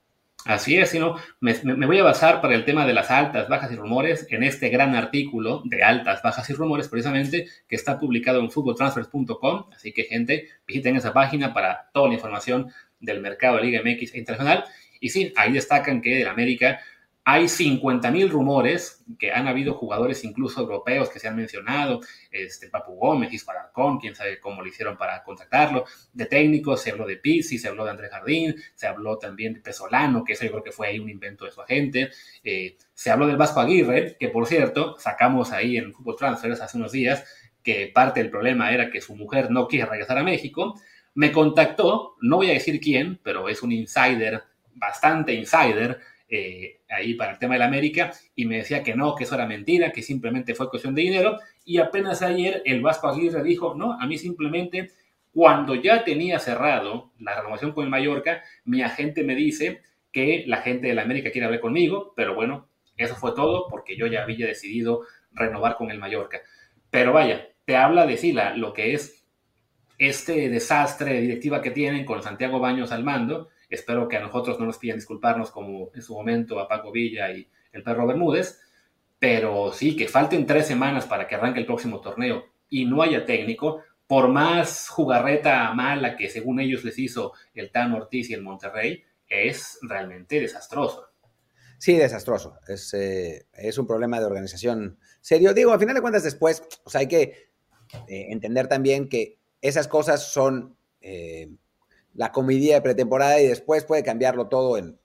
Así 0.45 0.77
es, 0.77 0.91
sino 0.91 1.15
me, 1.39 1.55
me, 1.63 1.87
voy 1.87 1.97
a 1.97 2.03
basar 2.03 2.39
para 2.39 2.53
el 2.53 2.65
tema 2.65 2.85
de 2.85 2.93
las 2.93 3.09
altas, 3.09 3.49
bajas 3.49 3.71
y 3.71 3.75
rumores 3.75 4.27
en 4.29 4.43
este 4.43 4.69
gran 4.69 4.95
artículo 4.95 5.63
de 5.65 5.83
altas, 5.83 6.21
bajas 6.21 6.47
y 6.51 6.53
rumores, 6.53 6.87
precisamente, 6.87 7.47
que 7.67 7.75
está 7.75 7.97
publicado 7.97 8.39
en 8.41 8.51
footballtransfers.com. 8.51 9.65
Así 9.73 9.91
que, 9.91 10.03
gente, 10.03 10.49
visiten 10.67 10.97
esa 10.97 11.13
página 11.13 11.51
para 11.51 11.89
toda 11.91 12.09
la 12.09 12.13
información 12.13 12.71
del 12.99 13.21
mercado 13.21 13.57
de 13.57 13.63
Liga 13.63 13.81
MX 13.81 14.13
e 14.13 14.19
internacional. 14.19 14.65
Y 14.99 15.09
sí, 15.09 15.33
ahí 15.35 15.51
destacan 15.51 15.99
que 15.99 16.21
el 16.21 16.27
América 16.27 16.79
hay 17.27 17.45
50.000 17.45 18.29
rumores 18.29 19.03
que 19.17 19.31
han 19.31 19.47
habido 19.47 19.73
jugadores 19.73 20.23
incluso 20.23 20.61
europeos 20.61 21.09
que 21.09 21.19
se 21.19 21.27
han 21.27 21.35
mencionado, 21.35 22.01
este 22.29 22.69
Papu 22.69 22.93
Gómez, 22.93 23.33
Isco 23.33 23.49
Alarcón, 23.49 23.99
quién 23.99 24.13
sabe 24.13 24.39
cómo 24.39 24.61
lo 24.61 24.67
hicieron 24.67 24.95
para 24.95 25.23
contactarlo, 25.23 25.85
de 26.13 26.27
técnicos, 26.27 26.83
se 26.83 26.91
habló 26.91 27.07
de 27.07 27.17
Pizzi, 27.17 27.57
se 27.57 27.67
habló 27.67 27.83
de 27.83 27.89
Andrés 27.89 28.11
Jardín, 28.11 28.55
se 28.75 28.85
habló 28.85 29.17
también 29.17 29.55
de 29.55 29.59
Pesolano, 29.59 30.23
que 30.23 30.33
eso 30.33 30.45
yo 30.45 30.51
creo 30.51 30.63
que 30.63 30.71
fue 30.71 30.87
ahí 30.87 30.99
un 30.99 31.09
invento 31.09 31.45
de 31.45 31.51
su 31.51 31.61
agente, 31.61 32.11
eh, 32.43 32.77
se 32.93 33.09
habló 33.09 33.25
del 33.25 33.37
Vasco 33.37 33.59
Aguirre, 33.59 34.17
que 34.19 34.29
por 34.29 34.45
cierto, 34.45 34.95
sacamos 34.99 35.51
ahí 35.51 35.77
en 35.77 35.93
Fútbol 35.93 36.17
Transfers 36.17 36.61
hace 36.61 36.77
unos 36.77 36.91
días 36.91 37.25
que 37.63 37.91
parte 37.91 38.19
del 38.19 38.29
problema 38.29 38.71
era 38.71 38.91
que 38.91 39.01
su 39.01 39.15
mujer 39.15 39.49
no 39.49 39.67
quiere 39.67 39.87
regresar 39.87 40.19
a 40.19 40.23
México, 40.23 40.79
me 41.15 41.31
contactó, 41.31 42.17
no 42.21 42.37
voy 42.37 42.51
a 42.51 42.53
decir 42.53 42.79
quién, 42.79 43.19
pero 43.23 43.49
es 43.49 43.63
un 43.63 43.71
insider, 43.71 44.43
bastante 44.75 45.33
insider, 45.33 45.99
eh, 46.27 46.81
ahí 46.89 47.13
para 47.13 47.33
el 47.33 47.39
tema 47.39 47.55
de 47.55 47.59
la 47.59 47.67
América 47.67 48.11
y 48.35 48.45
me 48.45 48.57
decía 48.57 48.83
que 48.83 48.95
no, 48.95 49.15
que 49.15 49.25
eso 49.25 49.35
era 49.35 49.45
mentira, 49.45 49.91
que 49.91 50.01
simplemente 50.01 50.55
fue 50.55 50.69
cuestión 50.69 50.95
de 50.95 51.03
dinero 51.03 51.39
y 51.63 51.77
apenas 51.77 52.21
ayer 52.21 52.61
el 52.65 52.81
Vasco 52.81 53.07
Aguirre 53.07 53.43
dijo, 53.43 53.75
no, 53.75 53.93
a 53.93 54.07
mí 54.07 54.17
simplemente 54.17 54.91
cuando 55.31 55.75
ya 55.75 56.03
tenía 56.03 56.39
cerrado 56.39 57.11
la 57.19 57.35
renovación 57.35 57.73
con 57.73 57.83
el 57.83 57.89
Mallorca, 57.89 58.41
mi 58.63 58.81
agente 58.81 59.23
me 59.23 59.35
dice 59.35 59.81
que 60.11 60.45
la 60.47 60.57
gente 60.57 60.87
de 60.87 60.95
la 60.95 61.01
América 61.01 61.29
quiere 61.29 61.45
hablar 61.45 61.59
conmigo, 61.59 62.13
pero 62.15 62.33
bueno, 62.33 62.69
eso 62.95 63.15
fue 63.15 63.35
todo 63.35 63.67
porque 63.69 63.97
yo 63.97 64.07
ya 64.07 64.23
había 64.23 64.47
decidido 64.47 65.01
renovar 65.33 65.75
con 65.75 65.91
el 65.91 65.99
Mallorca. 65.99 66.39
Pero 66.89 67.11
vaya, 67.11 67.49
te 67.65 67.75
habla 67.75 68.05
de 68.05 68.15
sí 68.15 68.33
lo 68.55 68.71
que 68.71 68.93
es 68.93 69.25
este 69.97 70.49
desastre 70.49 71.13
de 71.13 71.21
directiva 71.21 71.61
que 71.61 71.71
tienen 71.71 72.05
con 72.05 72.23
Santiago 72.23 72.59
Baños 72.59 72.91
al 72.91 73.03
mando, 73.03 73.49
Espero 73.69 74.07
que 74.07 74.17
a 74.17 74.21
nosotros 74.21 74.59
no 74.59 74.65
nos 74.65 74.77
pidan 74.77 74.97
disculparnos 74.97 75.51
como 75.51 75.89
en 75.93 76.01
su 76.01 76.13
momento 76.13 76.59
a 76.59 76.67
Paco 76.67 76.91
Villa 76.91 77.31
y 77.31 77.47
el 77.71 77.83
perro 77.83 78.07
Bermúdez, 78.07 78.59
pero 79.19 79.71
sí, 79.73 79.95
que 79.95 80.07
falten 80.07 80.45
tres 80.45 80.67
semanas 80.67 81.05
para 81.05 81.27
que 81.27 81.35
arranque 81.35 81.59
el 81.59 81.65
próximo 81.65 82.01
torneo 82.01 82.45
y 82.69 82.85
no 82.85 83.01
haya 83.01 83.25
técnico, 83.25 83.83
por 84.07 84.27
más 84.27 84.89
jugarreta 84.89 85.73
mala 85.73 86.15
que 86.15 86.29
según 86.29 86.59
ellos 86.59 86.83
les 86.83 86.97
hizo 86.99 87.33
el 87.53 87.71
Tan 87.71 87.93
Ortiz 87.93 88.29
y 88.29 88.33
el 88.33 88.41
Monterrey, 88.41 89.03
es 89.27 89.79
realmente 89.81 90.39
desastroso. 90.39 91.09
Sí, 91.77 91.95
desastroso. 91.95 92.57
Es, 92.67 92.93
eh, 92.93 93.47
es 93.53 93.77
un 93.77 93.87
problema 93.87 94.19
de 94.19 94.25
organización 94.25 94.99
serio. 95.21 95.53
Digo, 95.53 95.71
a 95.71 95.79
final 95.79 95.95
de 95.95 96.01
cuentas 96.01 96.23
después, 96.23 96.63
o 96.83 96.89
sea, 96.89 97.01
hay 97.01 97.07
que 97.07 97.49
eh, 98.07 98.27
entender 98.29 98.67
también 98.67 99.09
que 99.09 99.39
esas 99.61 99.87
cosas 99.87 100.31
son 100.31 100.77
eh, 101.01 101.49
la 102.15 102.31
comedia 102.31 102.75
de 102.75 102.81
pretemporada 102.81 103.39
y 103.41 103.47
después 103.47 103.83
puede 103.83 104.03
cambiarlo 104.03 104.47
todo 104.47 104.77
en, 104.77 104.97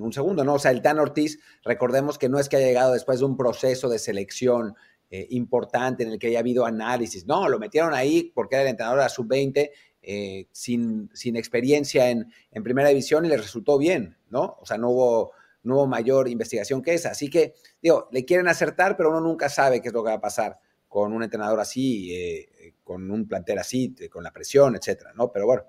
un 0.00 0.12
segundo, 0.12 0.42
¿no? 0.42 0.54
O 0.54 0.58
sea, 0.58 0.70
el 0.70 0.80
Tan 0.80 0.98
Ortiz, 0.98 1.38
recordemos 1.64 2.16
que 2.16 2.30
no 2.30 2.38
es 2.38 2.48
que 2.48 2.56
haya 2.56 2.66
llegado 2.66 2.94
después 2.94 3.18
de 3.18 3.26
un 3.26 3.36
proceso 3.36 3.90
de 3.90 3.98
selección 3.98 4.74
eh, 5.10 5.26
importante 5.30 6.02
en 6.02 6.12
el 6.12 6.18
que 6.18 6.28
haya 6.28 6.38
habido 6.38 6.64
análisis, 6.64 7.26
no, 7.26 7.46
lo 7.46 7.58
metieron 7.58 7.92
ahí 7.92 8.32
porque 8.34 8.54
era 8.54 8.62
el 8.62 8.70
entrenador 8.70 9.00
de 9.00 9.04
la 9.04 9.10
sub-20 9.10 9.70
eh, 10.02 10.46
sin, 10.50 11.10
sin, 11.12 11.36
experiencia 11.36 12.08
en, 12.08 12.32
en, 12.52 12.62
primera 12.62 12.88
división 12.88 13.26
y 13.26 13.28
le 13.28 13.36
resultó 13.36 13.76
bien, 13.76 14.16
¿no? 14.30 14.56
O 14.60 14.64
sea, 14.64 14.78
no 14.78 14.88
hubo, 14.88 15.32
no 15.62 15.74
hubo 15.74 15.86
mayor 15.86 16.26
investigación 16.28 16.80
que 16.80 16.94
esa. 16.94 17.10
Así 17.10 17.28
que, 17.28 17.52
digo, 17.82 18.08
le 18.12 18.24
quieren 18.24 18.48
acertar, 18.48 18.96
pero 18.96 19.10
uno 19.10 19.20
nunca 19.20 19.50
sabe 19.50 19.82
qué 19.82 19.88
es 19.88 19.94
lo 19.94 20.02
que 20.02 20.08
va 20.08 20.16
a 20.16 20.20
pasar 20.22 20.58
con 20.88 21.12
un 21.12 21.22
entrenador 21.22 21.60
así, 21.60 22.14
eh, 22.14 22.74
con 22.82 23.10
un 23.10 23.28
plantel 23.28 23.58
así, 23.58 23.94
con 24.10 24.24
la 24.24 24.32
presión, 24.32 24.74
etcétera, 24.74 25.12
¿no? 25.14 25.30
Pero 25.30 25.44
bueno, 25.44 25.64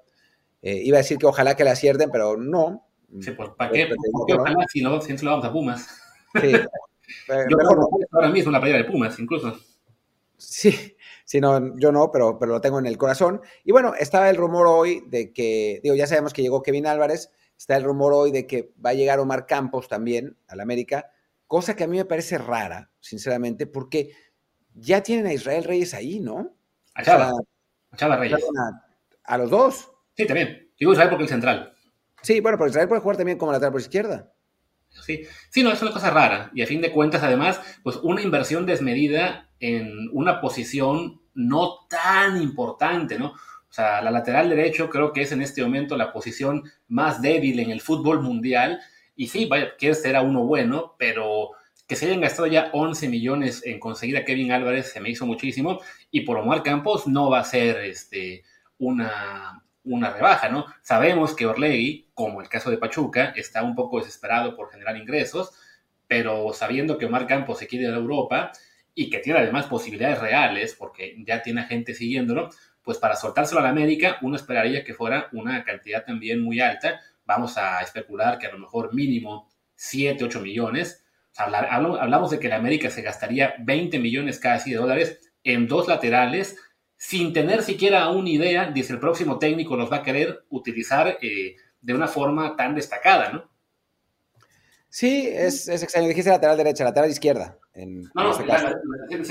eh, 0.61 0.81
iba 0.83 0.97
a 0.97 1.01
decir 1.01 1.17
que 1.17 1.25
ojalá 1.25 1.55
que 1.55 1.63
la 1.63 1.71
acierten, 1.71 2.09
pero 2.11 2.37
no. 2.37 2.87
Sí, 3.19 3.31
pues 3.31 3.49
¿para 3.57 3.71
qué? 3.71 3.89
qué 4.27 4.33
ojalá 4.33 4.65
si 4.71 4.81
no, 4.81 5.01
si 5.01 5.17
lo 5.17 5.31
vamos 5.31 5.45
a 5.45 5.51
Pumas? 5.51 6.01
Sí. 6.39 6.51
yo 7.49 7.57
mejor 7.57 7.89
ahora 8.11 8.29
mismo 8.29 8.51
la 8.51 8.61
playa 8.61 8.77
de 8.77 8.85
Pumas, 8.85 9.19
incluso. 9.19 9.53
Sí, 10.37 10.95
sí, 11.25 11.39
no, 11.39 11.77
yo 11.77 11.91
no, 11.91 12.09
pero, 12.11 12.39
pero 12.39 12.53
lo 12.53 12.61
tengo 12.61 12.79
en 12.79 12.87
el 12.87 12.97
corazón. 12.97 13.41
Y 13.63 13.71
bueno, 13.71 13.93
estaba 13.95 14.29
el 14.29 14.37
rumor 14.37 14.67
hoy 14.67 15.03
de 15.07 15.33
que, 15.33 15.79
digo, 15.83 15.95
ya 15.95 16.07
sabemos 16.07 16.33
que 16.33 16.41
llegó 16.41 16.63
Kevin 16.63 16.87
Álvarez, 16.87 17.31
está 17.57 17.75
el 17.75 17.83
rumor 17.83 18.13
hoy 18.13 18.31
de 18.31 18.47
que 18.47 18.73
va 18.83 18.91
a 18.91 18.95
llegar 18.95 19.19
Omar 19.19 19.45
Campos 19.45 19.87
también 19.87 20.37
al 20.47 20.61
América, 20.61 21.11
cosa 21.47 21.75
que 21.75 21.83
a 21.83 21.87
mí 21.87 21.97
me 21.97 22.05
parece 22.05 22.37
rara, 22.37 22.91
sinceramente, 22.99 23.67
porque 23.67 24.11
ya 24.73 25.03
tienen 25.03 25.27
a 25.27 25.33
Israel 25.33 25.63
Reyes 25.63 25.93
ahí, 25.93 26.19
¿no? 26.19 26.55
A 26.95 27.03
Chava, 27.03 27.31
a 27.91 27.97
Chava 27.97 28.17
Reyes. 28.17 28.39
a 29.23 29.37
los 29.37 29.49
dos. 29.49 29.91
Sí, 30.21 30.27
también. 30.27 30.69
Digo 30.79 30.93
Israel 30.93 31.09
porque 31.09 31.23
el 31.23 31.29
central. 31.29 31.73
Sí, 32.21 32.39
bueno, 32.39 32.57
pero 32.57 32.69
Israel 32.69 32.87
puede 32.87 33.01
jugar 33.01 33.17
también 33.17 33.37
como 33.37 33.51
lateral 33.51 33.71
por 33.71 33.81
izquierda. 33.81 34.31
Sí, 34.89 35.23
sí, 35.49 35.63
no, 35.63 35.71
es 35.71 35.81
una 35.81 35.91
cosa 35.91 36.11
rara. 36.11 36.51
Y 36.53 36.61
a 36.61 36.67
fin 36.67 36.81
de 36.81 36.91
cuentas, 36.91 37.23
además, 37.23 37.59
pues 37.83 37.97
una 37.97 38.21
inversión 38.21 38.65
desmedida 38.65 39.49
en 39.59 40.09
una 40.11 40.41
posición 40.41 41.21
no 41.33 41.87
tan 41.89 42.41
importante, 42.41 43.17
¿no? 43.17 43.27
O 43.27 43.73
sea, 43.73 44.01
la 44.01 44.11
lateral 44.11 44.49
derecho 44.49 44.89
creo 44.89 45.13
que 45.13 45.21
es 45.21 45.31
en 45.31 45.41
este 45.41 45.63
momento 45.63 45.95
la 45.95 46.11
posición 46.11 46.63
más 46.87 47.21
débil 47.21 47.59
en 47.59 47.71
el 47.71 47.81
fútbol 47.81 48.21
mundial. 48.21 48.79
Y 49.15 49.27
sí, 49.27 49.45
vaya, 49.45 49.75
quieres 49.77 50.01
ser 50.01 50.15
a 50.15 50.21
uno 50.21 50.43
bueno, 50.43 50.95
pero 50.99 51.51
que 51.87 51.95
se 51.95 52.05
hayan 52.05 52.21
gastado 52.21 52.47
ya 52.47 52.69
11 52.73 53.09
millones 53.09 53.63
en 53.65 53.79
conseguir 53.79 54.17
a 54.17 54.25
Kevin 54.25 54.51
Álvarez 54.51 54.91
se 54.91 55.01
me 55.01 55.09
hizo 55.09 55.25
muchísimo 55.25 55.81
y 56.09 56.21
por 56.21 56.37
Omar 56.37 56.63
Campos 56.63 57.05
no 57.05 57.29
va 57.29 57.39
a 57.39 57.43
ser 57.43 57.81
este, 57.81 58.43
una, 58.77 59.61
una 59.83 60.11
rebaja, 60.11 60.49
¿no? 60.49 60.65
Sabemos 60.81 61.35
que 61.35 61.45
Orlegui, 61.45 62.09
como 62.13 62.41
el 62.41 62.49
caso 62.49 62.69
de 62.69 62.77
Pachuca, 62.77 63.33
está 63.35 63.63
un 63.63 63.75
poco 63.75 63.99
desesperado 63.99 64.55
por 64.55 64.71
generar 64.71 64.95
ingresos, 64.97 65.51
pero 66.07 66.53
sabiendo 66.53 66.97
que 66.97 67.05
Omar 67.05 67.25
Campos 67.25 67.59
se 67.59 67.67
quiere 67.67 67.85
ir 67.85 67.91
a 67.91 67.97
Europa 67.97 68.51
y 68.93 69.09
que 69.09 69.19
tiene 69.19 69.39
además 69.39 69.67
posibilidades 69.67 70.19
reales, 70.19 70.75
porque 70.75 71.15
ya 71.25 71.41
tiene 71.41 71.63
gente 71.63 71.93
siguiéndolo, 71.93 72.49
pues 72.83 72.97
para 72.97 73.15
soltárselo 73.15 73.59
a 73.59 73.63
la 73.63 73.69
América 73.69 74.17
uno 74.21 74.35
esperaría 74.35 74.83
que 74.83 74.93
fuera 74.93 75.29
una 75.31 75.63
cantidad 75.63 76.03
también 76.03 76.41
muy 76.41 76.59
alta. 76.59 76.99
Vamos 77.25 77.57
a 77.57 77.79
especular 77.81 78.37
que 78.37 78.47
a 78.47 78.51
lo 78.51 78.59
mejor 78.59 78.93
mínimo 78.93 79.49
7, 79.75 80.25
8 80.25 80.41
millones. 80.41 81.05
hablamos 81.35 82.31
de 82.31 82.39
que 82.39 82.49
la 82.49 82.57
América 82.57 82.89
se 82.89 83.01
gastaría 83.01 83.55
20 83.59 83.99
millones 83.99 84.39
casi 84.39 84.71
de 84.71 84.77
dólares 84.77 85.31
en 85.43 85.67
dos 85.67 85.87
laterales 85.87 86.57
sin 87.01 87.33
tener 87.33 87.63
siquiera 87.63 88.11
una 88.11 88.29
idea 88.29 88.69
de 88.69 88.83
si 88.83 88.93
el 88.93 88.99
próximo 88.99 89.39
técnico 89.39 89.75
los 89.75 89.91
va 89.91 89.97
a 89.97 90.03
querer 90.03 90.45
utilizar 90.51 91.17
eh, 91.19 91.55
de 91.81 91.93
una 91.95 92.07
forma 92.07 92.55
tan 92.55 92.75
destacada, 92.75 93.31
¿no? 93.31 93.49
Sí, 94.87 95.27
es, 95.27 95.67
es 95.67 95.81
extraño. 95.81 96.07
Dijiste 96.07 96.29
lateral 96.29 96.57
derecha, 96.57 96.83
lateral 96.83 97.09
izquierda. 97.09 97.57
En, 97.73 98.03
no, 98.13 98.23
no, 98.23 98.33
se 98.35 98.43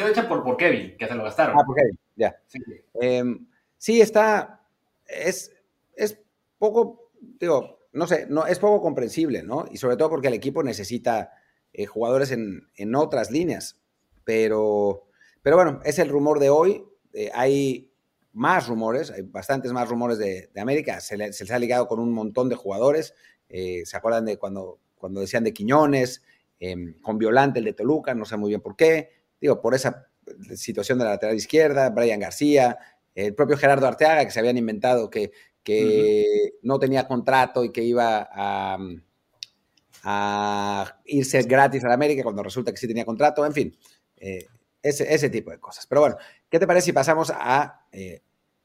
derecha 0.02 0.28
por, 0.28 0.42
por 0.42 0.56
Kevin, 0.56 0.96
que 0.98 1.06
se 1.06 1.14
lo 1.14 1.22
gastaron. 1.22 1.56
Ah, 1.56 1.62
por 1.64 1.76
Kevin, 1.76 1.96
ya. 2.16 2.34
Sí, 2.48 2.58
em, 3.00 3.46
está, 4.02 4.62
es, 5.06 5.52
es 5.94 6.18
poco, 6.58 7.12
digo, 7.20 7.86
no 7.92 8.08
sé, 8.08 8.26
no, 8.28 8.46
es 8.46 8.58
poco 8.58 8.82
comprensible, 8.82 9.44
¿no? 9.44 9.66
Y 9.70 9.76
sobre 9.76 9.96
todo 9.96 10.10
porque 10.10 10.26
el 10.26 10.34
equipo 10.34 10.64
necesita 10.64 11.34
eh, 11.72 11.86
jugadores 11.86 12.32
en, 12.32 12.66
en, 12.74 12.96
otras 12.96 13.30
líneas. 13.30 13.80
Pero, 14.24 15.06
pero 15.40 15.54
bueno, 15.54 15.80
es 15.84 16.00
el 16.00 16.08
rumor 16.08 16.40
de 16.40 16.50
hoy. 16.50 16.84
Eh, 17.12 17.30
hay 17.34 17.90
más 18.32 18.68
rumores, 18.68 19.10
hay 19.10 19.22
bastantes 19.22 19.72
más 19.72 19.88
rumores 19.88 20.18
de, 20.18 20.50
América, 20.56 21.00
se, 21.00 21.16
les 21.16 21.50
ha 21.50 21.58
ligado 21.58 21.88
con 21.88 21.98
un 21.98 22.12
montón 22.12 22.48
de 22.48 22.54
jugadores, 22.54 23.14
eh, 23.48 23.82
¿se 23.84 23.96
acuerdan 23.96 24.24
de 24.24 24.38
cuando, 24.38 24.78
cuando 24.94 25.20
decían 25.20 25.42
de 25.42 25.52
Quiñones, 25.52 26.22
em, 26.60 26.94
con 27.00 27.18
Violante 27.18 27.58
el 27.58 27.64
de 27.64 27.72
Toluca, 27.72 28.14
no 28.14 28.24
sé 28.24 28.36
muy 28.36 28.50
bien 28.50 28.60
por 28.60 28.76
qué, 28.76 29.10
digo, 29.40 29.60
por 29.60 29.74
esa 29.74 30.08
situación 30.54 30.98
de 30.98 31.04
la 31.04 31.10
lateral 31.10 31.34
izquierda, 31.34 31.90
Brian 31.90 32.20
García, 32.20 32.78
el 33.14 33.34
propio 33.34 33.56
Gerardo 33.56 33.86
Arteaga, 33.86 34.24
que 34.24 34.30
se 34.30 34.38
habían 34.38 34.58
inventado 34.58 35.10
que, 35.10 35.32
que 35.64 36.52
no 36.62 36.78
tenía 36.78 37.08
contrato 37.08 37.64
y 37.64 37.72
que 37.72 37.82
iba 37.82 38.28
a, 38.32 38.78
a, 40.04 41.00
irse 41.04 41.42
gratis 41.42 41.84
a 41.84 41.88
la 41.88 41.94
América 41.94 42.22
cuando 42.22 42.42
resulta 42.42 42.70
que 42.70 42.78
sí 42.78 42.86
tenía 42.86 43.04
contrato, 43.04 43.44
en 43.44 43.52
fin, 43.52 43.76
eh, 44.16 44.46
ese, 44.82 45.12
ese 45.12 45.30
tipo 45.30 45.50
de 45.50 45.58
cosas. 45.58 45.86
Pero 45.86 46.00
bueno, 46.02 46.16
¿Qué 46.50 46.58
te 46.58 46.66
parece 46.66 46.86
si 46.86 46.92
pasamos 46.92 47.32
a 47.34 47.86
eh, 47.92 48.22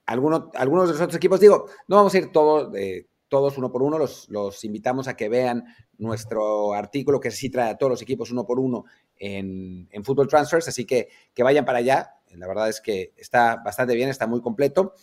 algunos 0.08 0.52
de 0.52 0.94
los 0.94 1.02
otros 1.02 1.16
equipos? 1.16 1.40
Digo, 1.40 1.68
no 1.88 1.98
vamos 1.98 2.16
a 2.16 2.18
ir 2.18 2.32
todos, 2.32 2.76
eh, 2.76 3.06
todos 3.28 3.60
uno 3.60 3.72
por 3.72 3.84
uno, 3.84 4.00
los, 4.00 4.28
los, 4.30 4.64
invitamos 4.64 5.08
a 5.08 5.16
que 5.16 5.30
vean 5.30 5.64
nuestro 6.00 6.74
artículo 6.74 7.20
que 7.20 7.30
sí 7.30 7.52
trae 7.52 7.70
a 7.70 7.78
todos 7.78 7.92
los 7.92 8.02
equipos 8.02 8.32
uno 8.32 8.44
por 8.44 8.60
uno 8.60 8.86
en, 9.18 9.88
en 9.92 10.04
Football 10.04 10.28
Transfers, 10.28 10.68
así 10.68 10.86
que 10.86 11.10
que 11.34 11.44
vayan 11.44 11.64
para 11.64 11.78
allá. 11.78 12.16
La 12.32 12.48
verdad 12.48 12.70
es 12.70 12.82
que 12.82 13.14
está 13.16 13.58
bastante 13.58 13.94
bien, 13.94 14.10
está 14.10 14.26
muy 14.26 14.42
completo. 14.42 14.96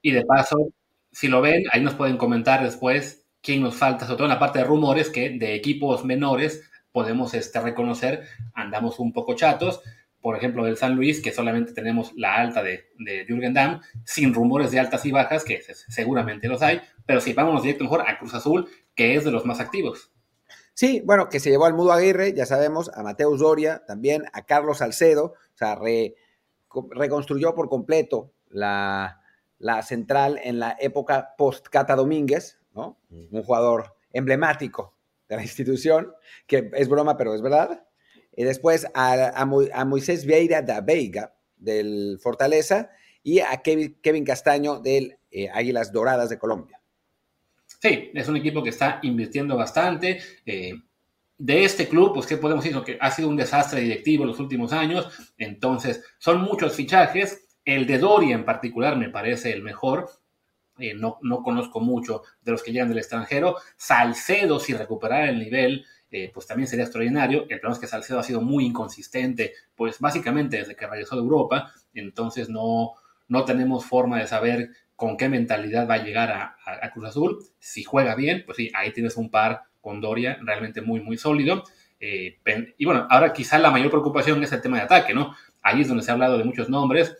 Y 0.00 0.12
de 0.12 0.24
paso, 0.24 0.72
si 1.10 1.26
lo 1.26 1.40
ven, 1.40 1.64
ahí 1.72 1.82
nos 1.82 1.94
pueden 1.94 2.16
comentar 2.16 2.62
después 2.62 3.26
quién 3.42 3.62
nos 3.62 3.74
falta, 3.74 4.06
sobre 4.06 4.18
todo 4.18 4.26
en 4.26 4.34
la 4.34 4.38
parte 4.38 4.60
de 4.60 4.64
rumores, 4.64 5.10
que 5.10 5.30
de 5.30 5.56
equipos 5.56 6.04
menores 6.04 6.62
podemos 6.92 7.34
este, 7.34 7.60
reconocer, 7.60 8.24
andamos 8.54 9.00
un 9.00 9.12
poco 9.12 9.34
chatos, 9.34 9.82
por 10.20 10.36
ejemplo, 10.36 10.64
del 10.64 10.76
San 10.76 10.94
Luis, 10.96 11.22
que 11.22 11.32
solamente 11.32 11.72
tenemos 11.72 12.12
la 12.16 12.36
alta 12.36 12.62
de, 12.62 12.90
de 12.98 13.24
Jürgen 13.26 13.54
Damm, 13.54 13.80
sin 14.04 14.34
rumores 14.34 14.70
de 14.70 14.80
altas 14.80 15.04
y 15.06 15.12
bajas, 15.12 15.44
que 15.44 15.62
seguramente 15.88 16.48
los 16.48 16.62
hay, 16.62 16.80
pero 17.06 17.20
sí, 17.20 17.32
vámonos 17.32 17.62
directo 17.62 17.84
mejor 17.84 18.02
a 18.06 18.18
Cruz 18.18 18.34
Azul, 18.34 18.68
que 18.94 19.14
es 19.14 19.24
de 19.24 19.30
los 19.30 19.44
más 19.44 19.60
activos. 19.60 20.12
Sí, 20.74 21.02
bueno, 21.04 21.28
que 21.28 21.40
se 21.40 21.50
llevó 21.50 21.66
al 21.66 21.74
Mudo 21.74 21.92
Aguirre, 21.92 22.34
ya 22.34 22.46
sabemos, 22.46 22.90
a 22.94 23.02
Mateus 23.02 23.40
Doria, 23.40 23.82
también 23.86 24.24
a 24.32 24.44
Carlos 24.44 24.78
Salcedo, 24.78 25.34
o 25.34 25.56
sea, 25.56 25.76
reconstruyó 26.92 27.54
por 27.54 27.68
completo 27.68 28.32
la, 28.48 29.20
la 29.58 29.82
central 29.82 30.38
en 30.42 30.58
la 30.58 30.76
época 30.78 31.34
post-Cata 31.36 31.96
Domínguez, 31.96 32.60
¿no? 32.74 32.98
Un 33.10 33.42
jugador 33.42 33.96
emblemático 34.12 34.94
de 35.28 35.36
la 35.36 35.42
institución, 35.42 36.12
que 36.46 36.70
es 36.74 36.88
broma, 36.88 37.16
pero 37.16 37.34
es 37.34 37.42
verdad. 37.42 37.84
Y 38.38 38.44
después 38.44 38.86
a, 38.94 39.44
Moisés 39.84 40.24
Vieira 40.24 40.62
da 40.62 40.80
Veiga 40.80 41.34
del 41.56 42.20
Fortaleza 42.22 42.88
y 43.20 43.40
a 43.40 43.62
Kevin, 43.64 44.24
Castaño 44.24 44.78
del 44.78 45.18
eh, 45.32 45.48
Águilas 45.52 45.90
Doradas 45.90 46.30
de 46.30 46.38
Colombia. 46.38 46.80
Sí, 47.66 48.12
es 48.14 48.28
un 48.28 48.36
equipo 48.36 48.62
que 48.62 48.68
está 48.68 49.00
invirtiendo 49.02 49.56
bastante. 49.56 50.20
Eh, 50.46 50.72
de 51.36 51.64
este 51.64 51.88
club, 51.88 52.14
pues, 52.14 52.28
¿qué 52.28 52.36
podemos 52.36 52.62
decir? 52.62 52.80
Que 52.84 52.96
ha 53.00 53.10
sido 53.10 53.28
un 53.28 53.36
desastre 53.36 53.80
directivo 53.80 54.22
en 54.22 54.28
los 54.28 54.38
últimos 54.38 54.72
años. 54.72 55.08
Entonces, 55.36 56.04
son 56.18 56.40
muchos 56.40 56.76
fichajes. 56.76 57.48
El 57.64 57.88
de 57.88 57.98
Doria 57.98 58.36
en 58.36 58.44
particular 58.44 58.96
me 58.96 59.10
parece 59.10 59.50
el 59.50 59.64
mejor. 59.64 60.10
Eh, 60.78 60.94
no, 60.94 61.18
no 61.22 61.42
conozco 61.42 61.80
mucho 61.80 62.22
de 62.40 62.52
los 62.52 62.62
que 62.62 62.70
llegan 62.70 62.88
del 62.88 62.98
extranjero. 62.98 63.56
Salcedo, 63.76 64.60
si 64.60 64.74
recuperar 64.74 65.28
el 65.28 65.40
nivel, 65.40 65.84
eh, 66.10 66.30
pues 66.32 66.46
también 66.46 66.68
sería 66.68 66.84
extraordinario. 66.84 67.42
El 67.42 67.60
problema 67.60 67.74
es 67.74 67.78
que 67.78 67.86
Salcedo 67.86 68.18
ha 68.18 68.22
sido 68.22 68.40
muy 68.40 68.64
inconsistente, 68.64 69.52
pues 69.74 69.98
básicamente 69.98 70.58
desde 70.58 70.76
que 70.76 70.86
regresó 70.86 71.16
de 71.16 71.22
Europa, 71.22 71.72
entonces 71.94 72.48
no, 72.48 72.94
no 73.28 73.44
tenemos 73.44 73.84
forma 73.84 74.18
de 74.18 74.26
saber 74.26 74.70
con 74.96 75.16
qué 75.16 75.28
mentalidad 75.28 75.88
va 75.88 75.94
a 75.94 76.04
llegar 76.04 76.30
a, 76.30 76.90
Cruz 76.92 77.06
Azul. 77.06 77.38
Si 77.58 77.84
juega 77.84 78.14
bien, 78.14 78.42
pues 78.44 78.56
sí, 78.56 78.70
ahí 78.74 78.92
tienes 78.92 79.16
un 79.16 79.30
par 79.30 79.62
con 79.80 80.00
Doria 80.00 80.38
realmente 80.42 80.80
muy, 80.80 81.00
muy 81.00 81.16
sólido. 81.16 81.62
Eh, 82.00 82.38
y 82.76 82.84
bueno, 82.84 83.06
ahora 83.10 83.32
quizá 83.32 83.58
la 83.58 83.70
mayor 83.70 83.90
preocupación 83.90 84.42
es 84.42 84.52
el 84.52 84.60
tema 84.60 84.78
de 84.78 84.84
ataque, 84.84 85.14
¿no? 85.14 85.36
Ahí 85.62 85.82
es 85.82 85.88
donde 85.88 86.02
se 86.02 86.10
ha 86.10 86.14
hablado 86.14 86.38
de 86.38 86.44
muchos 86.44 86.68
nombres 86.68 87.16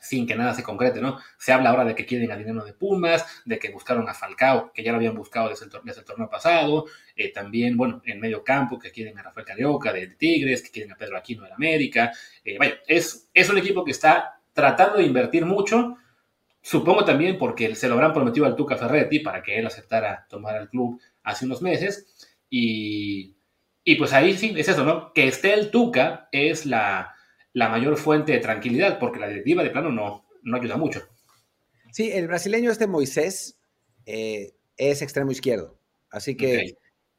sin 0.00 0.26
que 0.26 0.36
nada 0.36 0.54
se 0.54 0.62
concrete, 0.62 1.00
¿no? 1.00 1.18
Se 1.36 1.52
habla 1.52 1.70
ahora 1.70 1.84
de 1.84 1.94
que 1.94 2.06
quieren 2.06 2.30
a 2.30 2.36
Dinero 2.36 2.64
de 2.64 2.72
Pumas, 2.72 3.24
de 3.44 3.58
que 3.58 3.70
buscaron 3.70 4.08
a 4.08 4.14
Falcao, 4.14 4.72
que 4.72 4.82
ya 4.82 4.92
lo 4.92 4.98
habían 4.98 5.14
buscado 5.14 5.48
desde 5.48 5.66
el, 5.66 6.04
torneo 6.04 6.30
pasado, 6.30 6.86
eh, 7.16 7.32
también, 7.32 7.76
bueno, 7.76 8.00
en 8.04 8.20
medio 8.20 8.44
campo, 8.44 8.78
que 8.78 8.90
quieren 8.90 9.18
a 9.18 9.22
Rafael 9.22 9.46
Carioca 9.46 9.92
de, 9.92 10.06
Tigres, 10.08 10.62
que 10.62 10.70
quieren 10.70 10.92
a 10.92 10.96
Pedro 10.96 11.16
Aquino 11.18 11.44
de 11.44 11.52
América. 11.52 12.12
Eh, 12.44 12.56
vaya, 12.58 12.78
es, 12.86 13.28
es 13.34 13.50
un 13.50 13.58
equipo 13.58 13.84
que 13.84 13.90
está 13.90 14.40
tratando 14.52 14.98
de 14.98 15.04
invertir 15.04 15.44
mucho, 15.44 15.96
supongo 16.60 17.04
también 17.04 17.38
porque 17.38 17.74
se 17.74 17.88
lo 17.88 17.94
habrán 17.94 18.12
prometido 18.12 18.46
al 18.46 18.56
Tuca 18.56 18.76
Ferretti 18.76 19.20
para 19.20 19.42
que 19.42 19.58
él 19.58 19.66
aceptara 19.66 20.26
tomar 20.28 20.56
al 20.56 20.68
club 20.68 21.00
hace 21.22 21.44
unos 21.44 21.62
meses, 21.62 22.28
y, 22.50 23.36
y 23.84 23.94
pues 23.96 24.12
ahí 24.12 24.36
sí, 24.36 24.54
es 24.56 24.68
eso, 24.68 24.84
¿no? 24.84 25.12
Que 25.12 25.28
esté 25.28 25.54
el 25.54 25.70
Tuca 25.70 26.28
es 26.32 26.66
la 26.66 27.14
la 27.52 27.68
mayor 27.68 27.96
fuente 27.96 28.32
de 28.32 28.38
tranquilidad, 28.38 28.98
porque 28.98 29.20
la 29.20 29.28
directiva 29.28 29.62
de 29.62 29.70
plano 29.70 29.90
no, 29.90 30.26
no 30.42 30.56
ayuda 30.56 30.76
mucho. 30.76 31.02
Sí, 31.92 32.10
el 32.12 32.28
brasileño 32.28 32.70
este 32.70 32.86
Moisés 32.86 33.58
eh, 34.06 34.54
es 34.76 35.02
extremo 35.02 35.30
izquierdo, 35.30 35.78
así 36.10 36.36
que, 36.36 36.76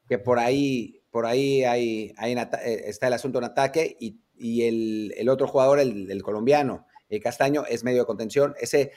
que 0.08 0.18
por 0.18 0.38
ahí, 0.38 1.02
por 1.10 1.26
ahí 1.26 1.64
hay, 1.64 2.14
hay 2.16 2.32
eh, 2.32 2.82
está 2.86 3.08
el 3.08 3.14
asunto 3.14 3.38
en 3.38 3.44
ataque 3.44 3.96
y, 3.98 4.18
el, 4.62 5.28
otro 5.28 5.46
jugador, 5.46 5.80
el, 5.80 6.22
colombiano, 6.22 6.86
el 7.10 7.20
Castaño, 7.20 7.64
es 7.68 7.84
medio 7.84 8.00
de 8.00 8.06
contención. 8.06 8.54
Ese 8.58 8.92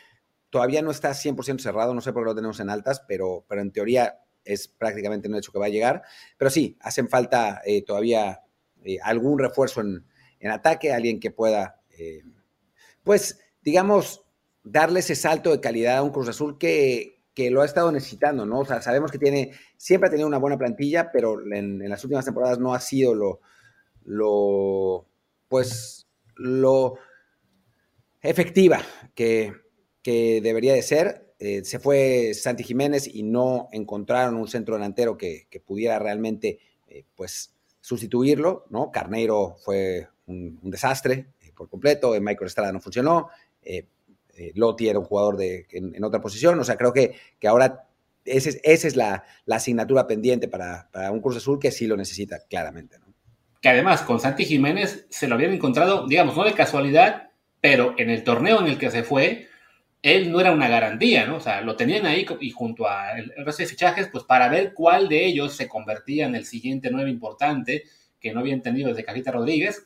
todavía 0.49 0.81
no 0.81 0.91
está 0.91 1.11
100% 1.11 1.59
cerrado, 1.59 1.93
no 1.93 1.99
sé 1.99 2.13
por 2.13 2.23
qué 2.23 2.27
lo 2.27 2.35
tenemos 2.35 2.61
en 2.61 2.69
altas, 2.69 3.03
pero, 3.07 3.45
pero 3.49 3.61
en 3.61 3.71
teoría 3.71 4.19
es 4.45 4.69
prácticamente 4.69 5.27
un 5.27 5.35
hecho 5.35 5.51
que 5.51 5.59
va 5.59 5.65
a 5.65 5.69
llegar. 5.69 6.03
Pero 6.37 6.49
sí, 6.49 6.77
hacen 6.79 7.09
falta 7.09 7.61
eh, 7.65 7.83
todavía 7.83 8.39
algún 9.03 9.39
refuerzo 9.39 9.81
en, 9.81 10.05
en 10.43 10.51
ataque, 10.51 10.91
alguien 10.91 11.21
que 11.21 11.31
pueda, 11.31 11.81
eh, 11.97 12.21
pues, 13.01 13.39
digamos, 13.61 14.25
darle 14.61 14.99
ese 14.99 15.15
salto 15.15 15.51
de 15.51 15.61
calidad 15.61 15.97
a 15.97 16.03
un 16.03 16.11
Cruz 16.11 16.27
Azul 16.27 16.57
que, 16.57 17.23
que, 17.33 17.49
lo 17.49 17.61
ha 17.61 17.65
estado 17.65 17.93
necesitando, 17.93 18.45
¿no? 18.45 18.59
O 18.59 18.65
sea, 18.65 18.81
sabemos 18.81 19.09
que 19.09 19.17
tiene, 19.17 19.53
siempre 19.77 20.07
ha 20.07 20.11
tenido 20.11 20.27
una 20.27 20.39
buena 20.39 20.57
plantilla, 20.57 21.11
pero 21.13 21.39
en, 21.53 21.79
las 21.89 22.03
últimas 22.03 22.25
temporadas 22.25 22.59
no 22.59 22.73
ha 22.73 22.81
sido 22.81 23.15
lo, 23.15 23.39
lo 24.03 25.07
pues, 25.47 26.09
lo 26.35 26.95
efectiva 28.21 28.81
que, 29.15 29.53
que 30.01 30.41
debería 30.41 30.73
de 30.73 30.81
ser. 30.81 31.35
Eh, 31.39 31.63
se 31.63 31.79
fue 31.79 32.33
Santi 32.33 32.65
Jiménez 32.65 33.07
y 33.07 33.23
no 33.23 33.69
encontraron 33.71 34.35
un 34.35 34.49
centro 34.49 34.75
delantero 34.75 35.17
que, 35.17 35.47
que 35.49 35.61
pudiera 35.61 35.99
realmente, 35.99 36.59
eh, 36.87 37.05
pues, 37.15 37.55
sustituirlo, 37.79 38.65
¿no? 38.69 38.91
Carneiro 38.91 39.55
fue 39.63 40.09
un, 40.27 40.59
desastre 40.63 41.27
eh, 41.41 41.51
por 41.55 41.69
completo, 41.69 42.15
en 42.15 42.23
Michael 42.23 42.47
Estrada 42.47 42.71
no 42.71 42.79
funcionó, 42.79 43.29
eh, 43.61 43.87
eh, 44.35 44.51
Lotti 44.55 44.89
era 44.89 44.99
un 44.99 45.05
jugador 45.05 45.37
de, 45.37 45.67
en, 45.71 46.03
otra 46.03 46.21
posición, 46.21 46.59
o 46.59 46.63
sea, 46.63 46.75
creo 46.75 46.93
que, 46.93 47.15
que 47.39 47.47
ahora 47.47 47.87
esa 48.25 48.49
es, 48.49 48.59
esa 48.63 48.87
es 48.87 48.95
la, 48.95 49.23
la, 49.45 49.57
asignatura 49.57 50.07
pendiente 50.07 50.47
para, 50.47 50.89
para, 50.91 51.11
un 51.11 51.21
Cruz 51.21 51.37
Azul 51.37 51.59
que 51.59 51.71
sí 51.71 51.87
lo 51.87 51.97
necesita 51.97 52.39
claramente. 52.47 52.97
¿no? 52.99 53.13
que 53.63 53.69
además 53.69 54.01
con 54.01 54.19
Santi 54.19 54.43
Jiménez 54.43 55.07
se 55.09 55.25
lo 55.25 55.35
habían 55.35 55.53
encontrado, 55.53 56.05
digamos, 56.05 56.35
no 56.35 56.43
de 56.43 56.51
casualidad, 56.51 57.29
pero 57.61 57.95
en 57.97 58.09
el 58.09 58.25
torneo 58.25 58.59
en 58.59 58.67
el 58.67 58.77
que 58.77 58.91
se 58.91 59.03
fue, 59.03 59.47
él 60.01 60.33
no 60.33 60.41
era 60.41 60.51
una 60.51 60.67
garantía, 60.67 61.25
¿no? 61.25 61.37
O 61.37 61.39
sea, 61.39 61.61
lo 61.61 61.77
tenían 61.77 62.05
ahí 62.05 62.25
y 62.41 62.49
junto 62.49 62.89
al 62.89 63.31
resto 63.37 63.63
de 63.63 63.69
fichajes, 63.69 64.09
pues 64.11 64.25
para 64.25 64.49
ver 64.49 64.73
cuál 64.73 65.07
de 65.07 65.25
ellos 65.25 65.55
se 65.55 65.69
convertía 65.69 66.25
en 66.25 66.35
el 66.35 66.43
siguiente 66.43 66.91
nuevo 66.91 67.07
importante 67.07 67.85
que 68.19 68.33
no 68.33 68.41
habían 68.41 68.61
tenido 68.61 68.89
desde 68.89 69.05
Carita 69.05 69.31
Rodríguez. 69.31 69.85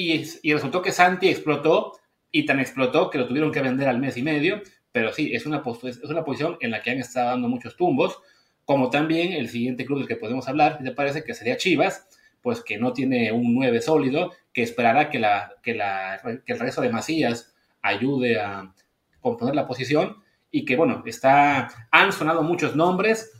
Y, 0.00 0.52
resultó 0.52 0.80
que 0.80 0.92
Santi 0.92 1.28
explotó 1.28 1.98
y 2.30 2.46
tan 2.46 2.60
explotó 2.60 3.10
que 3.10 3.18
lo 3.18 3.26
tuvieron 3.26 3.50
que 3.50 3.60
vender 3.60 3.88
al 3.88 3.98
mes 3.98 4.16
y 4.16 4.22
medio. 4.22 4.62
Pero 4.92 5.12
sí, 5.12 5.34
es 5.34 5.44
una, 5.44 5.62
es 5.82 6.04
una 6.04 6.24
posición 6.24 6.56
en 6.60 6.70
la 6.70 6.82
que 6.82 6.92
han 6.92 6.98
estado 6.98 7.30
dando 7.30 7.48
muchos 7.48 7.76
tumbos, 7.76 8.20
como 8.64 8.90
también 8.90 9.32
el 9.32 9.48
siguiente 9.48 9.84
club 9.84 9.98
del 9.98 10.08
que 10.08 10.14
podemos 10.14 10.46
hablar, 10.46 10.80
me 10.80 10.92
parece 10.92 11.24
que 11.24 11.34
sería 11.34 11.56
Chivas, 11.56 12.06
pues 12.42 12.62
que 12.62 12.78
no 12.78 12.92
tiene 12.92 13.32
un 13.32 13.54
9 13.54 13.80
sólido, 13.80 14.32
que 14.52 14.62
esperará 14.62 15.10
que, 15.10 15.18
la, 15.18 15.54
que, 15.62 15.74
la, 15.74 16.20
que 16.46 16.52
el 16.52 16.58
regreso 16.58 16.80
de 16.80 16.90
Macías 16.90 17.54
ayude 17.82 18.38
a 18.38 18.72
componer 19.20 19.56
la 19.56 19.66
posición 19.66 20.22
y 20.52 20.64
que, 20.64 20.76
bueno, 20.76 21.02
está, 21.06 21.88
han 21.90 22.12
sonado 22.12 22.42
muchos 22.44 22.76
nombres, 22.76 23.32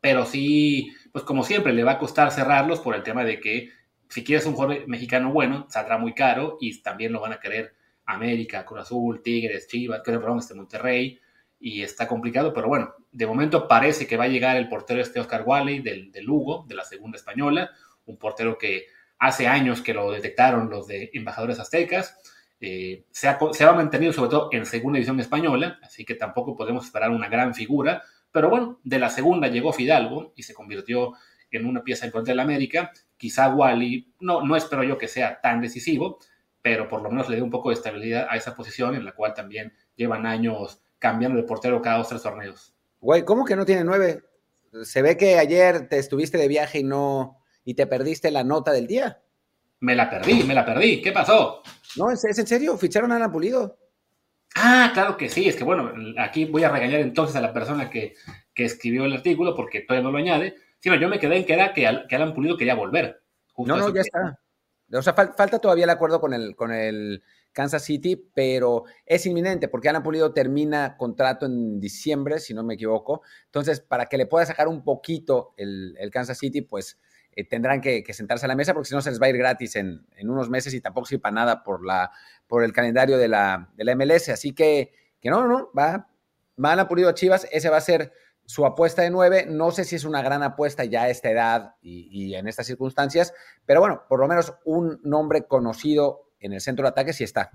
pero 0.00 0.26
sí, 0.26 0.92
pues 1.12 1.24
como 1.24 1.42
siempre, 1.42 1.72
le 1.72 1.82
va 1.82 1.92
a 1.92 1.98
costar 1.98 2.30
cerrarlos 2.30 2.80
por 2.80 2.94
el 2.94 3.02
tema 3.02 3.24
de 3.24 3.40
que 3.40 3.70
si 4.12 4.22
quieres 4.22 4.44
un 4.44 4.52
jugador 4.52 4.86
mexicano 4.88 5.32
bueno, 5.32 5.66
saldrá 5.70 5.96
muy 5.96 6.12
caro 6.12 6.58
y 6.60 6.82
también 6.82 7.12
lo 7.12 7.20
van 7.20 7.32
a 7.32 7.40
querer 7.40 7.72
América, 8.04 8.66
Cruz 8.66 8.82
Azul, 8.82 9.22
Tigres, 9.22 9.66
Chivas, 9.68 10.02
creo, 10.04 10.20
perdón, 10.20 10.40
este 10.40 10.52
Monterrey, 10.52 11.18
y 11.58 11.80
está 11.80 12.06
complicado, 12.06 12.52
pero 12.52 12.68
bueno, 12.68 12.92
de 13.10 13.26
momento 13.26 13.66
parece 13.66 14.06
que 14.06 14.18
va 14.18 14.24
a 14.24 14.28
llegar 14.28 14.58
el 14.58 14.68
portero 14.68 15.00
este 15.00 15.18
Oscar 15.18 15.44
Wally 15.46 15.80
del, 15.80 16.12
del 16.12 16.26
Lugo, 16.26 16.66
de 16.68 16.74
la 16.74 16.84
segunda 16.84 17.16
española, 17.16 17.70
un 18.04 18.18
portero 18.18 18.58
que 18.58 18.84
hace 19.18 19.46
años 19.46 19.80
que 19.80 19.94
lo 19.94 20.10
detectaron 20.10 20.68
los 20.68 20.86
de 20.88 21.10
embajadores 21.14 21.58
aztecas, 21.58 22.20
eh, 22.60 23.06
se, 23.12 23.28
ha, 23.28 23.38
se, 23.52 23.64
ha, 23.64 23.72
mantenido 23.72 24.12
sobre 24.12 24.28
todo 24.28 24.50
en 24.52 24.66
segunda 24.66 24.98
división 24.98 25.20
española, 25.20 25.78
así 25.82 26.04
que 26.04 26.16
tampoco 26.16 26.54
podemos 26.54 26.84
esperar 26.84 27.10
una 27.10 27.28
gran 27.30 27.54
figura, 27.54 28.02
pero 28.30 28.50
bueno, 28.50 28.78
de 28.84 28.98
la 28.98 29.08
segunda 29.08 29.48
llegó 29.48 29.72
Fidalgo 29.72 30.34
y 30.36 30.42
se 30.42 30.52
convirtió 30.52 31.14
en 31.50 31.66
una 31.66 31.82
pieza 31.82 32.06
importante 32.06 32.32
de 32.32 32.36
la 32.36 32.42
América, 32.42 32.92
quizá 33.22 33.54
Wally, 33.54 34.14
no, 34.18 34.44
no 34.44 34.56
espero 34.56 34.82
yo 34.82 34.98
que 34.98 35.06
sea 35.06 35.40
tan 35.40 35.60
decisivo, 35.60 36.18
pero 36.60 36.88
por 36.88 37.02
lo 37.02 37.08
menos 37.08 37.28
le 37.28 37.36
dé 37.36 37.42
un 37.42 37.52
poco 37.52 37.68
de 37.68 37.76
estabilidad 37.76 38.26
a 38.28 38.36
esa 38.36 38.52
posición 38.52 38.96
en 38.96 39.04
la 39.04 39.12
cual 39.12 39.32
también 39.32 39.72
llevan 39.94 40.26
años 40.26 40.82
cambiando 40.98 41.36
de 41.36 41.44
portero 41.44 41.80
cada 41.80 41.98
dos 41.98 42.08
tres 42.08 42.20
torneos. 42.20 42.74
Güey, 42.98 43.24
¿cómo 43.24 43.44
que 43.44 43.54
no 43.54 43.64
tiene 43.64 43.84
nueve? 43.84 44.24
Se 44.82 45.02
ve 45.02 45.16
que 45.16 45.38
ayer 45.38 45.88
te 45.88 45.98
estuviste 45.98 46.36
de 46.36 46.48
viaje 46.48 46.80
y 46.80 46.82
no 46.82 47.38
y 47.64 47.74
te 47.74 47.86
perdiste 47.86 48.32
la 48.32 48.42
nota 48.42 48.72
del 48.72 48.88
día. 48.88 49.22
Me 49.78 49.94
la 49.94 50.10
perdí, 50.10 50.42
me 50.42 50.54
la 50.54 50.64
perdí. 50.64 51.00
¿Qué 51.00 51.12
pasó? 51.12 51.62
No, 51.94 52.10
¿es, 52.10 52.24
en 52.24 52.46
serio? 52.48 52.76
¿Ficharon 52.76 53.12
a 53.12 53.16
Alan 53.16 53.30
Pulido? 53.30 53.78
Ah, 54.56 54.90
claro 54.92 55.16
que 55.16 55.28
sí. 55.28 55.48
Es 55.48 55.54
que 55.54 55.62
bueno, 55.62 55.92
aquí 56.18 56.46
voy 56.46 56.64
a 56.64 56.70
regañar 56.70 56.98
entonces 56.98 57.36
a 57.36 57.40
la 57.40 57.52
persona 57.52 57.88
que, 57.88 58.16
que 58.52 58.64
escribió 58.64 59.04
el 59.04 59.12
artículo 59.12 59.54
porque 59.54 59.82
todavía 59.82 60.02
no 60.02 60.10
lo 60.10 60.18
añade. 60.18 60.56
Sino 60.82 60.96
yo 60.96 61.08
me 61.08 61.20
quedé 61.20 61.36
en 61.36 61.46
que 61.46 61.52
era 61.54 61.72
que, 61.72 61.88
que 62.08 62.16
Alan 62.16 62.34
Pulido 62.34 62.56
quería 62.56 62.74
volver. 62.74 63.22
no, 63.56 63.76
no, 63.76 63.94
ya 63.94 64.00
está. 64.00 64.38
O 64.92 65.00
sea, 65.00 65.14
falta 65.14 65.58
todavía 65.58 65.84
el 65.84 65.90
acuerdo 65.90 66.20
con 66.20 66.34
el, 66.34 66.56
con 66.56 66.72
el 66.72 67.22
Kansas 67.52 67.84
City, 67.84 68.16
pero 68.34 68.84
es 69.06 69.24
inminente 69.24 69.68
porque 69.68 69.88
Alan 69.88 70.02
Pulido 70.02 70.34
termina 70.34 70.96
contrato 70.96 71.46
en 71.46 71.78
diciembre, 71.78 72.40
si 72.40 72.52
no 72.52 72.64
me 72.64 72.74
equivoco. 72.74 73.22
Entonces, 73.46 73.80
para 73.80 74.06
que 74.06 74.18
le 74.18 74.26
pueda 74.26 74.44
sacar 74.44 74.66
un 74.66 74.82
poquito 74.82 75.54
el, 75.56 75.94
el 75.98 76.10
Kansas 76.10 76.38
City, 76.38 76.62
pues 76.62 76.98
eh, 77.34 77.44
tendrán 77.44 77.80
que, 77.80 78.04
sentarse 78.12 78.44
a 78.44 78.48
la 78.48 78.54
mesa 78.54 78.74
porque 78.74 78.88
si 78.88 78.94
no 78.94 79.00
se 79.00 79.10
les 79.10 79.20
va 79.20 79.26
a 79.26 79.30
ir 79.30 79.38
gratis 79.38 79.76
en, 79.76 80.04
unos 80.22 80.50
meses 80.50 80.74
y 80.74 80.80
tampoco 80.82 81.06
sirve 81.06 81.22
para 81.22 81.34
nada 81.34 81.62
por, 81.62 81.86
la, 81.86 82.10
por 82.46 82.62
el 82.62 82.72
calendario 82.72 83.16
de 83.16 83.28
la, 83.28 83.70
de 83.74 83.84
la 83.84 83.96
MLS. 83.96 84.28
Así 84.28 84.52
que, 84.52 84.92
que 85.20 85.30
no, 85.30 85.46
no, 85.46 85.70
va, 85.76 86.08
van 86.56 86.80
a 86.80 86.88
Pulido 86.88 87.08
a 87.08 87.14
Chivas, 87.14 87.48
ese 87.50 87.70
va 87.70 87.78
a 87.78 87.82
ser 87.82 88.12
su 88.46 88.66
apuesta 88.66 89.02
de 89.02 89.10
nueve. 89.10 89.46
No 89.48 89.70
sé 89.70 89.84
si 89.84 89.96
es 89.96 90.04
una 90.04 90.22
gran 90.22 90.42
apuesta 90.42 90.84
ya 90.84 91.02
a 91.02 91.08
esta 91.08 91.30
edad 91.30 91.74
y, 91.80 92.34
en 92.34 92.48
estas 92.48 92.66
circunstancias, 92.66 93.32
pero 93.66 93.80
bueno, 93.80 94.02
por 94.08 94.20
lo 94.20 94.28
menos 94.28 94.54
un 94.64 95.00
nombre 95.02 95.46
conocido 95.46 96.30
en 96.40 96.52
el 96.52 96.60
centro 96.60 96.84
de 96.84 96.90
ataque 96.90 97.12
sí 97.12 97.24
está. 97.24 97.50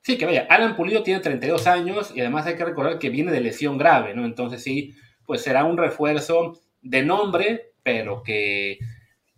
Sí, 0.00 0.18
que 0.18 0.26
vaya, 0.26 0.46
Alan 0.50 0.74
Pulido 0.74 1.02
tiene 1.02 1.20
32 1.20 1.66
años 1.66 2.12
y 2.14 2.20
además 2.20 2.46
hay 2.46 2.56
que 2.56 2.64
recordar 2.64 2.98
que 2.98 3.10
viene 3.10 3.30
de 3.30 3.40
lesión 3.40 3.78
grave, 3.78 4.14
¿no? 4.14 4.24
Entonces 4.24 4.62
sí, 4.62 4.94
pues 5.24 5.42
será 5.42 5.64
un 5.64 5.76
refuerzo 5.76 6.60
de 6.80 7.04
nombre, 7.04 7.74
pero 7.84 8.22
que 8.22 8.78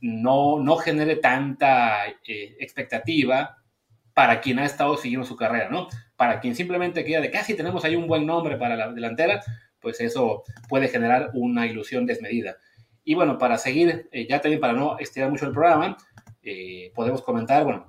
no, 0.00 0.58
no 0.60 0.76
genere 0.76 1.16
tanta 1.16 2.06
eh, 2.26 2.56
expectativa 2.60 3.58
para 4.14 4.40
quien 4.40 4.58
ha 4.58 4.64
estado 4.64 4.96
siguiendo 4.96 5.26
su 5.26 5.36
carrera, 5.36 5.68
¿no? 5.68 5.88
Para 6.16 6.40
quien 6.40 6.54
simplemente 6.54 7.04
queda 7.04 7.20
de 7.20 7.30
casi 7.30 7.54
tenemos 7.54 7.84
ahí 7.84 7.96
un 7.96 8.06
buen 8.06 8.24
nombre 8.24 8.56
para 8.56 8.76
la 8.76 8.92
delantera, 8.92 9.42
pues 9.84 10.00
eso 10.00 10.42
puede 10.68 10.88
generar 10.88 11.30
una 11.34 11.68
ilusión 11.68 12.06
desmedida. 12.06 12.56
Y 13.04 13.14
bueno, 13.14 13.38
para 13.38 13.58
seguir, 13.58 14.08
eh, 14.10 14.26
ya 14.28 14.40
también 14.40 14.60
para 14.60 14.72
no 14.72 14.98
estirar 14.98 15.30
mucho 15.30 15.46
el 15.46 15.52
programa, 15.52 15.96
eh, 16.42 16.90
podemos 16.94 17.22
comentar, 17.22 17.62
bueno, 17.62 17.86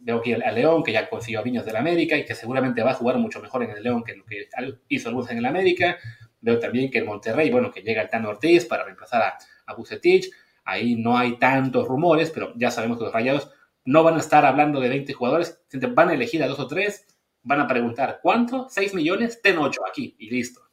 veo 0.00 0.18
aquí 0.18 0.32
a 0.32 0.50
León, 0.50 0.82
que 0.82 0.92
ya 0.92 1.08
consiguió 1.08 1.40
a 1.40 1.42
Viños 1.42 1.64
del 1.64 1.76
América 1.76 2.16
y 2.16 2.24
que 2.24 2.34
seguramente 2.34 2.82
va 2.82 2.92
a 2.92 2.94
jugar 2.94 3.18
mucho 3.18 3.40
mejor 3.40 3.62
en 3.62 3.70
el 3.70 3.82
León 3.82 4.02
que 4.02 4.16
lo 4.16 4.24
que 4.24 4.48
hizo 4.88 5.08
algunos 5.08 5.30
en 5.30 5.38
el 5.38 5.46
América. 5.46 5.98
Veo 6.40 6.58
también 6.58 6.90
que 6.90 6.98
el 6.98 7.04
Monterrey, 7.04 7.50
bueno, 7.50 7.70
que 7.70 7.82
llega 7.82 8.02
el 8.02 8.08
Tano 8.08 8.30
Ortiz 8.30 8.64
para 8.64 8.84
reemplazar 8.84 9.22
a, 9.22 9.38
a 9.66 9.74
Bucetich. 9.74 10.30
Ahí 10.64 10.96
no 10.96 11.16
hay 11.16 11.38
tantos 11.38 11.86
rumores, 11.86 12.30
pero 12.30 12.52
ya 12.56 12.70
sabemos 12.70 12.98
que 12.98 13.04
los 13.04 13.12
Rayados 13.12 13.50
no 13.84 14.02
van 14.02 14.16
a 14.16 14.20
estar 14.20 14.44
hablando 14.44 14.80
de 14.80 14.88
20 14.88 15.12
jugadores, 15.12 15.60
van 15.94 16.08
a 16.08 16.14
elegir 16.14 16.42
a 16.42 16.48
dos 16.48 16.58
o 16.58 16.66
tres, 16.66 17.06
van 17.42 17.60
a 17.60 17.68
preguntar, 17.68 18.18
¿cuánto? 18.20 18.68
¿6 18.68 18.94
millones? 18.94 19.40
Ten 19.40 19.58
8 19.58 19.80
aquí 19.88 20.16
y 20.18 20.30
listo. 20.30 20.65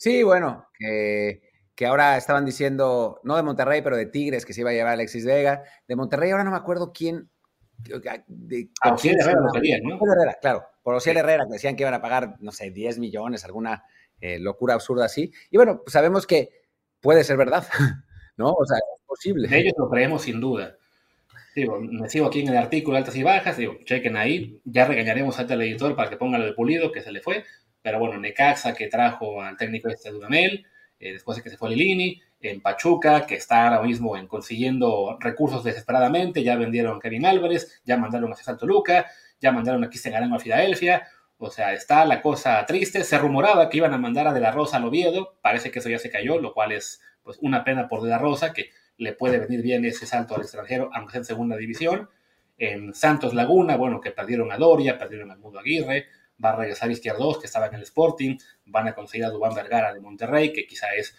Sí, 0.00 0.22
bueno, 0.22 0.66
que, 0.78 1.42
ahora 1.86 2.16
estaban 2.16 2.46
diciendo, 2.46 3.20
no 3.22 3.36
de 3.36 3.42
Monterrey, 3.42 3.82
pero 3.82 3.98
de 3.98 4.06
Tigres, 4.06 4.46
que 4.46 4.54
se 4.54 4.62
iba 4.62 4.70
a 4.70 4.72
llevar 4.72 4.92
a 4.92 4.92
Alexis 4.94 5.26
Vega. 5.26 5.62
De 5.86 5.94
Monterrey 5.94 6.30
ahora 6.30 6.42
no 6.42 6.52
me 6.52 6.56
acuerdo 6.56 6.90
quién. 6.90 7.28
De, 7.76 8.70
a 8.80 8.96
Herrera 8.96 9.40
lo 9.40 9.52
querían, 9.52 9.82
¿no? 9.82 9.96
Herrera, 9.96 10.38
claro. 10.40 10.64
Por 10.82 10.94
Ociel 10.94 11.18
Herrera, 11.18 11.44
que 11.44 11.52
decían 11.52 11.76
que 11.76 11.82
iban 11.82 11.92
a 11.92 12.00
pagar, 12.00 12.36
no 12.40 12.50
sé, 12.50 12.70
10 12.70 12.98
millones, 12.98 13.44
alguna 13.44 13.84
eh, 14.22 14.38
locura 14.38 14.72
absurda 14.72 15.04
así. 15.04 15.34
Y 15.50 15.58
bueno, 15.58 15.82
pues 15.82 15.92
sabemos 15.92 16.26
que 16.26 16.48
puede 17.00 17.22
ser 17.22 17.36
verdad, 17.36 17.66
¿no? 18.38 18.52
O 18.54 18.64
sea, 18.64 18.78
es 18.78 19.02
posible. 19.06 19.48
De 19.48 19.58
ellos 19.58 19.74
lo 19.76 19.90
creemos 19.90 20.22
sin 20.22 20.40
duda. 20.40 20.78
Digo, 21.54 21.78
me 21.78 22.08
sigo 22.08 22.26
aquí 22.26 22.40
en 22.40 22.48
el 22.48 22.56
artículo 22.56 22.96
altas 22.96 23.16
y 23.16 23.22
bajas, 23.22 23.58
digo, 23.58 23.76
chequen 23.84 24.16
ahí, 24.16 24.62
ya 24.64 24.86
regañaremos 24.86 25.38
al 25.38 25.60
editor 25.60 25.94
para 25.94 26.08
que 26.08 26.16
ponga 26.16 26.38
lo 26.38 26.46
de 26.46 26.54
Pulido, 26.54 26.90
que 26.90 27.02
se 27.02 27.12
le 27.12 27.20
fue, 27.20 27.44
pero 27.82 27.98
bueno, 27.98 28.18
Necaxa, 28.18 28.74
que 28.74 28.88
trajo 28.88 29.42
al 29.42 29.56
técnico 29.56 29.88
este 29.88 30.10
Dudamel, 30.10 30.66
eh, 30.98 31.12
después 31.12 31.36
de 31.36 31.42
que 31.42 31.50
se 31.50 31.56
fue 31.56 31.70
Lilini, 31.70 32.20
en 32.42 32.60
Pachuca, 32.60 33.26
que 33.26 33.34
está 33.34 33.68
ahora 33.68 33.82
mismo 33.82 34.16
en 34.16 34.26
consiguiendo 34.26 35.18
recursos 35.20 35.62
desesperadamente, 35.62 36.42
ya 36.42 36.56
vendieron 36.56 36.96
a 36.96 37.00
Kevin 37.00 37.26
Álvarez, 37.26 37.82
ya 37.84 37.98
mandaron 37.98 38.32
a 38.32 38.36
César 38.36 38.56
Toluca, 38.56 39.06
ya 39.40 39.52
mandaron 39.52 39.84
a 39.84 39.88
Cristian 39.88 40.14
Garango 40.14 40.36
a 40.36 40.38
Filadelfia, 40.38 41.06
o 41.42 41.50
sea, 41.50 41.72
está 41.72 42.04
la 42.04 42.20
cosa 42.20 42.64
triste. 42.66 43.02
Se 43.02 43.16
rumoraba 43.16 43.70
que 43.70 43.78
iban 43.78 43.94
a 43.94 43.98
mandar 43.98 44.28
a 44.28 44.34
De 44.34 44.40
La 44.40 44.52
Rosa 44.52 44.76
al 44.76 44.84
Oviedo. 44.84 45.38
Parece 45.40 45.70
que 45.70 45.78
eso 45.78 45.88
ya 45.88 45.98
se 45.98 46.10
cayó, 46.10 46.38
lo 46.38 46.52
cual 46.52 46.70
es 46.72 47.00
pues, 47.22 47.38
una 47.40 47.64
pena 47.64 47.88
por 47.88 48.02
De 48.02 48.10
La 48.10 48.18
Rosa, 48.18 48.52
que 48.52 48.70
le 48.98 49.14
puede 49.14 49.38
venir 49.38 49.62
bien 49.62 49.86
ese 49.86 50.04
salto 50.06 50.34
al 50.34 50.42
extranjero, 50.42 50.90
aunque 50.92 51.12
sea 51.12 51.20
en 51.20 51.24
segunda 51.24 51.56
división. 51.56 52.10
En 52.58 52.92
Santos 52.92 53.32
Laguna, 53.32 53.76
bueno, 53.76 54.02
que 54.02 54.10
perdieron 54.10 54.52
a 54.52 54.58
Doria, 54.58 54.98
perdieron 54.98 55.30
a 55.30 55.36
Mudo 55.36 55.58
Aguirre. 55.58 56.08
Va 56.42 56.50
a 56.50 56.56
regresar 56.56 56.90
Izquierdos, 56.90 57.38
que 57.38 57.46
estaba 57.46 57.66
en 57.66 57.74
el 57.74 57.82
Sporting. 57.82 58.36
Van 58.66 58.88
a 58.88 58.94
conseguir 58.94 59.26
a 59.26 59.30
Dubán 59.30 59.54
Vergara 59.54 59.92
de 59.92 60.00
Monterrey, 60.00 60.52
que 60.52 60.66
quizá 60.66 60.94
es 60.94 61.14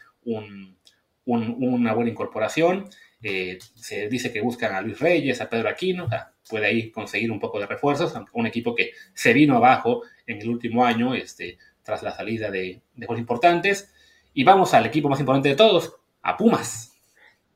una 1.26 1.94
buena 1.94 2.10
incorporación. 2.10 2.90
Eh, 3.22 3.60
se 3.76 4.08
dice 4.08 4.34
que 4.34 4.42
buscan 4.42 4.74
a 4.74 4.82
Luis 4.82 5.00
Reyes, 5.00 5.42
a 5.42 5.50
Pedro 5.50 5.70
Aquino, 5.70 6.06
o 6.06 6.10
sea, 6.10 6.34
puede 6.50 6.66
ahí 6.66 6.92
conseguir 6.92 7.32
un 7.32 7.40
poco 7.40 7.60
de 7.60 7.68
refuerzos, 7.68 8.14
un 8.34 8.48
equipo 8.48 8.74
que 8.74 8.94
se 9.14 9.32
vino 9.32 9.58
abajo 9.58 10.02
en 10.26 10.42
el 10.42 10.50
último 10.50 10.84
año 10.84 11.14
este, 11.14 11.60
tras 11.84 12.02
la 12.02 12.12
salida 12.12 12.50
de, 12.50 12.82
de 12.96 13.06
juegos 13.06 13.20
importantes. 13.20 13.94
Y 14.34 14.44
vamos 14.44 14.74
al 14.74 14.86
equipo 14.86 15.10
más 15.10 15.20
importante 15.20 15.50
de 15.50 15.56
todos, 15.56 15.96
a 16.22 16.38
Pumas. 16.38 16.94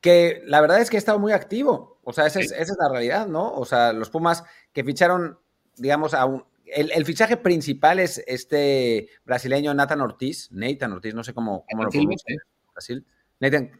Que 0.00 0.42
la 0.44 0.60
verdad 0.60 0.80
es 0.80 0.90
que 0.90 0.96
ha 0.96 0.98
estado 0.98 1.18
muy 1.18 1.32
activo, 1.32 1.98
o 2.04 2.12
sea, 2.12 2.26
esa, 2.26 2.38
es, 2.38 2.52
esa 2.52 2.72
es, 2.72 2.78
la 2.78 2.88
realidad, 2.88 3.26
¿no? 3.26 3.52
O 3.52 3.64
sea, 3.64 3.92
los 3.92 4.10
Pumas 4.10 4.44
que 4.72 4.84
ficharon, 4.84 5.40
digamos, 5.76 6.14
a 6.14 6.24
un, 6.24 6.44
el, 6.66 6.92
el, 6.92 7.04
fichaje 7.04 7.36
principal 7.36 7.98
es 7.98 8.22
este 8.26 9.08
brasileño 9.24 9.74
Nathan 9.74 10.00
Ortiz, 10.00 10.50
Nathan 10.52 10.92
Ortiz, 10.92 11.14
no 11.14 11.24
sé 11.24 11.34
cómo, 11.34 11.64
cómo 11.70 11.84
lo 11.84 11.90
pronuncia. 11.90 12.36
Brasil 12.72 13.04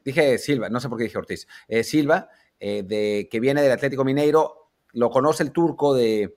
dije 0.04 0.38
Silva, 0.38 0.68
no 0.68 0.80
sé 0.80 0.88
por 0.88 0.98
qué 0.98 1.04
dije 1.04 1.18
Ortiz, 1.18 1.46
eh, 1.68 1.82
Silva, 1.82 2.28
eh, 2.60 2.82
de, 2.82 3.28
que 3.30 3.40
viene 3.40 3.62
del 3.62 3.72
Atlético 3.72 4.04
Mineiro, 4.04 4.70
lo 4.92 5.10
conoce 5.10 5.42
el 5.42 5.52
turco 5.52 5.94
de, 5.94 6.36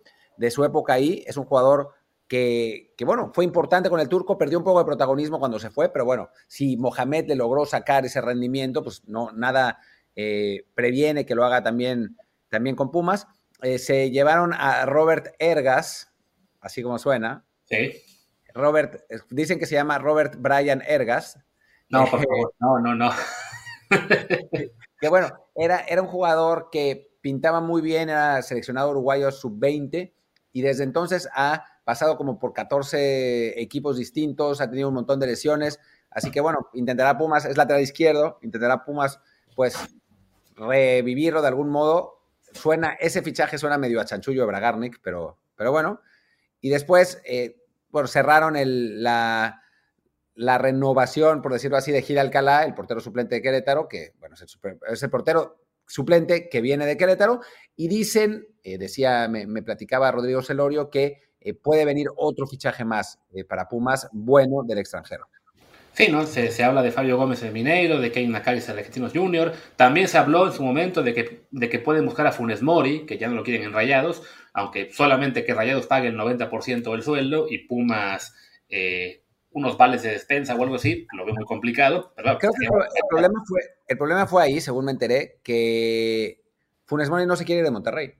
su 0.49 0.63
época 0.63 0.93
ahí, 0.93 1.23
es 1.27 1.37
un 1.37 1.45
jugador 1.45 1.91
que, 2.27 2.93
bueno, 3.05 3.31
fue 3.33 3.43
importante 3.43 3.89
con 3.89 3.99
el 3.99 4.07
turco, 4.07 4.37
perdió 4.37 4.59
un 4.59 4.63
poco 4.63 4.79
de 4.79 4.85
protagonismo 4.85 5.39
cuando 5.39 5.59
se 5.59 5.71
fue, 5.71 5.89
pero 5.89 6.05
bueno, 6.05 6.29
si 6.47 6.77
Mohamed 6.77 7.27
le 7.27 7.35
logró 7.35 7.65
sacar 7.65 8.05
ese 8.05 8.21
rendimiento, 8.21 8.83
pues 8.83 9.03
no, 9.07 9.31
nada 9.31 9.79
eh, 10.15 10.65
previene 10.75 11.25
que 11.25 11.33
lo 11.33 11.43
haga 11.43 11.63
también, 11.63 12.17
también 12.49 12.75
con 12.75 12.91
Pumas. 12.91 13.27
Eh, 13.63 13.79
se 13.79 14.11
llevaron 14.11 14.53
a 14.53 14.85
Robert 14.85 15.33
Ergas, 15.39 16.08
así 16.61 16.81
como 16.83 16.99
suena. 16.99 17.45
Sí. 17.65 17.93
Robert, 18.53 19.03
dicen 19.29 19.59
que 19.59 19.65
se 19.65 19.75
llama 19.75 19.99
Robert 19.99 20.35
Brian 20.37 20.81
Ergas. 20.85 21.37
No, 21.89 22.05
por 22.05 22.19
favor, 22.27 22.53
no, 22.59 22.79
no, 22.79 22.95
no. 22.95 23.11
que 24.99 25.09
bueno, 25.09 25.29
era, 25.55 25.79
era 25.81 26.01
un 26.01 26.07
jugador 26.07 26.69
que 26.71 27.09
pintaba 27.21 27.61
muy 27.61 27.81
bien, 27.81 28.09
era 28.09 28.41
seleccionado 28.41 28.91
uruguayo 28.91 29.31
sub-20 29.31 30.13
y 30.51 30.61
desde 30.61 30.83
entonces 30.83 31.29
ha 31.33 31.65
pasado 31.83 32.17
como 32.17 32.39
por 32.39 32.53
14 32.53 33.59
equipos 33.61 33.97
distintos, 33.97 34.61
ha 34.61 34.69
tenido 34.69 34.89
un 34.89 34.93
montón 34.93 35.19
de 35.19 35.27
lesiones, 35.27 35.79
así 36.11 36.31
que 36.31 36.41
bueno, 36.41 36.69
intentará 36.73 37.17
Pumas, 37.17 37.45
es 37.45 37.57
lateral 37.57 37.81
izquierdo, 37.81 38.39
intentará 38.41 38.85
Pumas 38.85 39.19
pues 39.55 39.75
revivirlo 40.55 41.41
de 41.41 41.47
algún 41.47 41.69
modo. 41.69 42.21
Suena, 42.53 42.93
ese 42.99 43.21
fichaje 43.21 43.57
suena 43.57 43.77
medio 43.77 43.99
a 43.99 44.05
chanchullo 44.05 44.41
de 44.41 44.47
Bragarnik, 44.47 44.99
pero, 45.01 45.37
pero 45.55 45.71
bueno. 45.71 46.01
Y 46.61 46.69
después, 46.69 47.21
eh, 47.25 47.57
bueno, 47.89 48.07
cerraron 48.07 48.55
el, 48.55 49.03
la, 49.03 49.61
la 50.35 50.57
renovación, 50.57 51.41
por 51.41 51.53
decirlo 51.53 51.77
así, 51.77 51.91
de 51.91 52.01
Gil 52.01 52.17
Alcalá, 52.17 52.63
el 52.63 52.73
portero 52.73 52.99
suplente 52.99 53.35
de 53.35 53.41
Querétaro, 53.41 53.87
que 53.87 54.13
bueno, 54.19 54.35
es 54.35 55.03
el, 55.03 55.09
portero 55.09 55.61
suplente 55.85 56.49
que 56.49 56.61
viene 56.61 56.85
de 56.85 56.97
Querétaro, 56.97 57.41
y 57.75 57.87
dicen, 57.87 58.47
eh, 58.63 58.77
decía, 58.77 59.27
me, 59.27 59.61
platicaba 59.63 60.11
Rodrigo 60.11 60.41
Celorio, 60.41 60.89
que 60.89 61.21
eh, 61.41 61.53
puede 61.53 61.85
venir 61.85 62.07
otro 62.15 62.47
fichaje 62.47 62.85
más 62.85 63.19
para 63.47 63.67
Pumas, 63.67 64.07
bueno, 64.11 64.63
del 64.63 64.79
extranjero. 64.79 65.27
Sí, 65.99 66.07
¿no? 66.09 66.25
Se, 66.25 66.63
habla 66.63 66.81
de 66.81 66.91
Fabio 66.91 67.17
Gómez 67.17 67.41
de 67.41 67.51
Mineiro, 67.51 67.99
de 67.99 68.09
Kane 68.09 68.29
Macalis 68.29 68.69
Argentinos 68.69 69.11
Junior. 69.13 69.51
También 69.75 70.07
se 70.07 70.17
habló 70.17 70.47
en 70.47 70.53
su 70.53 70.63
momento 70.63 71.03
de 71.03 71.13
que, 71.13 71.41
de 71.51 71.67
que 71.67 71.79
pueden 71.79 72.05
buscar 72.05 72.25
a 72.25 72.31
Funes 72.31 72.61
Mori, 72.61 73.05
que 73.05 73.17
ya 73.17 73.27
no 73.27 73.35
lo 73.35 73.43
quieren 73.43 73.63
en 73.63 73.73
Rayados, 73.73 74.23
aunque 74.53 74.91
solamente 74.91 75.43
que 75.45 75.53
Rayados 75.53 75.87
pague 75.87 76.09
el 76.09 76.17
90% 76.17 76.91
del 76.91 77.03
sueldo 77.03 77.47
y 77.49 77.59
Pumas 77.59 78.33
eh, 78.69 79.23
unos 79.51 79.77
vales 79.77 80.03
de 80.03 80.11
despensa 80.11 80.55
o 80.55 80.63
algo 80.63 80.75
así, 80.75 81.07
lo 81.15 81.25
veo 81.25 81.33
muy 81.33 81.45
complicado. 81.45 82.13
Creo 82.15 82.37
que 82.37 82.47
el, 82.47 83.03
problema 83.09 83.43
fue, 83.47 83.61
el 83.87 83.97
problema 83.97 84.27
fue 84.27 84.43
ahí, 84.43 84.61
según 84.61 84.85
me 84.85 84.91
enteré, 84.91 85.39
que 85.43 86.43
Funes 86.85 87.09
Mori 87.09 87.25
no 87.25 87.35
se 87.35 87.45
quiere 87.45 87.59
ir 87.59 87.65
de 87.65 87.71
Monterrey. 87.71 88.13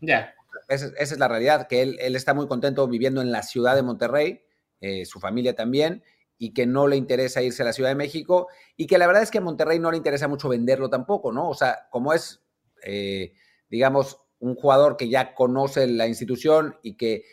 Ya. 0.00 0.34
Esa, 0.68 0.88
es 0.98 1.18
la 1.18 1.28
realidad, 1.28 1.66
que 1.66 1.82
él, 1.82 2.16
está 2.16 2.34
muy 2.34 2.46
contento 2.46 2.86
viviendo 2.88 3.22
en 3.22 3.32
la 3.32 3.42
ciudad 3.42 3.74
de 3.74 3.82
Monterrey, 3.82 4.42
eh, 4.80 5.06
su 5.06 5.20
familia 5.20 5.54
también, 5.54 6.02
y 6.38 6.52
que 6.52 6.66
no 6.66 6.86
le 6.86 6.96
interesa 6.96 7.42
irse 7.42 7.62
a 7.62 7.66
la 7.66 7.72
Ciudad 7.72 7.90
de 7.90 7.94
México 7.94 8.48
y 8.76 8.86
que 8.86 8.98
la 8.98 9.06
verdad 9.06 9.22
es 9.22 9.30
que 9.30 9.38
a 9.38 9.40
Monterrey 9.40 9.78
no 9.78 9.90
le 9.90 9.96
interesa 9.96 10.28
mucho 10.28 10.50
venderlo 10.50 10.90
tampoco, 10.90 11.32
¿no? 11.32 11.48
O 11.48 11.54
sea, 11.54 11.88
como 11.90 12.12
es, 12.12 12.44
eh, 12.82 13.32
digamos, 13.70 14.20
un 14.38 14.54
jugador 14.54 14.96
que 14.96 15.08
ya 15.08 15.34
conoce 15.34 15.86
la 15.86 16.06
institución 16.06 16.76
y 16.82 16.96
que 16.96 17.24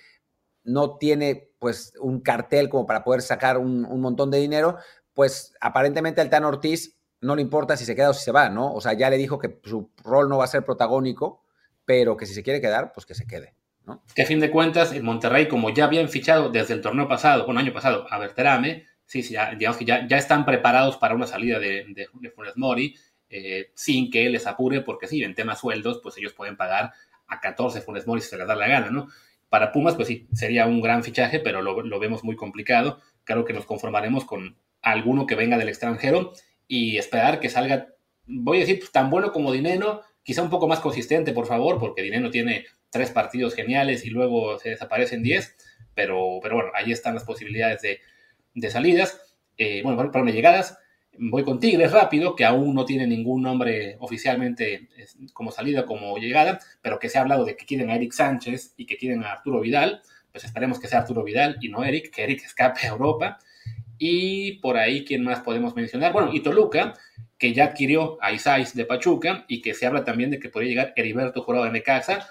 no 0.63 0.97
tiene 0.97 1.49
pues 1.59 1.93
un 1.99 2.21
cartel 2.21 2.69
como 2.69 2.85
para 2.85 3.03
poder 3.03 3.21
sacar 3.21 3.57
un, 3.57 3.81
montón 4.01 4.31
de 4.31 4.39
dinero, 4.39 4.77
pues 5.13 5.53
aparentemente 5.61 6.21
al 6.21 6.29
Tan 6.29 6.45
Ortiz 6.45 6.97
no 7.21 7.35
le 7.35 7.41
importa 7.41 7.77
si 7.77 7.85
se 7.85 7.95
queda 7.95 8.09
o 8.09 8.13
si 8.13 8.23
se 8.23 8.31
va, 8.31 8.49
¿no? 8.49 8.73
O 8.73 8.81
sea, 8.81 8.93
ya 8.93 9.09
le 9.09 9.17
dijo 9.17 9.39
que 9.39 9.59
su 9.63 9.91
rol 10.03 10.27
no 10.27 10.37
va 10.37 10.43
a 10.43 10.47
ser 10.47 10.65
protagónico, 10.65 11.43
pero 11.85 12.17
que 12.17 12.25
si 12.25 12.33
se 12.33 12.43
quiere 12.43 12.61
quedar, 12.61 12.91
pues 12.93 13.05
que 13.05 13.15
se 13.15 13.25
quede. 13.25 13.55
¿no? 13.85 14.03
Que 14.15 14.23
a 14.23 14.25
fin 14.25 14.39
de 14.39 14.51
cuentas, 14.51 14.93
en 14.93 15.05
Monterrey, 15.05 15.47
como 15.47 15.69
ya 15.69 15.85
habían 15.85 16.09
fichado 16.09 16.49
desde 16.49 16.73
el 16.73 16.81
torneo 16.81 17.07
pasado, 17.07 17.45
un 17.47 17.57
año 17.57 17.73
pasado, 17.73 18.05
a 18.09 18.17
Berterame, 18.17 18.85
sí, 19.05 19.23
sí, 19.23 19.33
ya, 19.33 19.53
digamos 19.55 19.77
que 19.77 19.85
ya, 19.85 20.07
ya 20.07 20.17
están 20.17 20.45
preparados 20.45 20.97
para 20.97 21.15
una 21.15 21.27
salida 21.27 21.59
de, 21.59 21.85
de, 21.89 22.29
Funes 22.31 22.57
Mori, 22.57 22.95
eh, 23.35 23.71
sin 23.73 24.11
que 24.11 24.29
les 24.29 24.45
apure, 24.45 24.81
porque 24.81 25.07
sí, 25.07 25.23
en 25.23 25.33
temas 25.33 25.59
sueldos, 25.59 25.99
pues 26.03 26.15
ellos 26.19 26.33
pueden 26.33 26.55
pagar 26.55 26.91
a 27.25 27.39
14 27.39 27.81
Funes 27.81 28.05
Mori 28.05 28.21
si 28.21 28.29
se 28.29 28.37
les 28.37 28.45
da 28.45 28.55
la 28.55 28.67
gana, 28.67 28.91
¿no? 28.91 29.07
Para 29.49 29.71
Pumas, 29.71 29.95
pues 29.95 30.07
sí, 30.07 30.27
sería 30.33 30.67
un 30.67 30.81
gran 30.81 31.03
fichaje, 31.03 31.39
pero 31.39 31.63
lo, 31.63 31.81
lo 31.81 31.99
vemos 31.99 32.23
muy 32.23 32.35
complicado. 32.35 33.01
Claro 33.23 33.43
que 33.43 33.53
nos 33.53 33.65
conformaremos 33.65 34.25
con 34.25 34.55
alguno 34.83 35.25
que 35.25 35.33
venga 35.33 35.57
del 35.57 35.69
extranjero 35.69 36.33
y 36.67 36.97
esperar 36.97 37.39
que 37.39 37.49
salga, 37.49 37.87
voy 38.27 38.57
a 38.57 38.59
decir, 38.59 38.77
pues, 38.77 38.91
tan 38.91 39.09
bueno 39.09 39.31
como 39.31 39.51
Dineno, 39.51 40.01
quizá 40.21 40.43
un 40.43 40.51
poco 40.51 40.67
más 40.67 40.79
consistente, 40.79 41.33
por 41.33 41.47
favor, 41.47 41.79
porque 41.79 42.03
Dineno 42.03 42.29
tiene 42.29 42.67
tres 42.91 43.09
partidos 43.09 43.55
geniales 43.55 44.05
y 44.05 44.11
luego 44.11 44.59
se 44.59 44.69
desaparecen 44.69 45.23
10, 45.23 45.55
pero, 45.95 46.39
pero 46.39 46.53
bueno, 46.53 46.69
ahí 46.75 46.91
están 46.91 47.15
las 47.15 47.23
posibilidades 47.23 47.81
de, 47.81 47.99
de 48.53 48.69
salidas, 48.69 49.35
eh, 49.57 49.81
bueno, 49.81 50.11
para 50.11 50.23
de 50.23 50.33
llegadas, 50.33 50.77
voy 51.17 51.43
con 51.43 51.59
Tigres 51.59 51.91
rápido, 51.91 52.35
que 52.35 52.45
aún 52.45 52.73
no 52.73 52.85
tiene 52.85 53.07
ningún 53.07 53.41
nombre 53.41 53.97
oficialmente 53.99 54.89
como 55.33 55.51
salida, 55.51 55.85
como 55.85 56.17
llegada, 56.17 56.59
pero 56.81 56.99
que 56.99 57.09
se 57.09 57.17
ha 57.17 57.21
hablado 57.21 57.45
de 57.45 57.55
que 57.55 57.65
quieren 57.65 57.89
a 57.89 57.95
Eric 57.95 58.11
Sánchez 58.11 58.73
y 58.77 58.85
que 58.85 58.97
quieren 58.97 59.23
a 59.23 59.33
Arturo 59.33 59.61
Vidal, 59.61 60.01
pues 60.31 60.43
esperemos 60.43 60.79
que 60.79 60.87
sea 60.87 60.99
Arturo 60.99 61.23
Vidal 61.23 61.57
y 61.61 61.69
no 61.69 61.83
Eric, 61.83 62.11
que 62.11 62.23
Eric 62.23 62.43
escape 62.43 62.87
a 62.87 62.89
Europa. 62.89 63.39
Y 63.97 64.53
por 64.53 64.77
ahí, 64.77 65.05
¿quién 65.05 65.23
más 65.23 65.41
podemos 65.41 65.75
mencionar? 65.75 66.11
Bueno, 66.11 66.33
y 66.33 66.41
Toluca, 66.41 66.95
que 67.37 67.53
ya 67.53 67.65
adquirió 67.65 68.17
a 68.21 68.31
Isais 68.31 68.75
de 68.75 68.85
Pachuca 68.85 69.45
y 69.47 69.61
que 69.61 69.73
se 69.73 69.85
habla 69.85 70.03
también 70.03 70.31
de 70.31 70.39
que 70.39 70.49
podría 70.49 70.69
llegar 70.69 70.93
Heriberto 70.95 71.43
Jurado 71.43 71.65
de 71.65 71.71
Necaxa. 71.71 72.27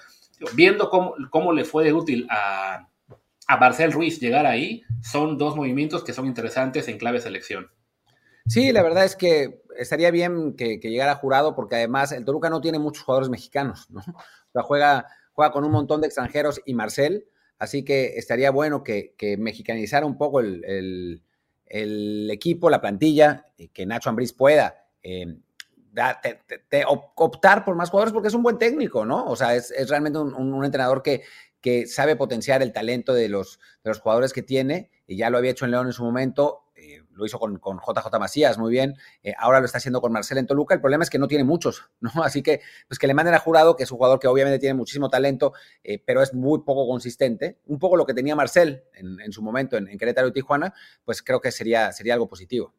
Viendo 0.55 0.91
cómo, 0.91 1.15
cómo 1.31 1.53
le 1.53 1.65
fue 1.65 1.85
de 1.85 1.93
útil 1.93 2.27
a, 2.29 2.89
a 3.47 3.57
Marcel 3.57 3.93
Ruiz 3.93 4.19
llegar 4.21 4.45
ahí, 4.45 4.83
son 5.03 5.39
dos 5.39 5.55
movimientos 5.55 6.03
que 6.03 6.13
son 6.13 6.27
interesantes 6.27 6.89
en 6.89 6.99
clave 6.99 7.21
selección. 7.21 7.71
Sí, 8.47 8.73
la 8.73 8.83
verdad 8.83 9.05
es 9.05 9.17
que 9.17 9.63
estaría 9.77 10.11
bien 10.11 10.55
que, 10.55 10.79
llegara 10.79 11.15
jurado 11.15 11.55
porque 11.55 11.77
además 11.77 12.13
el 12.13 12.25
Toluca 12.25 12.51
no 12.51 12.61
tiene 12.61 12.79
muchos 12.79 13.05
jugadores 13.05 13.31
mexicanos, 13.31 13.91
¿no? 13.91 14.01
O 14.01 14.53
sea, 14.53 14.63
juega, 14.63 15.07
juega 15.33 15.53
con 15.53 15.65
un 15.65 15.73
montón 15.73 16.01
de 16.01 16.09
extranjeros 16.09 16.61
y 16.67 16.75
Marcel, 16.75 17.27
así 17.59 17.85
que 17.85 18.19
estaría 18.19 18.51
bueno 18.51 18.83
que, 18.83 19.15
mexicanizara 19.39 20.05
un 20.05 20.19
poco 20.19 20.41
el, 20.41 21.23
equipo, 21.67 22.69
la 22.69 22.81
plantilla, 22.81 23.47
que 23.73 23.87
Nacho 23.87 24.11
Ambriz 24.11 24.33
pueda 24.33 24.87
eh, 25.03 25.39
optar 27.17 27.65
por 27.65 27.77
más 27.77 27.89
jugadores 27.89 28.13
porque 28.13 28.29
es 28.29 28.35
un 28.35 28.43
buen 28.43 28.59
técnico, 28.59 29.07
¿no? 29.07 29.25
O 29.25 29.37
sea, 29.37 29.55
es, 29.55 29.73
realmente 29.89 30.19
un 30.19 30.65
entrenador 30.65 31.03
que, 31.03 31.23
que 31.63 31.87
sabe 31.87 32.17
potenciar 32.17 32.61
el 32.61 32.73
talento 32.73 33.15
de 33.15 33.29
los, 33.29 33.61
de 33.83 33.91
los 33.91 34.01
jugadores 34.01 34.33
que 34.35 34.43
tiene, 34.43 34.91
y 35.07 35.17
ya 35.17 35.31
lo 35.31 35.39
había 35.39 35.53
hecho 35.53 35.65
en 35.65 35.71
León 35.71 35.87
en 35.87 35.93
su 35.93 36.05
momento, 36.05 36.62
eh, 36.83 37.01
lo 37.13 37.25
hizo 37.25 37.39
con, 37.39 37.59
con, 37.59 37.79
JJ 37.79 38.19
Macías 38.19 38.59
muy 38.59 38.73
bien, 38.73 38.97
eh, 39.23 39.35
ahora 39.39 39.61
lo 39.61 39.67
está 39.67 39.79
haciendo 39.79 40.01
con 40.01 40.11
Marcel 40.11 40.39
en 40.39 40.49
Toluca, 40.49 40.75
el 40.75 40.81
problema 40.81 41.05
es 41.05 41.11
que 41.11 41.19
no 41.19 41.29
tiene 41.29 41.45
muchos, 41.45 41.89
¿no? 42.01 42.11
Así 42.25 42.43
que, 42.43 42.61
pues 42.89 42.99
que 42.99 43.07
le 43.07 43.15
manden 43.15 43.35
a 43.35 43.39
Jurado, 43.39 43.77
que 43.77 43.85
es 43.85 43.93
un 43.93 43.99
jugador 43.99 44.19
que 44.19 44.27
obviamente 44.27 44.59
tiene 44.59 44.75
muchísimo 44.75 45.09
talento, 45.09 45.53
eh, 45.85 46.03
pero 46.05 46.23
es 46.23 46.35
muy 46.35 46.61
poco 46.65 46.89
consistente, 46.89 47.61
un 47.67 47.79
poco 47.79 47.97
lo 47.97 48.05
que 48.05 48.15
tenía 48.15 48.35
Marcel 48.35 48.83
en, 48.95 49.31
su 49.31 49.43
momento 49.43 49.77
en, 49.77 49.97
Querétaro 49.97 50.27
y 50.27 50.33
Tijuana, 50.33 50.75
pues 51.05 51.23
creo 51.23 51.41
que 51.41 51.53
sería, 51.53 51.93
sería 51.93 52.15
algo 52.15 52.29
positivo. 52.29 52.75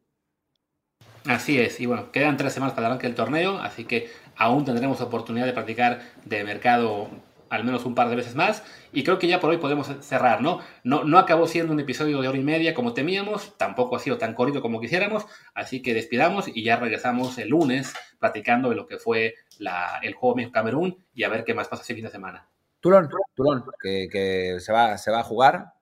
Así 1.24 1.58
es, 1.58 1.80
y 1.80 1.86
bueno, 1.86 2.12
quedan 2.12 2.36
tres 2.36 2.52
semanas 2.52 2.74
para 2.74 2.92
el 2.92 2.98
del 2.98 3.14
torneo, 3.14 3.58
así 3.58 3.86
que 3.86 4.10
aún 4.36 4.66
tendremos 4.66 5.00
oportunidad 5.00 5.46
de 5.46 5.54
practicar 5.54 6.02
de 6.26 6.44
mercado 6.44 7.08
al 7.54 7.64
menos 7.64 7.84
un 7.84 7.94
par 7.94 8.08
de 8.08 8.16
veces 8.16 8.34
más. 8.34 8.62
Y 8.92 9.04
creo 9.04 9.18
que 9.18 9.26
ya 9.26 9.40
por 9.40 9.50
hoy 9.50 9.58
podemos 9.58 9.90
cerrar, 10.00 10.40
¿no? 10.40 10.60
No, 10.82 11.04
no 11.04 11.18
acabó 11.18 11.46
siendo 11.46 11.72
un 11.72 11.80
episodio 11.80 12.20
de 12.20 12.28
hora 12.28 12.38
y 12.38 12.42
media 12.42 12.74
como 12.74 12.94
temíamos, 12.94 13.56
tampoco 13.56 13.96
ha 13.96 14.00
sido 14.00 14.18
tan 14.18 14.34
corrido 14.34 14.62
como 14.62 14.80
quisiéramos, 14.80 15.26
así 15.54 15.82
que 15.82 15.94
despidamos 15.94 16.48
y 16.48 16.62
ya 16.62 16.76
regresamos 16.76 17.38
el 17.38 17.48
lunes 17.48 17.94
platicando 18.18 18.70
de 18.70 18.76
lo 18.76 18.86
que 18.86 18.98
fue 18.98 19.34
la, 19.58 19.98
el 20.02 20.14
juego 20.14 20.36
México-Camerún 20.36 21.04
y 21.14 21.24
a 21.24 21.28
ver 21.28 21.44
qué 21.44 21.54
más 21.54 21.68
pasa 21.68 21.82
ese 21.82 21.94
fin 21.94 22.04
de 22.04 22.10
semana. 22.10 22.48
Tulón, 22.80 23.08
Tulón, 23.34 23.64
que, 23.80 24.58
se, 24.60 24.72
va, 24.72 24.98
se 24.98 25.10
va 25.10 25.20
a 25.20 25.24
jugar 25.24 25.72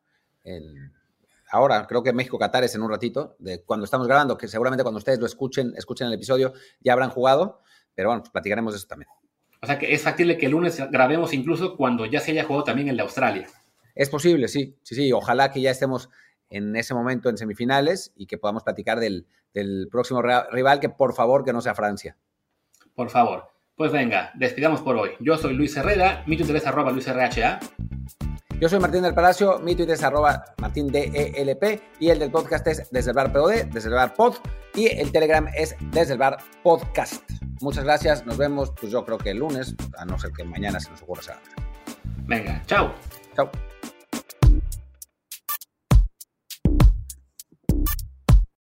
ahora, 1.51 1.87
creo 1.87 2.03
que 2.03 2.13
México-Qatar 2.13 2.65
es 2.65 2.75
en 2.75 2.83
un 2.83 2.91
ratito, 2.91 3.37
de 3.39 3.63
cuando 3.63 3.85
estamos 3.85 4.07
grabando, 4.07 4.39
que 4.39 4.49
seguramente 4.49 4.83
cuando 4.83 4.99
ustedes 4.99 5.19
lo 5.19 5.27
escuchen, 5.27 5.75
escuchen 5.77 6.07
el 6.09 6.15
episodio, 6.15 6.55
ya 6.81 6.95
habrán 6.95 7.11
jugado, 7.11 7.61
pero 7.95 8.09
bueno, 8.09 8.23
pues 8.23 8.33
platicaremos 8.33 8.73
de 8.73 8.79
eso 8.79 8.87
también. 8.87 9.11
O 9.63 9.67
sea 9.67 9.79
que 9.79 9.95
es 9.95 10.03
factible 10.03 10.37
que 10.37 10.47
el 10.47 10.53
lunes 10.53 10.83
grabemos 10.91 11.33
incluso 11.33 11.77
cuando 11.77 12.05
ya 12.05 12.19
se 12.21 12.33
haya 12.33 12.45
jugado 12.45 12.65
también 12.65 12.89
el 12.89 12.97
de 12.97 13.03
Australia. 13.03 13.47
Es 13.95 14.11
posible, 14.11 14.49
sí, 14.49 14.77
sí, 14.83 14.97
sí. 14.97 15.13
Ojalá 15.13 15.53
que 15.53 15.61
ya 15.61 15.71
estemos 15.71 16.11
en 16.51 16.75
ese 16.75 16.95
momento 16.95 17.29
en 17.29 17.39
semifinales 17.39 18.13
y 18.17 18.27
que 18.27 18.39
podamos 18.39 18.65
platicar 18.65 18.99
del, 18.99 19.27
próximo 19.91 20.21
rival, 20.21 20.81
que 20.81 20.89
por 20.89 21.15
favor 21.15 21.45
que 21.45 21.53
no 21.53 21.61
sea 21.61 21.77
Francia. 21.77 22.17
Por 22.95 23.09
favor. 23.11 23.53
Pues 23.77 23.93
venga, 23.93 24.33
despidamos 24.35 24.81
por 24.81 24.97
hoy. 24.97 25.11
Yo 25.21 25.37
soy 25.39 25.55
Luis 25.55 25.77
Herrera, 25.77 26.25
mi 26.27 26.37
Twitter 26.37 26.57
es 26.57 26.67
arroba 26.67 26.91
LuisRHA. 26.91 27.61
Yo 28.63 28.69
soy 28.69 28.79
Martín 28.79 29.03
del 29.03 29.13
Palacio, 29.13 29.59
mi 29.59 29.75
Twitter 29.75 29.97
es 29.97 30.05
arroba 30.05 30.45
martindelp 30.59 31.13
y 31.99 32.11
el 32.11 32.19
del 32.21 32.31
podcast 32.31 32.65
es 32.69 32.89
desde 32.93 33.11
el 33.11 33.17
bar 33.17 33.33
POD, 33.33 33.65
desde 33.73 33.89
el 33.89 33.97
bar 33.97 34.15
pod 34.15 34.37
y 34.77 34.87
el 34.87 35.11
Telegram 35.11 35.49
es 35.57 35.75
desde 35.91 36.13
el 36.13 36.21
bar 36.21 36.39
podcast. 36.63 37.29
Muchas 37.61 37.83
gracias, 37.83 38.25
nos 38.25 38.37
vemos 38.37 38.71
pues 38.81 38.93
yo 38.93 39.05
creo 39.05 39.19
que 39.19 39.31
el 39.31 39.39
lunes, 39.39 39.75
a 39.99 40.05
no 40.05 40.17
ser 40.17 40.31
que 40.31 40.45
mañana 40.45 40.79
se 40.79 40.91
nos 40.91 41.03
ocurra 41.03 41.41
Venga, 42.29 42.63
chao. 42.67 42.95
Chao. 43.35 43.51